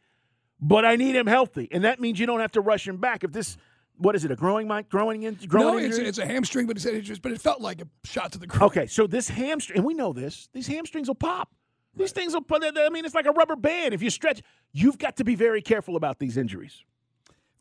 But 0.60 0.86
I 0.86 0.96
need 0.96 1.16
him 1.16 1.28
healthy. 1.28 1.68
And 1.72 1.84
that 1.84 2.00
means 2.00 2.20
you 2.20 2.26
don't 2.26 2.40
have 2.40 2.54
to 2.54 2.62
rush 2.62 2.88
him 2.88 2.98
back. 2.98 3.24
If 3.24 3.32
this 3.32 3.58
what 3.98 4.16
is 4.16 4.26
it? 4.26 4.32
A 4.32 4.36
growing 4.36 4.68
mic? 4.68 4.90
Growing 4.90 5.24
in? 5.24 5.36
Growing 5.48 5.68
no, 5.68 5.78
it's, 5.78 5.98
injury? 5.98 6.08
it's 6.08 6.18
a 6.18 6.26
hamstring, 6.26 6.68
but 6.68 6.78
he 6.78 6.82
said 6.82 6.96
it 6.96 7.02
just, 7.02 7.22
but 7.22 7.32
it 7.32 7.42
felt 7.42 7.62
like 7.62 7.82
a 7.82 7.88
shot 8.04 8.32
to 8.32 8.40
the 8.40 8.48
groin. 8.48 8.64
Okay, 8.64 8.88
so 8.88 9.06
this 9.06 9.30
hamstring, 9.30 9.78
and 9.78 9.86
we 9.86 9.94
know 9.94 10.14
this, 10.14 10.50
these 10.54 10.68
hamstrings 10.68 11.08
will 11.08 11.16
pop. 11.16 11.50
These 11.96 12.12
things 12.12 12.34
will 12.34 12.42
put, 12.42 12.64
I 12.64 12.90
mean, 12.90 13.06
it's 13.06 13.16
like 13.16 13.28
a 13.28 13.32
rubber 13.32 13.56
band. 13.56 13.94
If 13.94 14.02
you 14.02 14.10
stretch, 14.10 14.42
you've 14.72 14.98
got 14.98 15.18
to 15.18 15.24
be 15.24 15.36
very 15.36 15.62
careful 15.62 15.96
about 15.96 16.20
these 16.20 16.38
injuries. 16.38 16.84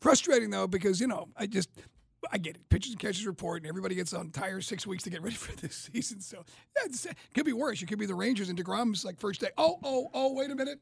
Frustrating 0.01 0.49
though, 0.49 0.67
because 0.67 0.99
you 0.99 1.07
know, 1.07 1.29
I 1.37 1.45
just 1.45 1.69
I 2.31 2.37
get 2.37 2.55
it. 2.55 2.69
Pitchers 2.69 2.91
and 2.91 2.99
catchers 2.99 3.25
report, 3.25 3.61
and 3.61 3.69
everybody 3.69 3.95
gets 3.95 4.13
on 4.13 4.31
tires 4.31 4.67
six 4.67 4.87
weeks 4.87 5.03
to 5.03 5.09
get 5.09 5.21
ready 5.23 5.35
for 5.35 5.55
this 5.55 5.89
season. 5.93 6.19
So 6.19 6.43
yeah, 6.75 6.91
it 6.91 7.17
could 7.33 7.45
be 7.45 7.53
worse. 7.53 7.81
It 7.81 7.85
could 7.85 7.99
be 7.99 8.05
the 8.05 8.15
Rangers 8.15 8.49
and 8.49 8.57
Degrom's 8.57 9.05
like 9.05 9.19
first 9.19 9.41
day. 9.41 9.49
Oh, 9.57 9.79
oh, 9.83 10.09
oh, 10.13 10.33
wait 10.33 10.51
a 10.51 10.55
minute. 10.55 10.79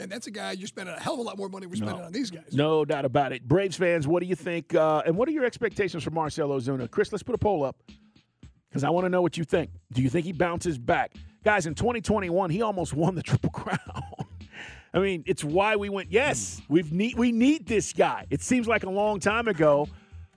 And 0.00 0.12
that's 0.12 0.28
a 0.28 0.30
guy 0.30 0.52
you're 0.52 0.68
spending 0.68 0.94
a 0.94 1.00
hell 1.00 1.14
of 1.14 1.20
a 1.20 1.22
lot 1.22 1.36
more 1.36 1.48
money 1.48 1.66
we're 1.66 1.74
spending 1.74 2.04
on 2.04 2.12
these 2.12 2.30
guys. 2.30 2.52
No 2.52 2.84
doubt 2.84 3.04
about 3.04 3.32
it. 3.32 3.48
Braves 3.48 3.76
fans, 3.76 4.06
what 4.06 4.22
do 4.22 4.28
you 4.28 4.36
think? 4.36 4.72
Uh, 4.72 5.02
and 5.04 5.16
what 5.16 5.28
are 5.28 5.32
your 5.32 5.44
expectations 5.44 6.04
for 6.04 6.10
Marcell 6.10 6.50
Ozuna? 6.50 6.88
Chris, 6.88 7.10
let's 7.10 7.24
put 7.24 7.34
a 7.34 7.38
poll 7.38 7.64
up 7.64 7.82
because 8.68 8.84
I 8.84 8.90
want 8.90 9.06
to 9.06 9.08
know 9.08 9.22
what 9.22 9.36
you 9.36 9.42
think. 9.42 9.70
Do 9.92 10.00
you 10.00 10.08
think 10.08 10.24
he 10.24 10.32
bounces 10.32 10.78
back? 10.78 11.14
Guys, 11.44 11.66
in 11.66 11.74
2021, 11.74 12.50
he 12.50 12.62
almost 12.62 12.94
won 12.94 13.14
the 13.14 13.22
Triple 13.24 13.50
Crown. 13.50 13.78
I 14.94 15.00
mean, 15.00 15.22
it's 15.26 15.44
why 15.44 15.76
we 15.76 15.88
went, 15.90 16.10
yes, 16.10 16.62
we've 16.68 16.92
need, 16.92 17.16
we 17.16 17.30
need 17.30 17.66
this 17.66 17.92
guy. 17.92 18.26
It 18.30 18.42
seems 18.42 18.66
like 18.66 18.84
a 18.84 18.90
long 18.90 19.20
time 19.20 19.46
ago, 19.46 19.86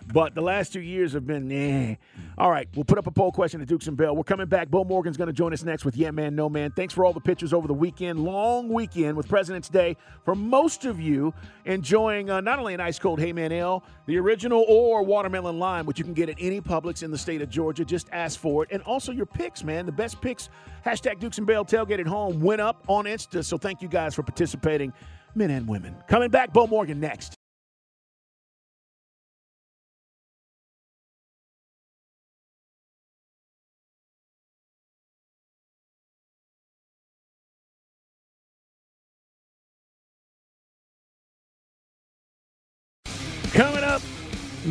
but 0.08 0.36
the 0.36 0.42
last 0.42 0.74
two 0.74 0.82
years 0.82 1.14
have 1.14 1.26
been, 1.26 1.52
eh. 1.52 1.96
All 2.38 2.50
right, 2.50 2.68
we'll 2.76 2.86
put 2.86 2.98
up 2.98 3.08
a 3.08 3.12
poll 3.12 3.32
question 3.32 3.60
to 3.60 3.66
Dukes 3.66 3.88
and 3.88 3.96
Bell. 3.96 4.16
We're 4.16 4.24
coming 4.24 4.48
back. 4.48 4.70
Bo 4.70 4.84
Morgan's 4.84 5.18
going 5.18 5.28
to 5.28 5.34
join 5.34 5.54
us 5.54 5.64
next 5.64 5.86
with 5.86 5.96
Yeah 5.96 6.12
Man, 6.12 6.36
No 6.36 6.50
Man. 6.50 6.72
Thanks 6.72 6.94
for 6.94 7.06
all 7.06 7.14
the 7.14 7.22
pictures 7.22 7.54
over 7.54 7.68
the 7.68 7.74
weekend. 7.74 8.24
Long 8.24 8.70
weekend 8.70 9.16
with 9.16 9.28
President's 9.28 9.70
Day. 9.70 9.96
For 10.26 10.36
most 10.36 10.86
of 10.86 11.00
you, 11.00 11.34
enjoying 11.66 12.30
uh, 12.30 12.42
not 12.42 12.60
only 12.60 12.74
an 12.74 12.80
ice 12.80 13.00
cold 13.00 13.20
Heyman 13.20 13.52
Ale, 13.52 13.84
the 14.06 14.18
original 14.18 14.66
or 14.68 15.04
watermelon 15.04 15.60
lime, 15.60 15.86
which 15.86 16.00
you 16.00 16.06
can 16.06 16.14
get 16.14 16.30
at 16.30 16.38
any 16.40 16.62
Publix 16.62 17.04
in 17.04 17.12
the 17.12 17.18
state 17.18 17.42
of 17.42 17.50
Georgia. 17.50 17.86
Just 17.86 18.08
ask 18.12 18.40
for 18.40 18.64
it. 18.64 18.70
And 18.72 18.82
also 18.84 19.12
your 19.12 19.26
picks, 19.26 19.64
man. 19.64 19.86
The 19.86 19.92
best 19.92 20.22
picks. 20.22 20.50
Hashtag 20.86 21.20
Dukes 21.20 21.38
and 21.38 21.48
Bell 21.48 21.64
tailgate 21.64 22.00
at 22.00 22.08
home 22.08 22.42
went 22.42 22.62
up 22.62 22.84
on 22.88 23.06
Insta. 23.06 23.44
So 23.44 23.58
thank 23.58 23.82
you 23.82 23.88
guys 23.88 24.16
for 24.16 24.24
participating, 24.24 24.94
men 25.36 25.52
and 25.52 25.68
women. 25.68 25.96
Coming 26.08 26.30
back, 26.30 26.54
Bo 26.54 26.68
Morgan 26.68 27.00
next. 27.00 27.41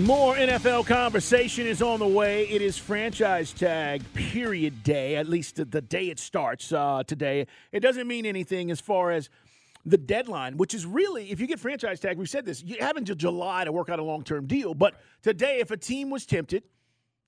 More 0.05 0.35
NFL 0.35 0.87
conversation 0.87 1.67
is 1.67 1.83
on 1.83 1.99
the 1.99 2.07
way. 2.07 2.49
It 2.49 2.63
is 2.63 2.79
franchise 2.79 3.53
tag 3.53 4.03
period 4.15 4.83
day, 4.83 5.17
at 5.17 5.29
least 5.29 5.57
the, 5.57 5.81
day 5.81 6.07
it 6.07 6.19
starts 6.19 6.73
uh, 6.73 7.03
today. 7.07 7.47
It 7.73 7.81
doesn't 7.81 8.07
mean 8.07 8.25
anything 8.25 8.71
as 8.71 8.81
far 8.81 9.11
as 9.11 9.29
the 9.85 9.99
deadline, 9.99 10.57
which 10.57 10.75
is 10.75 10.87
really, 10.87 11.31
if 11.31 11.41
you 11.41 11.47
get 11.47 11.59
franchise 11.59 12.01
tag, 12.01 12.19
we've 12.19 12.31
said 12.31 12.47
this, 12.47 12.63
you 12.63 12.77
have 12.81 12.97
until 12.97 13.15
July 13.15 13.65
to 13.65 13.73
work 13.73 13.89
out 13.89 13.99
a 13.99 14.03
long 14.03 14.23
term 14.23 14.47
deal. 14.47 14.75
But 14.75 14.95
today, 15.23 15.59
if 15.61 15.71
a 15.71 15.77
team 15.77 16.09
was 16.09 16.25
tempted, 16.25 16.63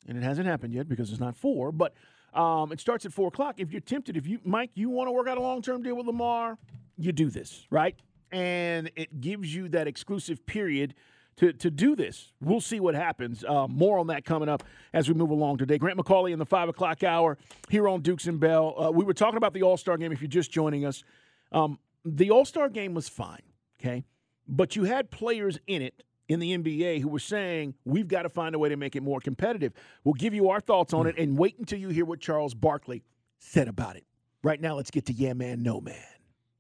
and 0.06 0.16
it 0.16 0.22
hasn't 0.22 0.46
happened 0.46 0.72
yet 0.72 0.88
because 0.88 1.10
it's 1.10 1.20
not 1.20 1.36
four, 1.36 1.72
but 1.72 1.94
um, 2.32 2.72
it 2.72 2.80
starts 2.80 3.04
at 3.04 3.12
four 3.12 3.28
o'clock. 3.28 3.56
If 3.58 3.72
you're 3.72 3.80
tempted, 3.80 4.16
if 4.16 4.26
you, 4.26 4.40
Mike, 4.44 4.70
you 4.74 4.88
want 4.88 5.08
to 5.08 5.12
work 5.12 5.28
out 5.28 5.36
a 5.36 5.42
long 5.42 5.62
term 5.62 5.82
deal 5.82 5.96
with 5.96 6.06
Lamar, 6.06 6.58
you 6.96 7.12
do 7.12 7.28
this, 7.28 7.66
right? 7.70 7.96
And 8.30 8.90
it 8.96 9.20
gives 9.20 9.54
you 9.54 9.68
that 9.70 9.86
exclusive 9.86 10.46
period 10.46 10.94
to, 11.36 11.52
to 11.52 11.70
do 11.70 11.96
this. 11.96 12.32
We'll 12.40 12.60
see 12.60 12.80
what 12.80 12.94
happens. 12.94 13.44
Uh, 13.44 13.66
more 13.68 13.98
on 13.98 14.08
that 14.08 14.24
coming 14.24 14.48
up 14.48 14.62
as 14.92 15.08
we 15.08 15.14
move 15.14 15.30
along 15.30 15.58
today. 15.58 15.78
Grant 15.78 15.98
McAuley 15.98 16.32
in 16.32 16.38
the 16.38 16.46
5 16.46 16.68
o'clock 16.68 17.02
hour 17.02 17.38
here 17.68 17.88
on 17.88 18.02
Dukes 18.02 18.26
and 18.26 18.38
Bell. 18.38 18.74
Uh, 18.78 18.90
we 18.90 19.04
were 19.04 19.14
talking 19.14 19.36
about 19.36 19.54
the 19.54 19.62
All 19.62 19.76
Star 19.76 19.96
game 19.96 20.12
if 20.12 20.20
you're 20.20 20.28
just 20.28 20.50
joining 20.50 20.84
us. 20.84 21.04
Um, 21.50 21.78
the 22.04 22.30
All 22.30 22.44
Star 22.44 22.68
game 22.68 22.94
was 22.94 23.08
fine, 23.08 23.42
okay? 23.80 24.04
But 24.46 24.76
you 24.76 24.84
had 24.84 25.10
players 25.10 25.58
in 25.66 25.82
it 25.82 26.02
in 26.28 26.40
the 26.40 26.56
NBA 26.56 27.00
who 27.00 27.08
were 27.08 27.18
saying, 27.18 27.74
we've 27.84 28.08
got 28.08 28.22
to 28.22 28.28
find 28.28 28.54
a 28.54 28.58
way 28.58 28.68
to 28.68 28.76
make 28.76 28.96
it 28.96 29.02
more 29.02 29.20
competitive. 29.20 29.72
We'll 30.04 30.14
give 30.14 30.34
you 30.34 30.50
our 30.50 30.60
thoughts 30.60 30.92
on 30.92 31.06
it 31.06 31.16
and 31.18 31.36
wait 31.38 31.58
until 31.58 31.78
you 31.78 31.88
hear 31.88 32.04
what 32.04 32.20
Charles 32.20 32.54
Barkley 32.54 33.02
said 33.38 33.68
about 33.68 33.96
it. 33.96 34.04
Right 34.42 34.60
now, 34.60 34.76
let's 34.76 34.90
get 34.90 35.06
to 35.06 35.12
Yeah 35.12 35.34
Man, 35.34 35.62
No 35.62 35.80
Man. 35.80 35.94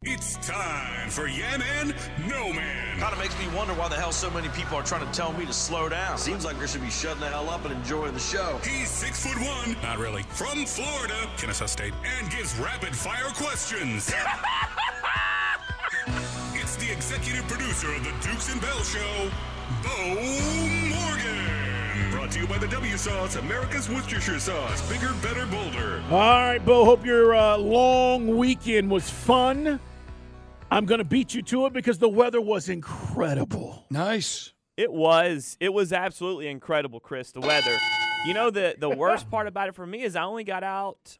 It's 0.04 0.34
time 0.44 1.08
for 1.10 1.28
Yeah 1.28 1.56
Man, 1.58 1.94
No 2.28 2.52
Man. 2.52 2.98
Kind 2.98 3.12
of 3.12 3.20
makes 3.20 3.38
me 3.38 3.46
wonder 3.54 3.72
why 3.74 3.86
the 3.86 3.94
hell 3.94 4.10
so 4.10 4.28
many 4.32 4.48
people 4.48 4.76
are 4.76 4.82
trying 4.82 5.06
to 5.06 5.12
tell 5.12 5.32
me 5.32 5.46
to 5.46 5.52
slow 5.52 5.88
down. 5.88 6.18
Seems 6.18 6.44
like 6.44 6.58
they 6.58 6.66
should 6.66 6.82
be 6.82 6.90
shutting 6.90 7.20
the 7.20 7.28
hell 7.28 7.48
up 7.48 7.64
and 7.64 7.72
enjoying 7.72 8.12
the 8.12 8.18
show. 8.18 8.58
He's 8.64 8.88
six 8.88 9.24
foot 9.24 9.38
one, 9.40 9.76
not 9.80 9.98
really, 9.98 10.24
from 10.24 10.66
Florida, 10.66 11.14
Kennesaw 11.36 11.66
State, 11.66 11.94
and 12.18 12.28
gives 12.32 12.58
rapid 12.58 12.96
fire 12.96 13.28
questions. 13.36 14.12
it's 16.54 16.74
the 16.76 16.90
executive 16.90 17.46
producer 17.46 17.94
of 17.94 18.02
the 18.02 18.10
Dukes 18.26 18.52
and 18.52 18.60
Bell 18.60 18.82
Show, 18.82 19.30
Bo 19.84 20.14
Morgan. 20.90 22.10
Brought 22.10 22.32
to 22.32 22.40
you 22.40 22.48
by 22.48 22.58
the 22.58 22.66
W 22.66 22.96
Sauce, 22.96 23.36
America's 23.36 23.88
Worcestershire 23.88 24.40
sauce. 24.40 24.82
Bigger, 24.90 25.12
better, 25.22 25.46
bolder. 25.46 26.02
All 26.10 26.18
right, 26.18 26.58
Bo. 26.58 26.84
Hope 26.84 27.06
your 27.06 27.36
uh, 27.36 27.56
long 27.56 28.36
weekend 28.36 28.90
was 28.90 29.08
fun. 29.08 29.78
I'm 30.72 30.86
going 30.86 31.00
to 31.00 31.04
beat 31.04 31.34
you 31.34 31.42
to 31.42 31.66
it 31.66 31.74
because 31.74 31.98
the 31.98 32.08
weather 32.08 32.40
was 32.40 32.70
incredible. 32.70 33.84
Nice. 33.90 34.54
It 34.78 34.90
was. 34.90 35.58
It 35.60 35.70
was 35.70 35.92
absolutely 35.92 36.48
incredible, 36.48 36.98
Chris. 36.98 37.30
The 37.30 37.42
weather. 37.42 37.76
You 38.24 38.32
know 38.32 38.48
the 38.50 38.74
the 38.78 38.88
worst 38.88 39.30
part 39.30 39.46
about 39.46 39.68
it 39.68 39.74
for 39.74 39.86
me 39.86 40.02
is 40.02 40.16
I 40.16 40.22
only 40.22 40.44
got 40.44 40.64
out 40.64 41.18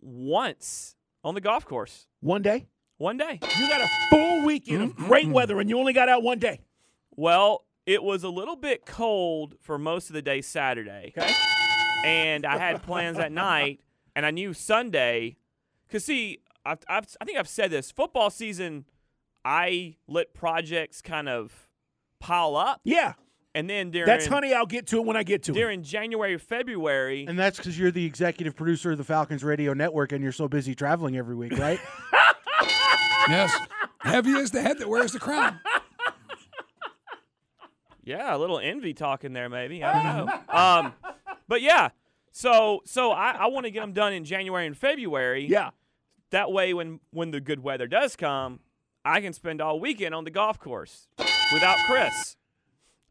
once 0.00 0.94
on 1.24 1.34
the 1.34 1.40
golf 1.40 1.64
course. 1.64 2.06
One 2.20 2.42
day? 2.42 2.68
One 2.98 3.16
day. 3.16 3.40
You 3.58 3.68
got 3.68 3.80
a 3.80 3.88
full 4.08 4.46
weekend 4.46 4.82
of 4.84 4.90
mm-hmm. 4.90 5.06
great 5.06 5.28
weather 5.28 5.58
and 5.58 5.68
you 5.68 5.80
only 5.80 5.92
got 5.92 6.08
out 6.08 6.22
one 6.22 6.38
day. 6.38 6.60
Well, 7.16 7.64
it 7.86 8.04
was 8.04 8.22
a 8.22 8.28
little 8.28 8.54
bit 8.54 8.86
cold 8.86 9.56
for 9.62 9.78
most 9.78 10.10
of 10.10 10.14
the 10.14 10.22
day 10.22 10.42
Saturday. 10.42 11.12
Okay. 11.18 11.34
And 12.04 12.46
I 12.46 12.56
had 12.56 12.84
plans 12.84 13.18
at 13.18 13.32
night, 13.32 13.80
and 14.14 14.24
I 14.24 14.30
knew 14.30 14.52
Sunday. 14.54 15.38
Because, 15.88 16.04
see, 16.04 16.40
I've, 16.66 16.78
I've, 16.88 17.06
I 17.20 17.24
think 17.24 17.38
I've 17.38 17.48
said 17.48 17.70
this. 17.70 17.90
Football 17.90 18.30
season, 18.30 18.84
I 19.44 19.96
let 20.08 20.34
projects 20.34 21.00
kind 21.00 21.28
of 21.28 21.68
pile 22.20 22.56
up. 22.56 22.80
Yeah. 22.84 23.14
And 23.54 23.70
then 23.70 23.90
during 23.90 24.06
That's 24.06 24.26
honey, 24.26 24.52
I'll 24.52 24.66
get 24.66 24.86
to 24.88 24.98
it 24.98 25.06
when 25.06 25.16
I 25.16 25.22
get 25.22 25.44
to 25.44 25.52
it. 25.52 25.54
during 25.54 25.82
January, 25.82 26.36
February, 26.36 27.24
And 27.26 27.38
that's 27.38 27.56
because 27.56 27.78
you're 27.78 27.90
the 27.90 28.04
executive 28.04 28.54
producer 28.54 28.92
of 28.92 28.98
the 28.98 29.04
Falcons 29.04 29.42
Radio 29.42 29.72
Network 29.72 30.12
and 30.12 30.22
you're 30.22 30.32
so 30.32 30.46
busy 30.46 30.74
traveling 30.74 31.16
every 31.16 31.34
week, 31.34 31.56
right? 31.58 31.80
Yes. 33.28 33.52
Heavy 33.98 34.30
is 34.30 34.52
the 34.52 34.62
head 34.62 34.78
that 34.78 34.88
wears 34.88 35.10
the 35.10 35.18
crown. 35.18 35.58
Yeah, 38.04 38.34
a 38.34 38.38
little 38.38 38.60
envy 38.60 38.94
talking 38.94 39.32
there, 39.32 39.48
maybe. 39.48 39.82
I 39.82 39.92
don't 40.14 40.26
know. 40.26 40.32
um, 40.48 40.92
but 41.48 41.60
yeah, 41.60 41.88
so 42.30 42.82
so 42.84 43.10
I, 43.10 43.32
I 43.32 43.46
want 43.46 43.66
to 43.66 43.70
get 43.70 43.80
them 43.80 43.92
done 43.92 44.12
in 44.12 44.24
January 44.24 44.64
and 44.66 44.76
February. 44.76 45.46
Yeah. 45.46 45.70
That 46.30 46.50
way, 46.52 46.74
when 46.74 47.00
when 47.10 47.30
the 47.30 47.40
good 47.40 47.60
weather 47.62 47.86
does 47.86 48.16
come, 48.16 48.60
I 49.04 49.20
can 49.20 49.32
spend 49.32 49.60
all 49.60 49.78
weekend 49.80 50.14
on 50.14 50.24
the 50.24 50.30
golf 50.30 50.58
course 50.58 51.08
without 51.52 51.78
Chris. 51.86 52.36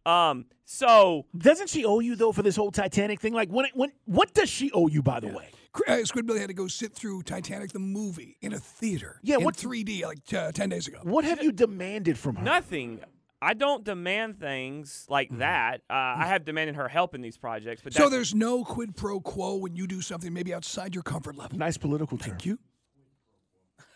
Um. 0.05 0.45
So 0.67 1.25
Doesn't 1.37 1.69
she 1.69 1.85
owe 1.85 1.99
you 1.99 2.15
though 2.15 2.31
for 2.31 2.41
this 2.41 2.55
whole 2.55 2.71
Titanic 2.71 3.19
thing? 3.21 3.33
Like 3.33 3.49
when 3.49 3.65
when 3.73 3.91
what 4.05 4.33
does 4.33 4.49
she 4.49 4.71
owe 4.71 4.87
you 4.87 5.01
by 5.01 5.19
the 5.19 5.27
way? 5.27 5.49
Uh, 5.87 5.91
Squidbilly 6.03 6.39
had 6.39 6.47
to 6.47 6.53
go 6.53 6.67
sit 6.67 6.93
through 6.93 7.21
Titanic 7.23 7.71
the 7.73 7.79
movie 7.79 8.37
in 8.41 8.53
a 8.53 8.59
theater. 8.59 9.19
Yeah, 9.23 9.37
what- 9.37 9.55
3D 9.57 10.03
like 10.03 10.33
uh, 10.33 10.51
ten 10.51 10.69
days 10.69 10.87
ago. 10.87 10.99
What 11.03 11.25
have 11.25 11.43
you 11.43 11.51
demanded 11.51 12.17
from 12.17 12.37
her? 12.37 12.43
nothing. 12.43 13.01
I 13.41 13.53
don't 13.53 13.83
demand 13.83 14.39
things 14.39 15.05
like 15.07 15.29
that. 15.37 15.81
Uh, 15.89 15.93
I 15.93 16.25
have 16.27 16.45
demanded 16.45 16.77
her 16.77 16.87
help 16.87 17.13
in 17.13 17.21
these 17.21 17.37
projects, 17.37 17.81
but 17.83 17.93
So 17.93 18.09
there's 18.09 18.33
no 18.33 18.63
quid 18.63 18.95
pro 18.95 19.19
quo 19.19 19.55
when 19.57 19.75
you 19.75 19.85
do 19.85 20.01
something 20.01 20.33
maybe 20.33 20.51
outside 20.53 20.95
your 20.95 21.03
comfort 21.03 21.35
level. 21.37 21.57
Nice 21.59 21.77
political 21.77 22.17
term. 22.17 22.29
Thank 22.31 22.45
you. 22.45 22.57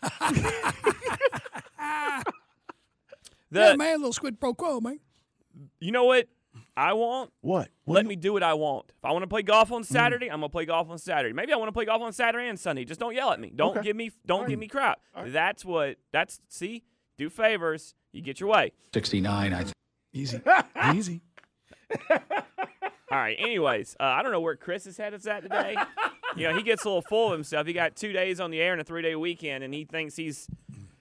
The 0.02 0.10
yeah, 3.50 3.74
man, 3.76 3.94
a 3.94 3.98
little 3.98 4.12
squid 4.12 4.40
pro 4.40 4.54
quo, 4.54 4.80
man. 4.80 5.00
you 5.80 5.92
know 5.92 6.04
what 6.04 6.28
I 6.76 6.92
want. 6.92 7.32
What? 7.40 7.68
What 7.84 7.94
Let 7.96 8.02
do 8.02 8.08
me 8.08 8.16
do 8.16 8.32
what 8.32 8.42
I 8.42 8.54
want. 8.54 8.86
If 8.90 9.04
I 9.04 9.12
want 9.12 9.22
to 9.22 9.26
play 9.28 9.42
golf 9.42 9.72
on 9.72 9.84
Saturday, 9.84 10.26
I'm 10.30 10.40
gonna 10.40 10.48
play 10.48 10.64
golf 10.66 10.90
on 10.90 10.98
Saturday. 10.98 11.32
Maybe 11.32 11.52
I 11.52 11.56
want 11.56 11.68
to 11.68 11.72
play 11.72 11.84
golf 11.84 12.02
on 12.02 12.12
Saturday 12.12 12.48
and 12.48 12.58
Sunday. 12.58 12.84
Just 12.84 13.00
don't 13.00 13.14
yell 13.14 13.32
at 13.32 13.40
me. 13.40 13.52
Don't 13.54 13.76
Okay. 13.76 13.82
give 13.88 13.96
me 13.96 14.10
don't 14.26 14.48
give 14.48 14.58
me 14.58 14.68
crap. 14.68 15.00
That's 15.26 15.64
what 15.64 15.96
that's 16.12 16.40
see, 16.48 16.84
do 17.18 17.28
favors, 17.28 17.94
you 18.12 18.22
get 18.22 18.40
your 18.40 18.48
way. 18.50 18.72
69, 18.94 19.52
I 19.52 19.58
think. 19.64 19.72
Easy, 20.12 20.40
easy. 20.94 21.20
All 22.10 23.18
right. 23.18 23.36
Anyways, 23.38 23.96
uh, 24.00 24.04
I 24.04 24.22
don't 24.22 24.32
know 24.32 24.40
where 24.40 24.56
Chris's 24.56 24.96
head 24.96 25.14
is 25.14 25.26
at 25.26 25.42
today. 25.42 25.76
you 26.36 26.48
know, 26.48 26.56
he 26.56 26.62
gets 26.62 26.84
a 26.84 26.88
little 26.88 27.02
full 27.08 27.26
of 27.28 27.32
himself. 27.32 27.66
He 27.66 27.72
got 27.72 27.96
two 27.96 28.12
days 28.12 28.40
on 28.40 28.50
the 28.50 28.60
air 28.60 28.72
and 28.72 28.80
a 28.80 28.84
three 28.84 29.02
day 29.02 29.14
weekend, 29.16 29.64
and 29.64 29.72
he 29.74 29.84
thinks 29.84 30.16
he's, 30.16 30.46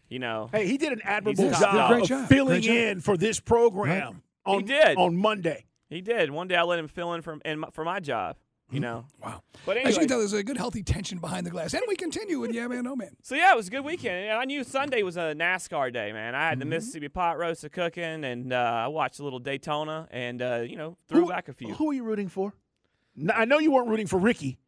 you 0.09 0.19
know, 0.19 0.49
Hey, 0.51 0.67
he 0.67 0.77
did 0.77 0.91
an 0.93 1.01
admirable 1.03 1.43
He's 1.45 1.57
a 1.57 1.59
job, 1.61 1.89
Great 1.91 2.01
of 2.03 2.07
job. 2.09 2.27
filling 2.29 2.61
job. 2.61 2.75
in 2.75 2.99
for 3.01 3.17
this 3.17 3.39
program 3.39 4.21
on 4.45 4.59
He 4.61 4.63
did. 4.65 4.97
on 4.97 5.15
Monday. 5.15 5.65
He 5.89 6.01
did. 6.01 6.29
One 6.31 6.47
day 6.47 6.55
I 6.55 6.63
let 6.63 6.79
him 6.79 6.87
fill 6.87 7.13
in 7.13 7.21
for 7.21 7.37
in 7.45 7.59
my, 7.59 7.69
for 7.71 7.83
my 7.83 7.99
job. 7.99 8.35
You 8.71 8.79
know. 8.79 9.05
Wow. 9.19 9.41
But 9.65 9.77
As 9.77 9.81
you 9.81 9.87
anyway, 9.87 9.99
can 10.01 10.07
tell, 10.09 10.19
there's 10.19 10.33
a 10.33 10.43
good, 10.43 10.55
healthy 10.57 10.83
tension 10.83 11.17
behind 11.17 11.43
the 11.43 11.49
glass. 11.49 11.73
And 11.73 11.81
we 11.87 11.95
continue 11.95 12.39
with 12.39 12.53
Yeah 12.53 12.67
Man, 12.67 12.83
No 12.83 12.95
Man. 12.95 13.09
so 13.23 13.33
yeah, 13.33 13.51
it 13.51 13.55
was 13.57 13.67
a 13.67 13.71
good 13.71 13.83
weekend. 13.83 14.25
And 14.29 14.37
I 14.37 14.45
knew 14.45 14.63
Sunday 14.63 15.01
was 15.01 15.17
a 15.17 15.33
NASCAR 15.35 15.91
day, 15.91 16.11
man. 16.11 16.35
I 16.35 16.49
had 16.49 16.59
the 16.59 16.65
Mm-hmm. 16.65 16.69
Mississippi 16.69 17.09
pot 17.09 17.39
roast 17.39 17.63
a 17.63 17.69
cooking, 17.69 18.23
and 18.23 18.53
uh, 18.53 18.55
I 18.85 18.87
watched 18.89 19.19
a 19.19 19.23
little 19.23 19.39
Daytona, 19.39 20.07
and 20.11 20.39
uh, 20.43 20.63
you 20.67 20.75
know 20.75 20.97
threw 21.07 21.25
back 21.27 21.49
a 21.49 21.53
few. 21.53 21.73
Who 21.73 21.89
are 21.89 21.93
you 21.93 22.03
rooting 22.03 22.29
for? 22.29 22.53
I 23.33 23.45
know 23.45 23.57
you 23.57 23.71
weren't 23.71 23.87
rooting 23.87 24.05
for 24.05 24.19
Ricky. 24.19 24.59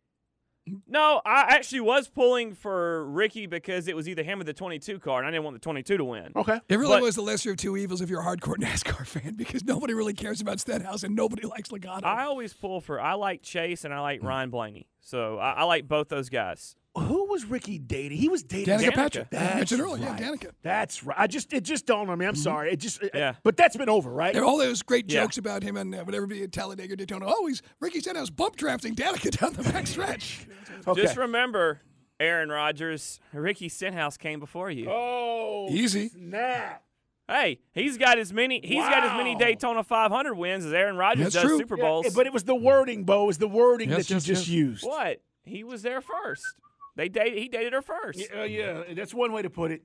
No, 0.88 1.22
I 1.26 1.46
actually 1.50 1.82
was 1.82 2.08
pulling 2.08 2.54
for 2.54 3.06
Ricky 3.06 3.48
because 3.48 3.88
it 3.88 3.96
was 3.96 4.08
either 4.08 4.24
him 4.24 4.40
or 4.40 4.44
the 4.44 4.54
22 4.54 5.00
car, 5.00 5.20
and 5.20 5.28
I 5.28 5.32
didn't 5.32 5.44
want 5.44 5.56
the 5.56 5.60
22 5.60 5.98
to 5.98 6.06
win. 6.06 6.32
Okay. 6.36 6.60
It 6.70 6.76
really 6.76 6.98
But- 6.98 7.02
was 7.02 7.16
the 7.16 7.22
lesser 7.22 7.52
of 7.52 7.58
two 7.58 7.76
evils 7.78 8.02
if 8.02 8.10
you're 8.10 8.22
a 8.22 8.26
hardcore 8.26 8.56
NASCAR 8.60 9.06
fan 9.08 9.36
because 9.36 9.64
nobody 9.64 9.94
really 9.94 10.14
cares 10.14 10.40
about 10.40 10.60
Stenhouse 10.60 11.04
and 11.04 11.16
nobody 11.16 11.48
likes 11.48 11.70
Logano. 11.70 12.04
I 12.04 12.26
always 12.26 12.54
pull 12.54 12.80
for. 12.80 13.02
I 13.02 13.14
like 13.14 13.42
Chase 13.42 13.86
and 13.86 13.94
I 13.94 14.00
like 14.02 14.22
mm. 14.22 14.26
Ryan 14.26 14.50
Blaney, 14.50 14.88
so 15.00 15.38
I, 15.40 15.52
I 15.54 15.64
like 15.64 15.88
both 15.88 16.10
those 16.10 16.30
guys. 16.30 16.76
Who 16.98 17.30
was 17.30 17.46
Ricky 17.46 17.80
dating? 17.80 18.18
He 18.18 18.28
was 18.28 18.44
dating 18.44 18.74
Danica 18.78 18.90
Danica. 18.92 18.96
Patrick. 18.96 19.28
I 19.32 19.36
That's 19.38 19.56
mentioned 19.56 19.82
earlier, 19.82 20.06
right. 20.10 20.20
yeah, 20.20 20.28
Danica. 20.30 20.52
That's 20.62 21.04
right. 21.04 21.16
I 21.18 21.28
just 21.28 21.54
it 21.54 21.62
just 21.64 21.86
dawned 21.86 22.10
on 22.10 22.18
me. 22.18 22.26
I'm 22.26 22.36
sorry. 22.36 22.74
It 22.74 22.78
just 22.80 23.02
Yeah. 23.14 23.36
But 23.44 23.56
that's 23.56 23.78
been 23.78 23.88
over, 23.88 24.12
right? 24.12 24.34
There 24.34 24.42
are 24.44 24.46
all 24.46 24.58
those 24.58 24.82
great 24.82 25.10
Yeah. 25.10 25.22
jokes 25.22 25.38
about 25.38 25.64
him 25.64 25.78
and 25.78 25.96
uh, 25.96 26.04
whatever 26.04 26.28
be 26.28 26.44
at 26.44 26.52
Talladega, 26.52 26.98
Daytona. 26.98 27.26
Oh, 27.30 27.48
he's 27.48 27.62
Ricky 27.80 28.02
Stenhouse 28.02 28.30
bump 28.30 28.58
drafting 28.58 28.94
Danica 28.94 29.32
down 29.40 29.54
the 29.54 29.64
back 29.64 29.88
stretch. 29.88 30.46
Okay. 30.86 31.02
Just 31.02 31.16
remember, 31.16 31.80
Aaron 32.20 32.50
Rodgers, 32.50 33.22
Ricky 33.32 33.70
Stenhouse 33.70 34.18
came 34.18 34.42
before 34.42 34.70
you. 34.70 34.88
oh, 34.90 35.68
Easy. 35.72 36.10
snap. 36.10 36.84
Hey, 37.30 37.60
he's 37.72 37.98
got 37.98 38.20
as 38.20 38.34
many. 38.34 38.60
He's 38.62 38.84
got 38.84 39.06
as 39.06 39.16
many 39.16 39.36
Daytona 39.36 39.84
500 39.84 40.34
wins 40.34 40.66
as 40.66 40.74
Aaron 40.74 40.98
Rodgers 40.98 41.32
That's 41.32 41.36
does 41.36 41.44
true. 41.44 41.58
Super 41.60 41.78
Yeah, 41.78 41.84
Bowls. 41.86 42.14
but 42.14 42.28
it 42.28 42.34
was 42.34 42.44
the 42.44 42.56
wording, 42.56 43.06
Bo. 43.06 43.24
It 43.24 43.28
was 43.28 43.38
the 43.38 43.48
wording 43.48 43.90
Yes, 43.90 44.00
that 44.00 44.10
you 44.10 44.16
yes, 44.18 44.26
just 44.26 44.48
used. 44.50 44.84
what? 44.86 45.22
He 45.46 45.64
was 45.64 45.82
there 45.82 46.02
first. 46.02 46.44
They 46.96 47.10
dated. 47.10 47.38
He 47.40 47.48
dated 47.48 47.74
her 47.74 47.82
first. 47.82 48.20
Yeah, 48.20 48.42
uh, 48.42 48.44
yeah, 48.44 48.84
that's 48.96 49.14
one 49.14 49.32
way 49.32 49.42
to 49.42 49.50
put 49.50 49.72
it. 49.72 49.82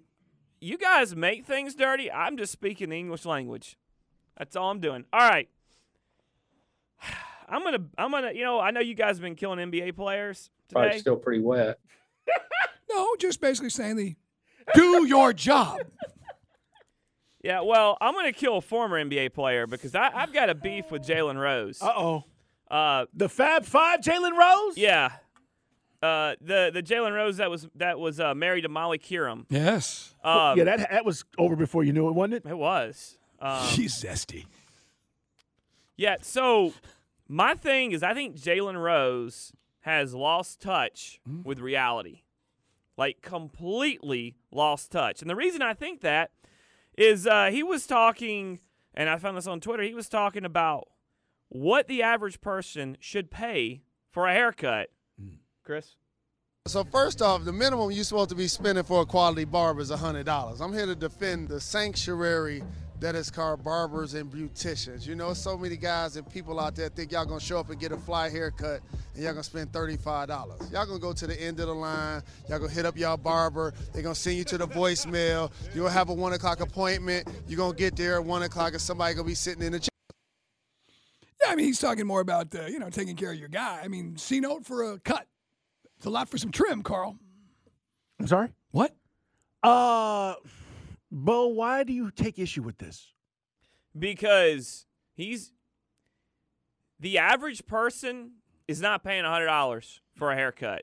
You 0.60 0.78
guys 0.78 1.14
make 1.14 1.44
things 1.46 1.74
dirty. 1.74 2.10
I'm 2.10 2.36
just 2.36 2.52
speaking 2.52 2.88
the 2.90 2.96
English 2.98 3.24
language. 3.24 3.76
That's 4.36 4.56
all 4.56 4.70
I'm 4.70 4.80
doing. 4.80 5.04
All 5.12 5.20
right. 5.28 5.48
I'm 7.48 7.62
gonna. 7.62 7.84
I'm 7.96 8.10
gonna. 8.10 8.32
You 8.32 8.42
know, 8.44 8.58
I 8.58 8.70
know 8.70 8.80
you 8.80 8.94
guys 8.94 9.16
have 9.16 9.22
been 9.22 9.36
killing 9.36 9.58
NBA 9.70 9.94
players 9.96 10.50
Probably 10.72 10.90
today. 10.90 11.00
still 11.00 11.16
pretty 11.16 11.42
wet. 11.42 11.78
No, 12.88 13.14
just 13.18 13.40
basically 13.40 13.68
saying 13.70 13.96
the 13.96 14.14
do 14.74 15.06
your 15.06 15.32
job. 15.32 15.80
Yeah. 17.42 17.60
Well, 17.60 17.96
I'm 18.00 18.14
gonna 18.14 18.32
kill 18.32 18.56
a 18.56 18.60
former 18.60 18.96
NBA 19.04 19.32
player 19.34 19.66
because 19.68 19.94
I, 19.94 20.10
I've 20.14 20.32
got 20.32 20.50
a 20.50 20.54
beef 20.54 20.90
with 20.90 21.02
Jalen 21.02 21.38
Rose. 21.38 21.80
Uh 21.80 21.92
oh. 21.96 22.24
Uh, 22.70 23.06
The 23.14 23.28
Fab 23.28 23.64
Five, 23.64 24.00
Jalen 24.00 24.36
Rose. 24.36 24.76
yeah. 24.76 25.10
Uh, 26.06 26.34
the 26.40 26.70
the 26.72 26.82
Jalen 26.82 27.12
Rose 27.14 27.38
that 27.38 27.50
was 27.50 27.66
that 27.74 27.98
was 27.98 28.20
uh, 28.20 28.34
married 28.34 28.62
to 28.62 28.68
Molly 28.68 28.98
Qerim. 28.98 29.44
Yes. 29.48 30.14
Um, 30.22 30.56
yeah, 30.58 30.64
that 30.64 30.90
that 30.90 31.04
was 31.04 31.24
over 31.38 31.56
before 31.56 31.84
you 31.84 31.92
knew 31.92 32.08
it, 32.08 32.12
wasn't 32.14 32.34
it? 32.34 32.50
it 32.50 32.56
was. 32.58 33.18
Um, 33.40 33.66
She's 33.68 33.94
zesty. 34.02 34.46
Yeah, 35.96 36.16
so 36.22 36.74
my 37.28 37.54
thing 37.54 37.92
is 37.92 38.02
I 38.02 38.14
think 38.14 38.36
Jalen 38.36 38.80
Rose 38.80 39.52
has 39.80 40.14
lost 40.14 40.60
touch 40.60 41.20
with 41.44 41.58
reality. 41.60 42.22
Like 42.96 43.20
completely 43.22 44.36
lost 44.50 44.90
touch. 44.90 45.20
And 45.20 45.30
the 45.30 45.36
reason 45.36 45.62
I 45.62 45.74
think 45.74 46.00
that 46.00 46.30
is 46.96 47.26
uh, 47.26 47.50
he 47.50 47.62
was 47.62 47.86
talking, 47.86 48.60
and 48.94 49.08
I 49.08 49.18
found 49.18 49.36
this 49.36 49.46
on 49.46 49.60
Twitter, 49.60 49.82
he 49.82 49.94
was 49.94 50.08
talking 50.08 50.44
about 50.44 50.88
what 51.48 51.88
the 51.88 52.02
average 52.02 52.40
person 52.40 52.96
should 53.00 53.30
pay 53.30 53.82
for 54.10 54.26
a 54.26 54.32
haircut. 54.32 54.88
Chris? 55.66 55.96
So 56.68 56.82
first 56.84 57.22
off, 57.22 57.44
the 57.44 57.52
minimum 57.52 57.90
you're 57.90 58.04
supposed 58.04 58.30
to 58.30 58.36
be 58.36 58.48
spending 58.48 58.82
for 58.82 59.02
a 59.02 59.06
quality 59.06 59.44
barber 59.44 59.80
is 59.80 59.90
$100. 59.90 60.60
I'm 60.60 60.72
here 60.72 60.86
to 60.86 60.94
defend 60.94 61.48
the 61.48 61.60
sanctuary 61.60 62.62
that 63.00 63.14
is 63.14 63.30
called 63.30 63.62
barbers 63.62 64.14
and 64.14 64.32
beauticians. 64.32 65.06
You 65.06 65.14
know, 65.14 65.34
so 65.34 65.58
many 65.58 65.76
guys 65.76 66.16
and 66.16 66.28
people 66.28 66.58
out 66.58 66.74
there 66.74 66.88
think 66.88 67.12
y'all 67.12 67.24
gonna 67.24 67.40
show 67.40 67.58
up 67.58 67.70
and 67.70 67.78
get 67.78 67.92
a 67.92 67.96
fly 67.96 68.30
haircut 68.30 68.80
and 69.14 69.22
y'all 69.22 69.32
gonna 69.32 69.42
spend 69.42 69.70
$35. 69.70 70.72
Y'all 70.72 70.86
gonna 70.86 70.98
go 70.98 71.12
to 71.12 71.26
the 71.26 71.40
end 71.40 71.60
of 71.60 71.66
the 71.66 71.74
line, 71.74 72.22
y'all 72.48 72.58
gonna 72.58 72.70
hit 72.70 72.86
up 72.86 72.96
y'all 72.96 73.16
barber, 73.16 73.74
they're 73.92 74.02
gonna 74.02 74.14
send 74.14 74.36
you 74.36 74.44
to 74.44 74.58
the 74.58 74.66
voicemail, 74.66 75.52
you'll 75.74 75.88
have 75.88 76.08
a 76.08 76.14
one 76.14 76.32
o'clock 76.32 76.60
appointment, 76.60 77.28
you're 77.46 77.58
gonna 77.58 77.74
get 77.76 77.96
there 77.96 78.16
at 78.16 78.24
one 78.24 78.42
o'clock 78.42 78.72
and 78.72 78.80
somebody 78.80 79.14
gonna 79.14 79.26
be 79.26 79.34
sitting 79.34 79.62
in 79.62 79.72
the 79.72 79.80
chair. 79.80 79.88
Yeah, 81.44 81.52
I 81.52 81.54
mean, 81.54 81.66
he's 81.66 81.78
talking 81.78 82.06
more 82.06 82.20
about, 82.20 82.54
uh, 82.54 82.66
you 82.66 82.78
know, 82.78 82.88
taking 82.88 83.14
care 83.14 83.30
of 83.30 83.38
your 83.38 83.48
guy. 83.48 83.80
I 83.84 83.88
mean, 83.88 84.16
C 84.16 84.40
note 84.40 84.64
for 84.64 84.92
a 84.92 84.98
cut. 84.98 85.26
It's 85.96 86.06
a 86.06 86.10
lot 86.10 86.28
for 86.28 86.38
some 86.38 86.50
trim, 86.50 86.82
Carl. 86.82 87.16
I'm 88.20 88.26
sorry. 88.26 88.48
What? 88.70 88.94
Uh, 89.62 90.34
Bo, 91.10 91.48
why 91.48 91.84
do 91.84 91.92
you 91.92 92.10
take 92.10 92.38
issue 92.38 92.62
with 92.62 92.78
this? 92.78 93.12
Because 93.98 94.86
he's 95.14 95.52
the 97.00 97.18
average 97.18 97.66
person 97.66 98.32
is 98.68 98.80
not 98.80 99.02
paying 99.04 99.24
$100 99.24 100.00
for 100.14 100.30
a 100.30 100.34
haircut. 100.34 100.82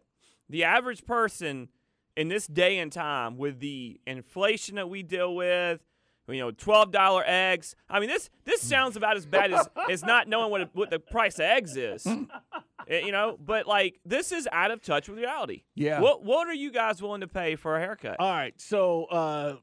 The 0.50 0.64
average 0.64 1.06
person 1.06 1.70
in 2.16 2.28
this 2.28 2.48
day 2.48 2.80
and 2.80 2.92
time 2.92 3.38
with 3.38 3.60
the 3.60 4.00
inflation 4.06 4.76
that 4.76 4.90
we 4.90 5.04
deal 5.04 5.36
with, 5.36 5.82
you 6.28 6.40
know, 6.40 6.52
$12 6.52 7.24
eggs. 7.26 7.76
I 7.90 8.00
mean, 8.00 8.10
this 8.10 8.30
this 8.46 8.62
sounds 8.62 8.96
about 8.96 9.18
as 9.18 9.26
bad 9.26 9.52
as, 9.52 9.68
as 9.90 10.04
not 10.04 10.28
knowing 10.28 10.52
what, 10.52 10.70
what 10.74 10.90
the 10.90 11.00
price 11.00 11.36
of 11.36 11.42
eggs 11.42 11.76
is. 11.76 12.08
Eh, 12.90 13.00
you 13.06 13.12
know, 13.12 13.38
but 13.44 13.68
like 13.68 14.00
this 14.06 14.32
is 14.32 14.48
out 14.52 14.72
of 14.72 14.82
touch 14.82 15.08
with 15.10 15.18
reality. 15.18 15.64
Yeah. 15.76 16.02
What 16.02 16.24
what 16.24 16.48
are 16.48 16.54
you 16.54 16.72
guys 16.72 17.02
willing 17.02 17.22
to 17.22 17.28
pay 17.28 17.56
for 17.56 17.76
a 17.78 17.80
haircut? 17.80 18.18
All 18.20 18.32
right, 18.32 18.54
so 18.60 19.06
uh, 19.06 19.56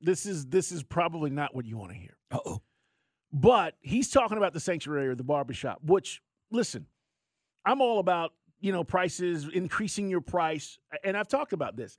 this 0.00 0.26
is 0.26 0.46
this 0.46 0.72
is 0.72 0.82
probably 0.82 1.30
not 1.30 1.54
what 1.54 1.64
you 1.64 1.76
want 1.76 1.92
to 1.92 1.96
hear. 1.98 2.16
Uh 2.30 2.38
oh. 2.44 2.62
But 3.32 3.74
he's 3.80 4.10
talking 4.10 4.38
about 4.38 4.52
the 4.54 4.60
sanctuary 4.60 5.08
or 5.08 5.14
the 5.14 5.24
barbershop, 5.24 5.80
which, 5.82 6.22
listen, 6.50 6.86
I'm 7.66 7.82
all 7.82 7.98
about, 7.98 8.32
you 8.60 8.72
know, 8.72 8.82
prices, 8.84 9.46
increasing 9.52 10.08
your 10.08 10.20
price. 10.22 10.78
And 11.04 11.16
I've 11.16 11.28
talked 11.28 11.52
about 11.52 11.76
this. 11.76 11.98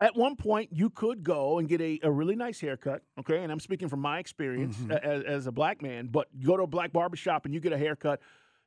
At 0.00 0.14
one 0.16 0.36
point, 0.36 0.70
you 0.72 0.90
could 0.90 1.22
go 1.22 1.58
and 1.58 1.68
get 1.68 1.80
a, 1.80 2.00
a 2.02 2.10
really 2.10 2.34
nice 2.34 2.60
haircut, 2.60 3.02
okay? 3.20 3.42
And 3.42 3.50
I'm 3.52 3.60
speaking 3.60 3.88
from 3.88 4.00
my 4.00 4.18
experience 4.18 4.76
Mm-hmm. 4.76 4.90
as, 4.92 5.22
as 5.22 5.46
a 5.46 5.52
black 5.52 5.80
man, 5.80 6.08
but 6.08 6.26
you 6.36 6.46
go 6.48 6.56
to 6.56 6.64
a 6.64 6.66
black 6.66 6.92
barbershop 6.92 7.44
and 7.46 7.54
you 7.54 7.60
get 7.60 7.72
a 7.72 7.78
haircut 7.78 8.20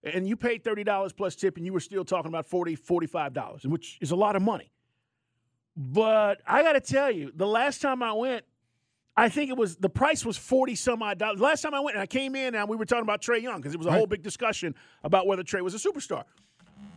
and 0.03 0.27
you 0.27 0.35
paid 0.35 0.63
$30 0.63 1.15
plus 1.15 1.35
tip 1.35 1.57
and 1.57 1.65
you 1.65 1.73
were 1.73 1.79
still 1.79 2.05
talking 2.05 2.29
about 2.29 2.49
$40, 2.49 2.79
$45, 2.79 3.65
which 3.65 3.97
is 4.01 4.11
a 4.11 4.15
lot 4.15 4.35
of 4.35 4.41
money. 4.41 4.71
But 5.75 6.41
I 6.47 6.63
got 6.63 6.73
to 6.73 6.81
tell 6.81 7.11
you, 7.11 7.31
the 7.35 7.47
last 7.47 7.81
time 7.81 8.01
I 8.01 8.13
went, 8.13 8.43
I 9.15 9.29
think 9.29 9.49
it 9.49 9.57
was 9.57 9.77
the 9.77 9.89
price 9.89 10.23
was 10.23 10.37
forty 10.37 10.75
some 10.75 11.01
odd 11.01 11.17
dollars. 11.17 11.39
Last 11.39 11.61
time 11.61 11.73
I 11.73 11.79
went 11.79 11.95
and 11.95 12.03
I 12.03 12.05
came 12.05 12.35
in 12.35 12.53
and 12.53 12.69
we 12.69 12.75
were 12.75 12.85
talking 12.85 13.03
about 13.03 13.21
Trae 13.21 13.41
Young 13.41 13.57
because 13.57 13.73
it 13.73 13.77
was 13.77 13.87
a 13.87 13.91
whole 13.91 14.05
big 14.05 14.21
discussion 14.21 14.75
about 15.03 15.25
whether 15.25 15.41
Trey 15.41 15.61
was 15.61 15.73
a 15.73 15.79
superstar. 15.79 16.23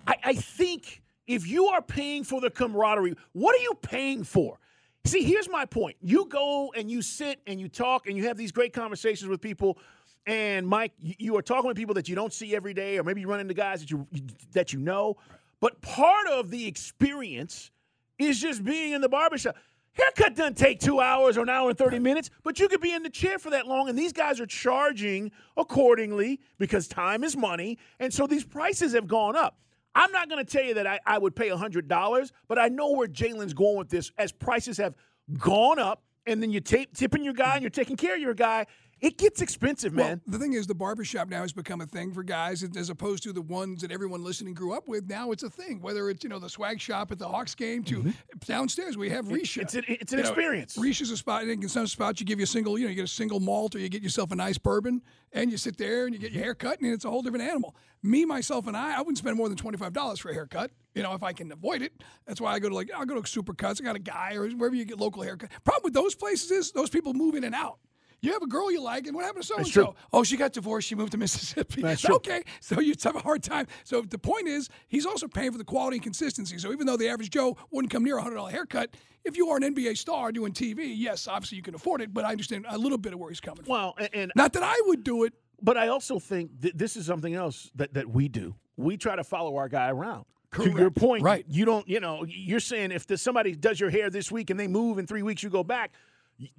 I, 0.06 0.16
I 0.24 0.34
think 0.34 1.02
if 1.26 1.46
you 1.46 1.66
are 1.68 1.80
paying 1.80 2.24
for 2.24 2.40
the 2.42 2.50
camaraderie, 2.50 3.14
what 3.32 3.58
are 3.58 3.62
you 3.62 3.72
paying 3.80 4.24
for? 4.24 4.58
See, 5.06 5.22
here's 5.22 5.48
my 5.48 5.64
point. 5.64 5.96
You 6.02 6.26
go 6.26 6.72
and 6.76 6.90
you 6.90 7.00
sit 7.00 7.40
and 7.46 7.58
you 7.58 7.68
talk 7.68 8.06
and 8.06 8.18
you 8.18 8.26
have 8.28 8.36
these 8.36 8.52
great 8.52 8.74
conversations 8.74 9.28
with 9.28 9.40
people. 9.40 9.78
And 10.26 10.66
Mike, 10.66 10.92
you, 10.98 11.36
are 11.36 11.42
talking 11.42 11.66
with 11.66 11.76
people 11.76 11.94
that 11.94 12.08
you 12.08 12.14
don't 12.14 12.32
see 12.32 12.54
every 12.54 12.74
day, 12.74 12.98
or 12.98 13.04
maybe 13.04 13.20
you 13.22 13.28
run 13.28 13.40
into 13.40 13.54
guys 13.54 13.80
that 13.80 13.90
you 13.90 14.06
that 14.52 14.72
you 14.72 14.78
know. 14.78 15.16
But 15.60 15.80
part 15.80 16.26
of 16.28 16.50
the 16.50 16.66
experience 16.66 17.70
is 18.18 18.40
just 18.40 18.64
being 18.64 18.92
in 18.92 19.00
the 19.00 19.08
barbershop. 19.08 19.56
Haircut 19.92 20.36
doesn't 20.36 20.56
take 20.56 20.78
two 20.78 21.00
hours 21.00 21.36
or 21.36 21.42
an 21.42 21.48
hour 21.48 21.68
and 21.68 21.76
30 21.76 21.98
minutes, 21.98 22.30
but 22.44 22.60
you 22.60 22.68
could 22.68 22.80
be 22.80 22.92
in 22.92 23.02
the 23.02 23.10
chair 23.10 23.38
for 23.38 23.50
that 23.50 23.66
long. 23.66 23.88
And 23.88 23.98
these 23.98 24.12
guys 24.12 24.40
are 24.40 24.46
charging 24.46 25.32
accordingly 25.56 26.40
because 26.58 26.86
time 26.86 27.24
is 27.24 27.36
money. 27.36 27.78
And 27.98 28.12
so 28.12 28.26
these 28.26 28.44
prices 28.44 28.94
have 28.94 29.08
gone 29.08 29.36
up. 29.36 29.58
I'm 29.94 30.12
not 30.12 30.28
going 30.28 30.44
to 30.44 30.50
tell 30.50 30.64
you 30.64 30.74
that 30.74 30.86
I, 30.86 31.00
I 31.04 31.18
would 31.18 31.34
pay 31.34 31.48
$100, 31.48 32.30
but 32.46 32.58
I 32.58 32.68
know 32.68 32.92
where 32.92 33.08
Jalen's 33.08 33.52
going 33.52 33.76
with 33.76 33.88
this 33.88 34.12
as 34.16 34.30
prices 34.30 34.76
have 34.76 34.94
gone 35.38 35.80
up. 35.80 36.04
And 36.26 36.40
then 36.40 36.50
you're 36.50 36.60
ta- 36.60 36.84
tipping 36.94 37.24
your 37.24 37.32
guy 37.32 37.54
and 37.54 37.62
you're 37.62 37.70
taking 37.70 37.96
care 37.96 38.14
of 38.14 38.20
your 38.20 38.34
guy. 38.34 38.66
It 39.00 39.16
gets 39.16 39.40
expensive, 39.40 39.94
man. 39.94 40.06
Well, 40.06 40.20
the 40.26 40.38
thing 40.38 40.52
is, 40.52 40.66
the 40.66 40.74
barbershop 40.74 41.28
now 41.28 41.40
has 41.40 41.52
become 41.54 41.80
a 41.80 41.86
thing 41.86 42.12
for 42.12 42.22
guys 42.22 42.62
as 42.76 42.90
opposed 42.90 43.22
to 43.22 43.32
the 43.32 43.40
ones 43.40 43.80
that 43.80 43.90
everyone 43.90 44.22
listening 44.22 44.52
grew 44.52 44.74
up 44.74 44.88
with. 44.88 45.08
Now 45.08 45.32
it's 45.32 45.42
a 45.42 45.48
thing. 45.48 45.80
Whether 45.80 46.10
it's, 46.10 46.22
you 46.22 46.28
know, 46.28 46.38
the 46.38 46.50
swag 46.50 46.80
shop 46.80 47.10
at 47.10 47.18
the 47.18 47.26
Hawks 47.26 47.54
game 47.54 47.82
to 47.84 48.00
mm-hmm. 48.00 48.10
downstairs, 48.46 48.98
we 48.98 49.08
have 49.08 49.26
Risha. 49.26 49.62
It's 49.62 49.74
an- 49.74 49.84
it's 49.88 50.12
an 50.12 50.18
You 50.18 50.24
know, 50.24 50.30
experience. 50.30 50.76
Risha's 50.76 51.10
a 51.10 51.16
spot. 51.16 51.44
In 51.44 51.66
some 51.68 51.86
spots, 51.86 52.20
you 52.20 52.26
give 52.26 52.38
you 52.38 52.44
a 52.44 52.46
single, 52.46 52.78
you 52.78 52.84
know, 52.84 52.90
you 52.90 52.96
get 52.96 53.04
a 53.04 53.08
single 53.08 53.40
malt 53.40 53.74
or 53.74 53.78
you 53.78 53.88
get 53.88 54.02
yourself 54.02 54.32
a 54.32 54.36
nice 54.36 54.58
bourbon 54.58 55.02
and 55.32 55.50
you 55.50 55.56
sit 55.56 55.78
there 55.78 56.04
and 56.04 56.14
you 56.14 56.20
get 56.20 56.32
your 56.32 56.40
mm-hmm. 56.40 56.44
hair 56.44 56.54
cut 56.54 56.80
and 56.80 56.92
it's 56.92 57.06
a 57.06 57.10
whole 57.10 57.22
different 57.22 57.48
animal. 57.48 57.74
Me, 58.02 58.26
myself, 58.26 58.66
and 58.66 58.76
I, 58.76 58.96
I 58.96 58.98
wouldn't 58.98 59.18
spend 59.18 59.36
more 59.36 59.48
than 59.48 59.56
$25 59.56 60.18
for 60.18 60.30
a 60.30 60.34
haircut, 60.34 60.70
you 60.94 61.02
know, 61.02 61.14
if 61.14 61.22
I 61.22 61.32
can 61.32 61.50
avoid 61.52 61.80
it. 61.82 61.92
That's 62.26 62.40
why 62.40 62.52
I 62.52 62.58
go 62.58 62.68
to 62.68 62.74
like, 62.74 62.90
I'll 62.94 63.06
go 63.06 63.20
to 63.20 63.22
Supercuts. 63.22 63.80
I 63.80 63.84
got 63.84 63.96
a 63.96 64.00
guy 64.00 64.34
or 64.34 64.48
wherever 64.50 64.74
you 64.74 64.84
get 64.84 64.98
local 64.98 65.22
haircut. 65.22 65.50
Problem 65.64 65.84
with 65.84 65.94
those 65.94 66.14
places 66.14 66.50
is 66.50 66.72
those 66.72 66.90
people 66.90 67.14
move 67.14 67.34
in 67.34 67.44
and 67.44 67.54
out. 67.54 67.78
You 68.22 68.32
have 68.32 68.42
a 68.42 68.46
girl 68.46 68.70
you 68.70 68.82
like, 68.82 69.06
and 69.06 69.14
what 69.14 69.24
happened 69.24 69.42
to 69.44 69.48
so 69.48 69.56
and 69.56 69.66
so? 69.66 69.94
Oh, 70.12 70.22
she 70.22 70.36
got 70.36 70.52
divorced. 70.52 70.88
She 70.88 70.94
moved 70.94 71.12
to 71.12 71.18
Mississippi. 71.18 71.80
That's 71.82 72.00
true. 72.02 72.16
Okay, 72.16 72.42
so 72.60 72.80
you 72.80 72.94
have 73.02 73.16
a 73.16 73.20
hard 73.20 73.42
time. 73.42 73.66
So 73.84 74.02
the 74.02 74.18
point 74.18 74.46
is, 74.46 74.68
he's 74.88 75.06
also 75.06 75.26
paying 75.26 75.52
for 75.52 75.58
the 75.58 75.64
quality 75.64 75.96
and 75.96 76.02
consistency. 76.04 76.58
So 76.58 76.72
even 76.72 76.86
though 76.86 76.96
the 76.96 77.08
average 77.08 77.30
Joe 77.30 77.56
wouldn't 77.70 77.90
come 77.90 78.04
near 78.04 78.18
a 78.18 78.22
hundred 78.22 78.36
dollar 78.36 78.50
haircut, 78.50 78.94
if 79.24 79.36
you 79.36 79.48
are 79.48 79.56
an 79.56 79.74
NBA 79.74 79.96
star 79.96 80.32
doing 80.32 80.52
TV, 80.52 80.92
yes, 80.96 81.28
obviously 81.28 81.56
you 81.56 81.62
can 81.62 81.74
afford 81.74 82.02
it. 82.02 82.12
But 82.12 82.24
I 82.24 82.30
understand 82.30 82.66
a 82.68 82.76
little 82.78 82.98
bit 82.98 83.12
of 83.12 83.18
where 83.18 83.30
he's 83.30 83.40
coming 83.40 83.64
from. 83.64 83.72
Well, 83.72 83.94
and, 83.98 84.08
and 84.12 84.32
Not 84.36 84.52
that 84.52 84.62
I 84.62 84.80
would 84.86 85.02
do 85.04 85.24
it. 85.24 85.32
But 85.62 85.76
I 85.76 85.88
also 85.88 86.18
think 86.18 86.62
th- 86.62 86.74
this 86.74 86.96
is 86.96 87.04
something 87.04 87.34
else 87.34 87.70
that, 87.74 87.92
that 87.92 88.08
we 88.08 88.28
do. 88.28 88.54
We 88.76 88.96
try 88.96 89.16
to 89.16 89.24
follow 89.24 89.56
our 89.56 89.68
guy 89.68 89.90
around. 89.90 90.24
To 90.54 90.68
your 90.70 90.90
point, 90.90 91.22
Right. 91.22 91.44
You 91.48 91.64
don't, 91.64 91.86
you 91.88 92.00
know, 92.00 92.24
you're 92.26 92.58
saying 92.58 92.90
if 92.90 93.06
there's 93.06 93.22
somebody 93.22 93.54
does 93.54 93.78
your 93.78 93.90
hair 93.90 94.10
this 94.10 94.32
week 94.32 94.50
and 94.50 94.58
they 94.58 94.66
move 94.66 94.98
in 94.98 95.06
three 95.06 95.22
weeks, 95.22 95.44
you 95.44 95.50
go 95.50 95.62
back. 95.62 95.92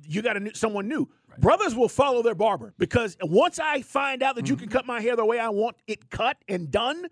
You 0.04 0.22
got 0.22 0.38
a 0.38 0.40
new, 0.40 0.54
someone 0.54 0.88
new. 0.88 1.10
Brothers 1.40 1.74
will 1.76 1.90
follow 1.90 2.22
their 2.22 2.36
barber 2.36 2.74
because 2.78 3.16
once 3.22 3.58
I 3.58 3.82
find 3.82 4.22
out 4.22 4.36
that 4.36 4.50
you 4.50 4.56
can 4.56 4.68
Mm-hmm. 4.68 4.78
cut 4.78 4.86
my 4.86 5.00
hair 5.02 5.16
the 5.16 5.26
way 5.26 5.40
I 5.40 5.50
want 5.50 5.78
it 5.88 6.10
cut 6.10 6.38
and 6.50 6.70
done, 6.70 7.08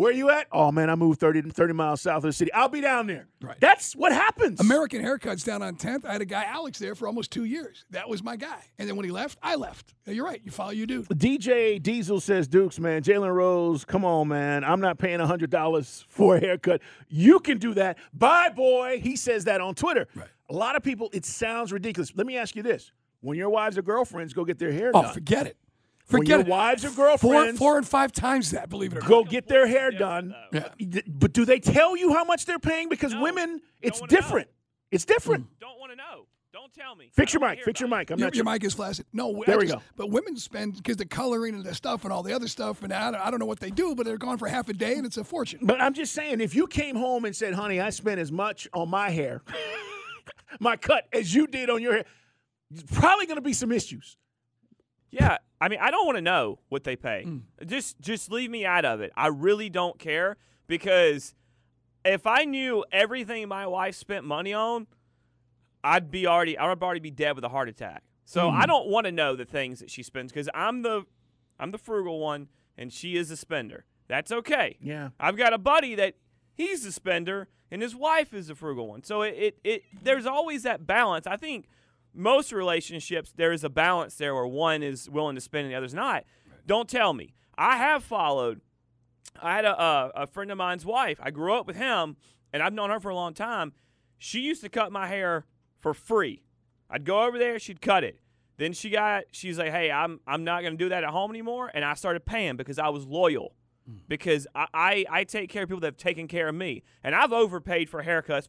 where 0.00 0.12
you 0.12 0.30
at? 0.30 0.46
Oh 0.50 0.72
man, 0.72 0.88
I 0.90 0.94
moved 0.94 1.20
30, 1.20 1.42
30 1.50 1.72
miles 1.74 2.00
south 2.00 2.18
of 2.18 2.22
the 2.24 2.32
city. 2.32 2.52
I'll 2.52 2.68
be 2.68 2.80
down 2.80 3.06
there. 3.06 3.28
Right. 3.40 3.58
That's 3.60 3.94
what 3.94 4.12
happens. 4.12 4.60
American 4.60 5.02
Haircuts 5.02 5.44
down 5.44 5.62
on 5.62 5.76
10th. 5.76 6.04
I 6.04 6.12
had 6.12 6.20
a 6.22 6.26
guy, 6.26 6.44
Alex, 6.44 6.78
there 6.78 6.94
for 6.94 7.06
almost 7.06 7.30
two 7.30 7.44
years. 7.44 7.84
That 7.90 8.08
was 8.08 8.22
my 8.22 8.36
guy. 8.36 8.62
And 8.78 8.88
then 8.88 8.96
when 8.96 9.04
he 9.04 9.10
left, 9.12 9.38
I 9.42 9.54
left. 9.56 9.94
You're 10.06 10.24
right. 10.24 10.40
You 10.44 10.50
follow 10.50 10.70
you 10.70 10.86
do. 10.86 11.02
DJ 11.04 11.80
Diesel 11.82 12.20
says, 12.20 12.48
Dukes, 12.48 12.78
man, 12.80 13.02
Jalen 13.02 13.32
Rose, 13.32 13.84
come 13.84 14.04
on, 14.04 14.28
man. 14.28 14.64
I'm 14.64 14.80
not 14.80 14.98
paying 14.98 15.20
$100 15.20 16.04
for 16.08 16.36
a 16.36 16.40
haircut. 16.40 16.80
You 17.08 17.38
can 17.40 17.58
do 17.58 17.74
that. 17.74 17.98
Bye, 18.12 18.48
boy. 18.48 19.00
He 19.02 19.16
says 19.16 19.44
that 19.44 19.60
on 19.60 19.74
Twitter. 19.74 20.08
Right. 20.14 20.28
A 20.48 20.54
lot 20.54 20.74
of 20.76 20.82
people, 20.82 21.10
it 21.12 21.24
sounds 21.24 21.72
ridiculous. 21.72 22.12
Let 22.16 22.26
me 22.26 22.36
ask 22.36 22.56
you 22.56 22.62
this. 22.62 22.90
When 23.20 23.36
your 23.36 23.50
wives 23.50 23.76
or 23.78 23.82
girlfriends 23.82 24.32
go 24.32 24.44
get 24.44 24.58
their 24.58 24.72
hair 24.72 24.88
Oh, 24.94 25.02
done, 25.02 25.10
Oh, 25.10 25.12
forget 25.12 25.46
it. 25.46 25.56
When 26.10 26.22
Forget 26.22 26.40
your 26.40 26.46
wives 26.46 26.84
or 26.84 26.90
girlfriends 26.90 27.58
four 27.58 27.72
four 27.72 27.78
and 27.78 27.86
five 27.86 28.12
times 28.12 28.50
that, 28.52 28.68
believe 28.68 28.92
it 28.92 28.98
or 28.98 29.00
not. 29.00 29.08
go 29.08 29.20
not. 29.20 29.30
get 29.30 29.48
their 29.48 29.66
hair 29.66 29.90
done, 29.90 30.34
Yeah. 30.52 30.68
but 31.08 31.32
do 31.32 31.44
they 31.44 31.60
tell 31.60 31.96
you 31.96 32.12
how 32.12 32.24
much 32.24 32.46
they're 32.46 32.58
paying? 32.58 32.88
Because 32.88 33.14
women, 33.14 33.60
it's 33.80 34.00
wanna 34.00 34.12
know. 34.12 34.16
different. 34.20 34.48
It's 34.90 35.04
different. 35.04 35.44
Hmm. 35.44 35.50
Don't 35.60 35.78
want 35.78 35.92
to 35.92 35.96
know. 35.96 36.26
Don't 36.52 36.74
tell 36.74 36.96
me. 36.96 37.10
Fix 37.14 37.32
your 37.32 37.48
mic. 37.48 37.62
Fix 37.64 37.78
your 37.78 37.88
mic. 37.88 38.10
I'm 38.10 38.18
your, 38.18 38.26
not 38.26 38.34
your 38.34 38.44
sure. 38.44 38.52
mic 38.52 38.64
is 38.64 38.74
flaccid. 38.74 39.06
No, 39.12 39.40
I 39.40 39.46
There 39.46 39.56
we 39.58 39.66
just- 39.66 39.76
go. 39.76 39.82
But 39.96 40.10
women 40.10 40.36
spend 40.36 40.74
because 40.76 40.96
the 40.96 41.06
coloring 41.06 41.54
and 41.54 41.64
the 41.64 41.72
stuff 41.76 42.02
and 42.02 42.12
all 42.12 42.24
the 42.24 42.32
other 42.32 42.48
stuff, 42.48 42.82
and 42.82 42.92
I 42.92 43.12
don't, 43.12 43.20
I 43.20 43.30
don't 43.30 43.38
know 43.38 43.46
what 43.46 43.60
they 43.60 43.70
do, 43.70 43.94
but 43.94 44.04
they're 44.04 44.18
gone 44.18 44.36
for 44.36 44.48
half 44.48 44.68
a 44.68 44.72
day, 44.72 44.94
and 44.96 45.06
it's 45.06 45.16
a 45.16 45.22
fortune. 45.22 45.60
But 45.62 45.80
I'm 45.80 45.94
just 45.94 46.12
saying, 46.12 46.40
if 46.40 46.56
you 46.56 46.66
came 46.66 46.96
home 46.96 47.24
and 47.24 47.36
said, 47.36 47.54
honey, 47.54 47.80
I 47.80 47.90
spent 47.90 48.18
as 48.18 48.32
much 48.32 48.66
on 48.74 48.88
my 48.90 49.10
hair, 49.10 49.42
my 50.60 50.76
cut, 50.76 51.06
as 51.12 51.32
you 51.32 51.46
did 51.46 51.70
on 51.70 51.80
your 51.80 51.92
hair, 51.92 52.04
there's 52.68 52.82
probably 52.98 53.26
going 53.26 53.36
to 53.36 53.42
be 53.42 53.52
some 53.52 53.70
issues. 53.70 54.16
Yeah, 55.10 55.38
I 55.60 55.68
mean, 55.68 55.78
I 55.80 55.90
don't 55.90 56.06
want 56.06 56.16
to 56.18 56.22
know 56.22 56.58
what 56.68 56.84
they 56.84 56.96
pay. 56.96 57.24
Hmm. 57.24 57.38
Just 57.66 58.00
just 58.00 58.30
leave 58.30 58.50
me 58.50 58.64
out 58.64 58.84
of 58.84 59.00
it. 59.00 59.12
I 59.16 59.26
really 59.28 59.68
don't 59.68 59.98
care 59.98 60.36
because 60.66 61.34
if 62.04 62.26
I 62.26 62.44
knew 62.44 62.84
everything 62.92 63.46
my 63.48 63.66
wife 63.66 63.94
spent 63.96 64.24
money 64.24 64.52
on, 64.52 64.86
I'd 65.82 66.10
be 66.10 66.26
already 66.26 66.56
I'd 66.58 66.80
already 66.82 67.00
be 67.00 67.10
dead 67.10 67.34
with 67.34 67.44
a 67.44 67.48
heart 67.48 67.68
attack. 67.68 68.04
So 68.24 68.50
Hmm. 68.50 68.56
I 68.56 68.66
don't 68.66 68.88
want 68.88 69.06
to 69.06 69.12
know 69.12 69.34
the 69.36 69.44
things 69.44 69.80
that 69.80 69.90
she 69.90 70.02
spends 70.02 70.32
because 70.32 70.48
I'm 70.54 70.82
the 70.82 71.04
I'm 71.58 71.70
the 71.72 71.78
frugal 71.78 72.20
one 72.20 72.48
and 72.78 72.92
she 72.92 73.16
is 73.16 73.30
a 73.30 73.36
spender. 73.36 73.84
That's 74.08 74.32
okay. 74.32 74.76
Yeah. 74.80 75.10
I've 75.18 75.36
got 75.36 75.52
a 75.52 75.58
buddy 75.58 75.94
that 75.96 76.14
he's 76.54 76.84
a 76.84 76.92
spender 76.92 77.48
and 77.70 77.82
his 77.82 77.94
wife 77.94 78.32
is 78.34 78.50
a 78.50 78.54
frugal 78.54 78.88
one. 78.88 79.02
So 79.04 79.22
it, 79.22 79.34
it, 79.36 79.58
it 79.64 79.82
there's 80.02 80.26
always 80.26 80.62
that 80.64 80.86
balance. 80.86 81.26
I 81.26 81.36
think 81.36 81.68
most 82.14 82.52
relationships 82.52 83.32
there 83.36 83.52
is 83.52 83.64
a 83.64 83.68
balance 83.70 84.16
there 84.16 84.34
where 84.34 84.46
one 84.46 84.82
is 84.82 85.08
willing 85.08 85.34
to 85.34 85.40
spend 85.40 85.64
and 85.64 85.72
the 85.72 85.76
other's 85.76 85.94
not. 85.94 86.24
Don't 86.66 86.88
tell 86.88 87.12
me. 87.12 87.34
I 87.56 87.76
have 87.76 88.02
followed. 88.02 88.60
I 89.40 89.54
had 89.54 89.64
a, 89.64 89.80
a, 89.80 90.12
a 90.16 90.26
friend 90.26 90.50
of 90.50 90.58
mine's 90.58 90.84
wife. 90.84 91.18
I 91.22 91.30
grew 91.30 91.54
up 91.54 91.66
with 91.66 91.76
him, 91.76 92.16
and 92.52 92.62
I've 92.62 92.72
known 92.72 92.90
her 92.90 93.00
for 93.00 93.10
a 93.10 93.14
long 93.14 93.34
time. 93.34 93.72
She 94.18 94.40
used 94.40 94.62
to 94.62 94.68
cut 94.68 94.92
my 94.92 95.06
hair 95.06 95.46
for 95.78 95.94
free. 95.94 96.42
I'd 96.88 97.04
go 97.04 97.22
over 97.22 97.38
there, 97.38 97.58
she'd 97.58 97.80
cut 97.80 98.04
it. 98.04 98.18
Then 98.56 98.72
she 98.72 98.90
got, 98.90 99.24
she's 99.30 99.58
like, 99.58 99.70
"Hey, 99.70 99.90
I'm 99.90 100.20
I'm 100.26 100.44
not 100.44 100.62
gonna 100.62 100.76
do 100.76 100.90
that 100.90 101.02
at 101.02 101.10
home 101.10 101.30
anymore," 101.30 101.70
and 101.72 101.82
I 101.84 101.94
started 101.94 102.26
paying 102.26 102.56
because 102.56 102.78
I 102.78 102.88
was 102.90 103.06
loyal. 103.06 103.54
Hmm. 103.86 103.96
Because 104.06 104.46
I, 104.54 104.66
I 104.74 105.04
I 105.08 105.24
take 105.24 105.48
care 105.48 105.62
of 105.62 105.68
people 105.70 105.80
that 105.80 105.86
have 105.86 105.96
taken 105.96 106.28
care 106.28 106.48
of 106.48 106.54
me, 106.54 106.82
and 107.02 107.14
I've 107.14 107.32
overpaid 107.32 107.88
for 107.88 108.02
haircuts 108.02 108.48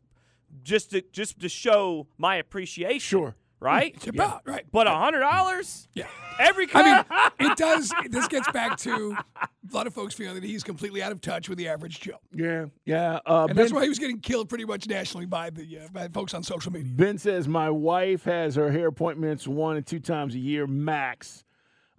just 0.63 0.91
to 0.91 1.01
just 1.13 1.39
to 1.39 1.47
show 1.47 2.07
my 2.17 2.35
appreciation. 2.35 2.99
Sure. 2.99 3.35
Right? 3.61 3.93
It's 3.95 4.07
about 4.07 4.41
right. 4.45 4.65
But 4.71 4.87
a 4.87 4.91
hundred 4.91 5.19
dollars, 5.21 5.87
Yeah. 5.93 6.07
every 6.39 6.67
cut. 6.67 7.05
I 7.09 7.29
mean, 7.39 7.51
it 7.51 7.57
does. 7.57 7.93
This 8.09 8.27
gets 8.27 8.51
back 8.51 8.77
to 8.79 9.15
a 9.41 9.47
lot 9.71 9.87
of 9.87 9.93
folks 9.93 10.13
feeling 10.13 10.35
that 10.35 10.43
he's 10.43 10.63
completely 10.63 11.01
out 11.01 11.11
of 11.13 11.21
touch 11.21 11.47
with 11.47 11.57
the 11.57 11.67
average 11.69 11.99
Joe, 12.01 12.17
Yeah, 12.33 12.65
yeah. 12.85 13.19
Uh, 13.25 13.45
and 13.47 13.47
ben, 13.49 13.55
that's 13.55 13.71
why 13.71 13.83
he 13.83 13.89
was 13.89 13.99
getting 13.99 14.19
killed 14.19 14.49
pretty 14.49 14.65
much 14.65 14.87
nationally 14.87 15.25
by 15.27 15.49
the 15.51 15.79
uh, 15.79 15.87
by 15.93 16.07
folks 16.09 16.33
on 16.33 16.43
social 16.43 16.71
media. 16.73 16.91
ben 16.93 17.17
says, 17.17 17.47
My 17.47 17.69
wife 17.69 18.23
has 18.25 18.55
her 18.55 18.71
hair 18.71 18.87
appointments 18.87 19.47
one 19.47 19.77
and 19.77 19.85
two 19.85 19.99
times 19.99 20.35
a 20.35 20.39
year 20.39 20.67
max. 20.67 21.43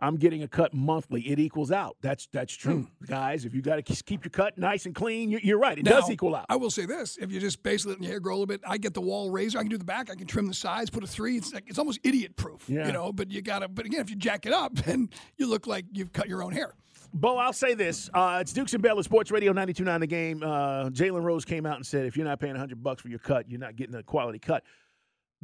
I'm 0.03 0.17
getting 0.17 0.43
a 0.43 0.49
cut 0.49 0.75
monthly. 0.75 1.23
It 1.23 1.39
equals 1.39 1.71
out. 1.71 1.97
That's 2.03 2.27
that's 2.33 2.53
true, 2.53 2.89
guys. 3.07 3.45
If 3.45 3.55
you 3.55 3.63
got 3.63 3.77
to 3.77 3.83
keep 3.83 4.25
your 4.25 4.31
cut 4.31 4.59
nice 4.59 4.85
and 4.85 4.95
clean, 4.95 5.31
you're, 5.31 5.41
you're 5.41 5.59
right. 5.59 5.79
It 5.79 5.85
does 5.85 6.11
equal 6.11 6.35
out. 6.35 6.47
I 6.49 6.57
will 6.57 6.71
say 6.71 6.85
this: 6.87 7.17
if 7.21 7.31
you 7.33 7.39
just 7.41 7.63
basically 7.63 7.93
letting 7.93 8.03
your 8.05 8.13
hair 8.13 8.21
grow 8.21 8.33
a 8.33 8.37
little 8.37 8.47
bit, 8.47 8.61
I 8.67 8.79
get 8.79 8.95
the 8.95 9.01
Wahl 9.01 9.31
razor. 9.31 9.59
I 9.59 9.63
can 9.63 9.71
do 9.71 9.79
the 9.79 9.85
back. 9.85 10.11
I 10.11 10.17
can 10.17 10.27
trim 10.27 10.49
the 10.49 10.55
sides, 10.55 10.91
put 10.91 11.05
a 11.05 11.07
three. 11.07 11.37
It's 11.37 11.55
like, 11.55 11.65
it's 11.69 11.79
almost 11.79 12.01
idiot 12.03 12.35
proof, 12.37 12.69
Yeah. 12.69 12.87
you 12.87 12.93
know. 12.93 13.13
But 13.13 13.31
you 13.31 13.41
gotta. 13.43 13.69
But 13.69 13.87
again, 13.87 14.01
if 14.01 14.11
you 14.11 14.17
jack 14.17 14.45
it 14.45 14.53
up, 14.53 14.75
then 14.87 15.09
you 15.37 15.47
look 15.47 15.67
like 15.69 15.85
you've 15.93 16.13
cut 16.13 16.29
your 16.29 16.43
own 16.43 16.53
hair. 16.53 16.75
Bo, 17.15 17.37
I'll 17.37 17.53
say 17.53 17.75
this. 17.75 18.09
Uh, 18.15 18.39
it's 18.41 18.55
Dukes 18.55 18.73
and 18.73 18.83
Bell 18.83 18.99
at 18.99 19.05
Sports 19.05 19.31
Radio 19.31 19.53
92.9 19.53 20.01
The 20.01 20.07
Game. 20.07 20.43
Uh, 20.43 20.89
Jalen 20.89 21.23
Rose 21.23 21.45
came 21.45 21.67
out 21.67 21.77
and 21.77 21.85
said, 21.85 22.07
if 22.07 22.17
you're 22.17 22.25
not 22.25 22.41
paying 22.41 22.55
100 22.55 22.83
bucks 22.83 23.03
for 23.03 23.09
your 23.09 23.19
cut, 23.19 23.51
you're 23.51 23.61
not 23.61 23.77
getting 23.77 23.95
a 23.97 24.03
quality 24.03 24.39
cut. 24.39 24.65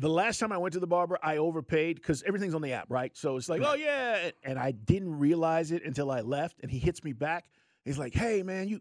The 0.01 0.09
last 0.09 0.39
time 0.39 0.53
I 0.53 0.59
went 0.59 0.75
to 0.75 0.81
the 0.81 0.87
barber, 0.87 1.19
I 1.23 1.39
overpaid 1.39 1.97
because 1.97 2.23
everything's 2.23 2.55
on 2.55 2.63
the 2.63 2.73
app, 2.73 2.87
right? 2.89 3.17
So 3.17 3.37
it's 3.37 3.49
like, 3.49 3.63
oh, 3.65 3.75
yeah. 3.75 4.31
And 4.45 4.59
I 4.59 4.71
didn't 4.71 5.19
realize 5.19 5.73
it 5.73 5.85
until 5.85 6.11
I 6.11 6.21
left, 6.21 6.61
and 6.63 6.71
he 6.71 6.79
hits 6.79 7.03
me 7.03 7.13
back. 7.13 7.47
He's 7.85 7.99
like, 7.99 8.15
hey, 8.15 8.43
man, 8.45 8.69
you, 8.69 8.81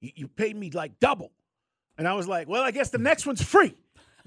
you, 0.00 0.26
paid 0.26 0.56
me 0.56 0.70
like 0.70 0.98
double. 0.98 1.30
And 1.96 2.08
I 2.08 2.14
was 2.14 2.26
like, 2.26 2.48
well, 2.48 2.62
I 2.62 2.70
guess 2.72 2.90
the 2.90 2.98
next 2.98 3.24
one's 3.26 3.42
free 3.42 3.76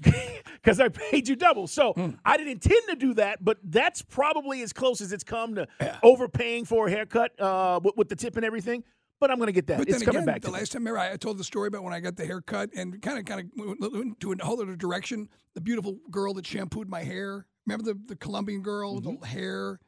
because 0.54 0.80
I 0.80 0.88
paid 0.88 1.28
you 1.28 1.36
double. 1.36 1.66
So 1.66 1.92
Hmm. 1.92 2.10
I 2.24 2.36
didn't 2.36 2.52
intend 2.52 2.82
to 2.88 2.96
do 2.96 3.14
that, 3.14 3.44
but 3.44 3.58
that's 3.64 4.00
probably 4.02 4.62
as 4.62 4.72
close 4.72 5.00
as 5.00 5.12
it's 5.12 5.24
come 5.24 5.54
to 5.56 5.68
overpaying 6.02 6.64
for 6.64 6.86
a 6.86 6.90
haircut 6.90 7.38
uh, 7.40 7.80
with, 7.82 7.96
with 7.96 8.08
the 8.08 8.16
tip 8.16 8.36
and 8.36 8.44
everything. 8.44 8.84
But 9.22 9.30
I'm 9.30 9.36
going 9.36 9.46
to 9.46 9.52
get 9.52 9.68
that. 9.68 9.78
But 9.78 9.88
it's 9.88 9.98
then 9.98 10.04
coming 10.04 10.22
again, 10.22 10.34
back 10.34 10.42
the 10.42 10.48
to 10.48 10.54
last 10.54 10.72
time, 10.72 10.80
remember, 10.80 10.98
I 10.98 11.16
told 11.16 11.38
the 11.38 11.44
story 11.44 11.68
about 11.68 11.84
when 11.84 11.92
I 11.92 12.00
got 12.00 12.16
the 12.16 12.26
haircut 12.26 12.70
and 12.74 13.00
kind 13.00 13.20
of, 13.20 13.24
kind 13.24 13.40
of 13.40 13.92
went 13.94 14.18
to 14.18 14.32
a 14.32 14.44
whole 14.44 14.60
other 14.60 14.74
direction. 14.74 15.28
The 15.54 15.60
beautiful 15.60 15.98
girl 16.10 16.34
that 16.34 16.44
shampooed 16.44 16.88
my 16.88 17.04
hair. 17.04 17.46
Remember 17.64 17.84
the 17.84 18.00
the 18.08 18.16
Colombian 18.16 18.62
girl, 18.62 19.00
Mm-hmm. 19.00 19.20
the 19.20 19.26
hair 19.28 19.78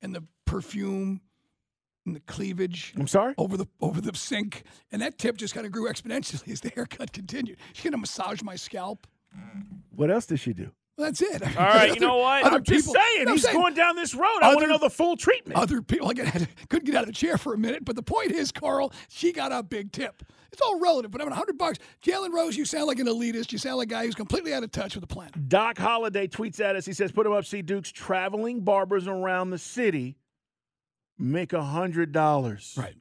and 0.00 0.14
the 0.14 0.22
perfume 0.44 1.22
and 2.06 2.14
the 2.14 2.20
cleavage. 2.20 2.94
I'm 2.96 3.08
sorry. 3.08 3.34
Over 3.36 3.56
the 3.56 3.66
over 3.80 4.00
the 4.00 4.16
sink, 4.16 4.62
and 4.92 5.02
that 5.02 5.18
tip 5.18 5.38
just 5.38 5.54
kind 5.54 5.66
of 5.66 5.72
grew 5.72 5.88
exponentially 5.90 6.48
as 6.52 6.60
the 6.60 6.70
haircut 6.70 7.12
continued. 7.12 7.56
She 7.72 7.82
gonna 7.82 7.98
massage 7.98 8.42
my 8.42 8.54
scalp. 8.54 9.08
What 9.90 10.08
else 10.08 10.26
does 10.26 10.38
she 10.38 10.52
do? 10.52 10.70
Well, 10.96 11.08
that's 11.08 11.20
it. 11.22 11.42
All 11.56 11.64
right, 11.64 11.92
you 11.92 12.00
know 12.00 12.18
what? 12.18 12.44
I'm 12.46 12.62
just 12.62 12.90
saying, 12.90 13.24
No, 13.24 13.32
he's 13.32 13.42
saying- 13.42 13.56
going 13.56 13.74
down 13.74 13.96
this 13.96 14.14
road. 14.14 14.38
I 14.42 14.48
want 14.48 14.60
to 14.60 14.66
know 14.68 14.78
the 14.78 14.90
full 14.90 15.16
treatment. 15.16 15.58
Other 15.58 15.82
people, 15.82 16.08
I 16.08 16.14
couldn't 16.14 16.84
get 16.84 16.94
out 16.94 17.02
of 17.02 17.06
the 17.08 17.12
chair 17.12 17.36
for 17.36 17.52
a 17.52 17.58
minute, 17.58 17.84
but 17.84 17.96
the 17.96 18.02
point 18.02 18.30
is, 18.30 18.52
Carl, 18.52 18.92
she 19.08 19.32
got 19.32 19.50
a 19.50 19.62
big 19.62 19.90
tip. 19.90 20.22
It's 20.52 20.62
all 20.62 20.78
relative, 20.78 21.10
but 21.10 21.20
I 21.20 21.24
mean, 21.24 21.32
hundred 21.32 21.58
bucks. 21.58 21.80
Jalen 22.00 22.32
Rose, 22.32 22.56
you 22.56 22.64
sound 22.64 22.86
like 22.86 23.00
an 23.00 23.08
elitist. 23.08 23.50
You 23.50 23.58
sound 23.58 23.78
like 23.78 23.88
a 23.88 23.90
guy 23.90 24.04
who's 24.06 24.14
completely 24.14 24.54
out 24.54 24.62
of 24.62 24.70
touch 24.70 24.94
with 24.94 25.02
the 25.02 25.12
planet. 25.12 25.48
Doc 25.48 25.78
Holliday 25.78 26.28
tweets 26.28 26.60
at 26.60 26.76
us. 26.76 26.86
He 26.86 26.92
says, 26.92 27.10
"Put 27.10 27.26
him 27.26 27.32
up, 27.32 27.44
see 27.44 27.60
Dukes 27.60 27.90
traveling 27.90 28.60
barbers 28.60 29.08
around 29.08 29.50
the 29.50 29.58
city 29.58 30.16
make 31.18 31.52
a 31.52 31.62
hundred 31.64 32.12
dollars. 32.12 32.76
Right. 32.78 32.94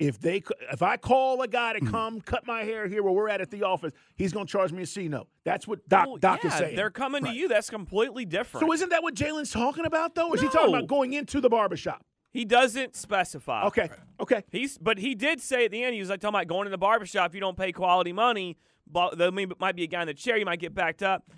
If 0.00 0.18
they, 0.20 0.42
if 0.72 0.82
I 0.82 0.96
call 0.96 1.40
a 1.42 1.48
guy 1.48 1.74
to 1.74 1.78
Hmm. 1.78 1.90
come 1.90 2.20
cut 2.20 2.46
my 2.46 2.62
hair 2.64 2.88
here 2.88 3.02
where 3.02 3.12
we're 3.12 3.28
at 3.28 3.40
at 3.40 3.50
the 3.50 3.62
office, 3.62 3.92
he's 4.16 4.32
going 4.32 4.46
to 4.46 4.50
charge 4.50 4.72
me 4.72 4.82
a 4.82 4.86
C 4.86 5.06
note. 5.08 5.28
That's 5.44 5.68
what 5.68 5.88
Doc 5.88 6.06
Well, 6.08 6.16
Doc 6.16 6.40
yeah, 6.42 6.48
is 6.50 6.54
saying. 6.58 6.76
They're 6.76 6.90
coming 6.90 7.24
to 7.24 7.32
you. 7.32 7.46
That's 7.46 7.70
completely 7.70 8.24
different. 8.24 8.66
So 8.66 8.72
isn't 8.72 8.88
that 8.88 9.02
what 9.04 9.14
Jalen's 9.14 9.52
talking 9.52 9.86
about 9.86 10.14
though? 10.16 10.30
Or 10.30 10.34
is 10.34 10.40
he 10.42 10.48
talking 10.48 10.74
about 10.74 10.88
going 10.88 11.12
into 11.12 11.40
the 11.40 11.48
barbershop? 11.48 12.04
he 12.32 12.44
doesn't 12.44 12.96
specify. 12.96 13.64
Okay. 13.66 13.88
Okay. 14.18 14.42
He's, 14.50 14.76
but 14.76 14.98
he 14.98 15.14
did 15.14 15.40
say 15.40 15.66
at 15.66 15.70
the 15.70 15.84
end, 15.84 15.94
he 15.94 16.00
was 16.00 16.10
like 16.10 16.20
talking 16.20 16.34
about 16.34 16.48
going 16.48 16.64
to 16.64 16.70
the 16.70 16.76
barbershop. 16.78 17.30
If 17.30 17.34
you 17.36 17.40
don't 17.40 17.56
pay 17.56 17.70
quality 17.70 18.12
money, 18.12 18.56
but 18.90 19.16
there 19.16 19.30
may- 19.30 19.46
might 19.60 19.76
be 19.76 19.84
a 19.84 19.86
guy 19.86 20.00
in 20.02 20.08
the 20.08 20.14
chair. 20.14 20.36
You 20.36 20.44
might 20.44 20.58
get 20.58 20.74
backed 20.74 21.04
up. 21.04 21.30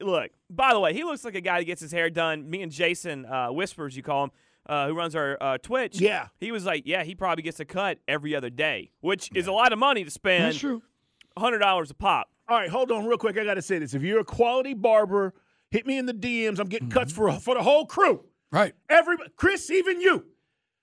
Look, 0.00 0.30
by 0.48 0.72
the 0.72 0.80
way, 0.80 0.94
he 0.94 1.04
looks 1.04 1.26
like 1.26 1.34
a 1.34 1.42
guy 1.42 1.58
that 1.58 1.66
gets 1.66 1.82
his 1.82 1.92
hair 1.92 2.08
done. 2.08 2.48
Me 2.48 2.62
and 2.62 2.72
Jason 2.72 3.26
uh, 3.26 3.48
Whispers, 3.48 3.94
you 3.94 4.02
call 4.02 4.24
him, 4.24 4.30
uh, 4.66 4.86
who 4.88 4.94
runs 4.94 5.14
our 5.16 5.36
uh, 5.40 5.58
Twitch. 5.58 6.00
Yeah. 6.00 6.28
He 6.38 6.52
was 6.52 6.64
like, 6.64 6.82
yeah, 6.86 7.02
he 7.02 7.14
probably 7.14 7.42
gets 7.42 7.60
a 7.60 7.64
cut 7.64 7.98
every 8.06 8.34
other 8.34 8.50
day, 8.50 8.90
which 9.00 9.30
is 9.34 9.46
a 9.46 9.52
lot 9.52 9.72
of 9.72 9.78
money 9.78 10.04
to 10.04 10.10
spend. 10.10 10.44
That's 10.44 10.58
true. 10.58 10.82
hundred 11.36 11.58
dollars 11.58 11.90
a 11.90 11.94
pop. 11.94 12.28
All 12.48 12.56
right, 12.56 12.68
hold 12.68 12.90
on 12.90 13.06
real 13.06 13.18
quick. 13.18 13.38
I 13.38 13.44
got 13.44 13.54
to 13.54 13.62
say 13.62 13.78
this. 13.78 13.94
If 13.94 14.02
you're 14.02 14.20
a 14.20 14.24
quality 14.24 14.74
barber, 14.74 15.34
hit 15.70 15.86
me 15.86 15.98
in 15.98 16.06
the 16.06 16.12
DMs. 16.14 16.58
I'm 16.58 16.66
getting 16.68 16.90
cuts 16.90 17.12
for 17.12 17.30
for 17.32 17.54
the 17.54 17.62
whole 17.62 17.86
crew. 17.86 18.24
Right. 18.50 18.74
Every 18.88 19.16
Chris, 19.36 19.70
even 19.70 20.00
you, 20.00 20.24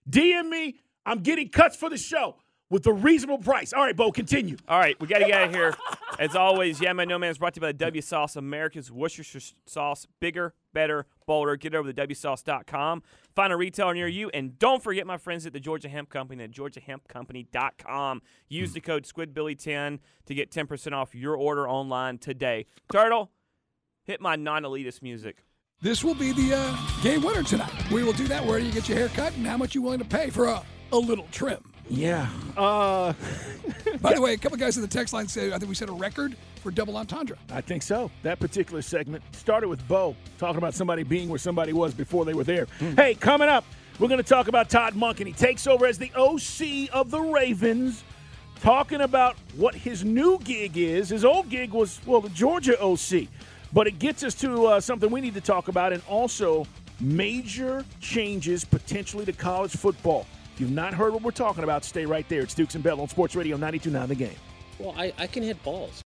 DM 0.10 0.50
me. 0.50 0.80
I'm 1.06 1.20
getting 1.20 1.50
cuts 1.50 1.76
for 1.76 1.90
the 1.90 1.98
show 1.98 2.38
with 2.70 2.86
a 2.88 2.94
reasonable 2.94 3.38
price. 3.40 3.72
All 3.74 3.84
right, 3.84 3.96
Bo, 3.96 4.12
continue. 4.12 4.58
All 4.68 4.78
right, 4.80 5.00
we 5.00 5.08
got 5.08 5.20
to 5.20 5.26
get 5.26 5.34
out 5.42 5.48
of 5.50 5.54
here. 5.56 5.74
As 6.20 6.36
always, 6.36 6.82
Yeah 6.82 6.94
Man 6.94 7.08
No 7.08 7.18
Man 7.18 7.30
is 7.32 7.38
brought 7.38 7.54
to 7.54 7.60
you 7.60 7.62
by 7.62 7.68
the 7.68 7.78
W 7.78 8.02
Sauce, 8.02 8.36
America's 8.36 8.92
Worcestershire 8.92 9.42
sauce. 9.66 10.08
Bigger, 10.20 10.54
better, 10.74 11.06
bolder. 11.28 11.56
Get 11.56 11.76
over 11.76 11.94
to 11.94 12.08
WSauce.com. 12.08 13.04
Find 13.36 13.54
a 13.54 13.56
retailer 13.56 13.94
near 13.94 14.08
you. 14.08 14.32
And 14.34 14.58
don't 14.58 14.82
forget 14.82 15.06
my 15.06 15.18
friends 15.18 15.46
at 15.46 15.54
the 15.54 15.60
Georgia 15.60 15.90
Hemp 15.90 16.10
Company 16.10 16.44
at 16.44 16.52
GeorgiaHempCompany.com. 16.52 18.24
Use 18.50 18.74
the 18.74 18.82
code 18.82 19.04
SquidBilly10 19.04 20.00
to 20.26 20.34
get 20.34 20.50
10% 20.50 20.94
off 20.94 21.14
your 21.14 21.36
order 21.36 21.70
online 21.70 22.18
today. 22.18 22.66
Turtle, 22.92 23.30
hit 24.04 24.20
my 24.20 24.36
non 24.36 24.64
elitist 24.64 25.04
music. 25.04 25.44
This 25.80 26.04
will 26.04 26.16
be 26.16 26.32
the 26.32 26.56
uh, 26.56 26.78
game 27.04 27.22
winner 27.22 27.44
tonight. 27.44 27.92
We 27.92 28.04
will 28.04 28.14
do 28.14 28.28
that 28.30 28.44
where 28.44 28.58
you 28.58 28.72
get 28.72 28.90
your 28.90 28.98
hair 28.98 29.10
cut 29.10 29.36
and 29.36 29.46
how 29.46 29.58
much 29.58 29.76
you 29.76 29.84
willing 29.84 30.00
to 30.00 30.06
pay 30.06 30.32
for 30.32 30.46
a, 30.46 30.64
a 30.92 30.98
little 30.98 31.28
trim. 31.32 31.77
Yeah. 31.90 32.28
Uh, 32.56 33.14
By 34.02 34.14
the 34.14 34.22
way, 34.22 34.34
a 34.34 34.38
couple 34.38 34.58
guys 34.58 34.76
in 34.78 34.82
the 34.82 34.88
text 34.88 35.14
line 35.14 35.28
say 35.28 35.48
I 35.48 35.58
think 35.58 35.70
we 35.70 35.76
set 35.76 35.90
a 35.90 35.94
record 35.94 36.36
for 36.62 36.72
double 36.72 36.98
entendre. 36.98 37.38
I 37.52 37.62
think 37.62 37.82
so. 37.82 38.12
That 38.24 38.40
particular 38.40 38.82
segment 38.82 39.24
started 39.32 39.70
with 39.70 39.88
Bo 39.88 40.16
talking 40.38 40.58
about 40.58 40.74
somebody 40.74 41.04
being 41.04 41.30
where 41.30 41.40
somebody 41.40 41.74
was 41.74 41.94
before 41.94 42.26
they 42.26 42.34
were 42.34 42.44
there. 42.44 42.68
Hey, 42.96 43.16
coming 43.16 43.48
up, 43.48 43.64
we're 44.00 44.08
going 44.08 44.22
to 44.22 44.28
talk 44.28 44.48
about 44.48 44.70
Todd 44.70 44.94
Monken, 44.94 45.20
and 45.22 45.28
he 45.28 45.34
takes 45.34 45.66
over 45.66 45.86
as 45.88 45.98
the 45.98 46.12
OC 46.16 46.94
of 46.94 47.10
the 47.10 47.20
Ravens, 47.20 48.04
talking 48.62 49.02
about 49.02 49.36
what 49.56 49.74
his 49.74 50.04
new 50.04 50.40
gig 50.44 50.78
is. 50.78 51.10
His 51.10 51.26
old 51.26 51.50
gig 51.50 51.72
was, 51.72 52.00
well, 52.06 52.22
the 52.22 52.30
Georgia 52.30 52.80
OC. 52.82 53.28
But 53.74 53.88
it 53.88 54.00
gets 54.00 54.24
us 54.24 54.34
to 54.36 54.66
uh, 54.66 54.80
something 54.80 55.10
we 55.10 55.22
need 55.22 55.34
to 55.34 55.42
talk 55.42 55.68
about, 55.68 55.94
and 55.94 56.02
also 56.08 56.66
major 57.00 57.86
changes 58.00 58.66
potentially 58.66 59.26
to 59.26 59.34
college 59.34 59.72
football. 59.72 60.26
If 60.58 60.62
you've 60.62 60.72
not 60.72 60.96
heard 60.96 61.14
what 61.14 61.22
we're 61.22 61.30
talking 61.30 61.64
about, 61.64 61.86
stay 61.86 62.08
right 62.08 62.28
there. 62.30 62.42
It's 62.42 62.56
Dukes 62.56 62.74
and 62.74 62.84
Bell 62.84 63.00
on 63.00 63.08
Sports 63.10 63.36
Radio 63.36 63.58
92.9 63.58 64.08
The 64.08 64.16
Game. 64.16 64.36
Well, 64.80 64.96
I, 64.98 65.14
I 65.16 65.28
can 65.28 65.44
hit 65.44 65.62
balls. 65.62 66.04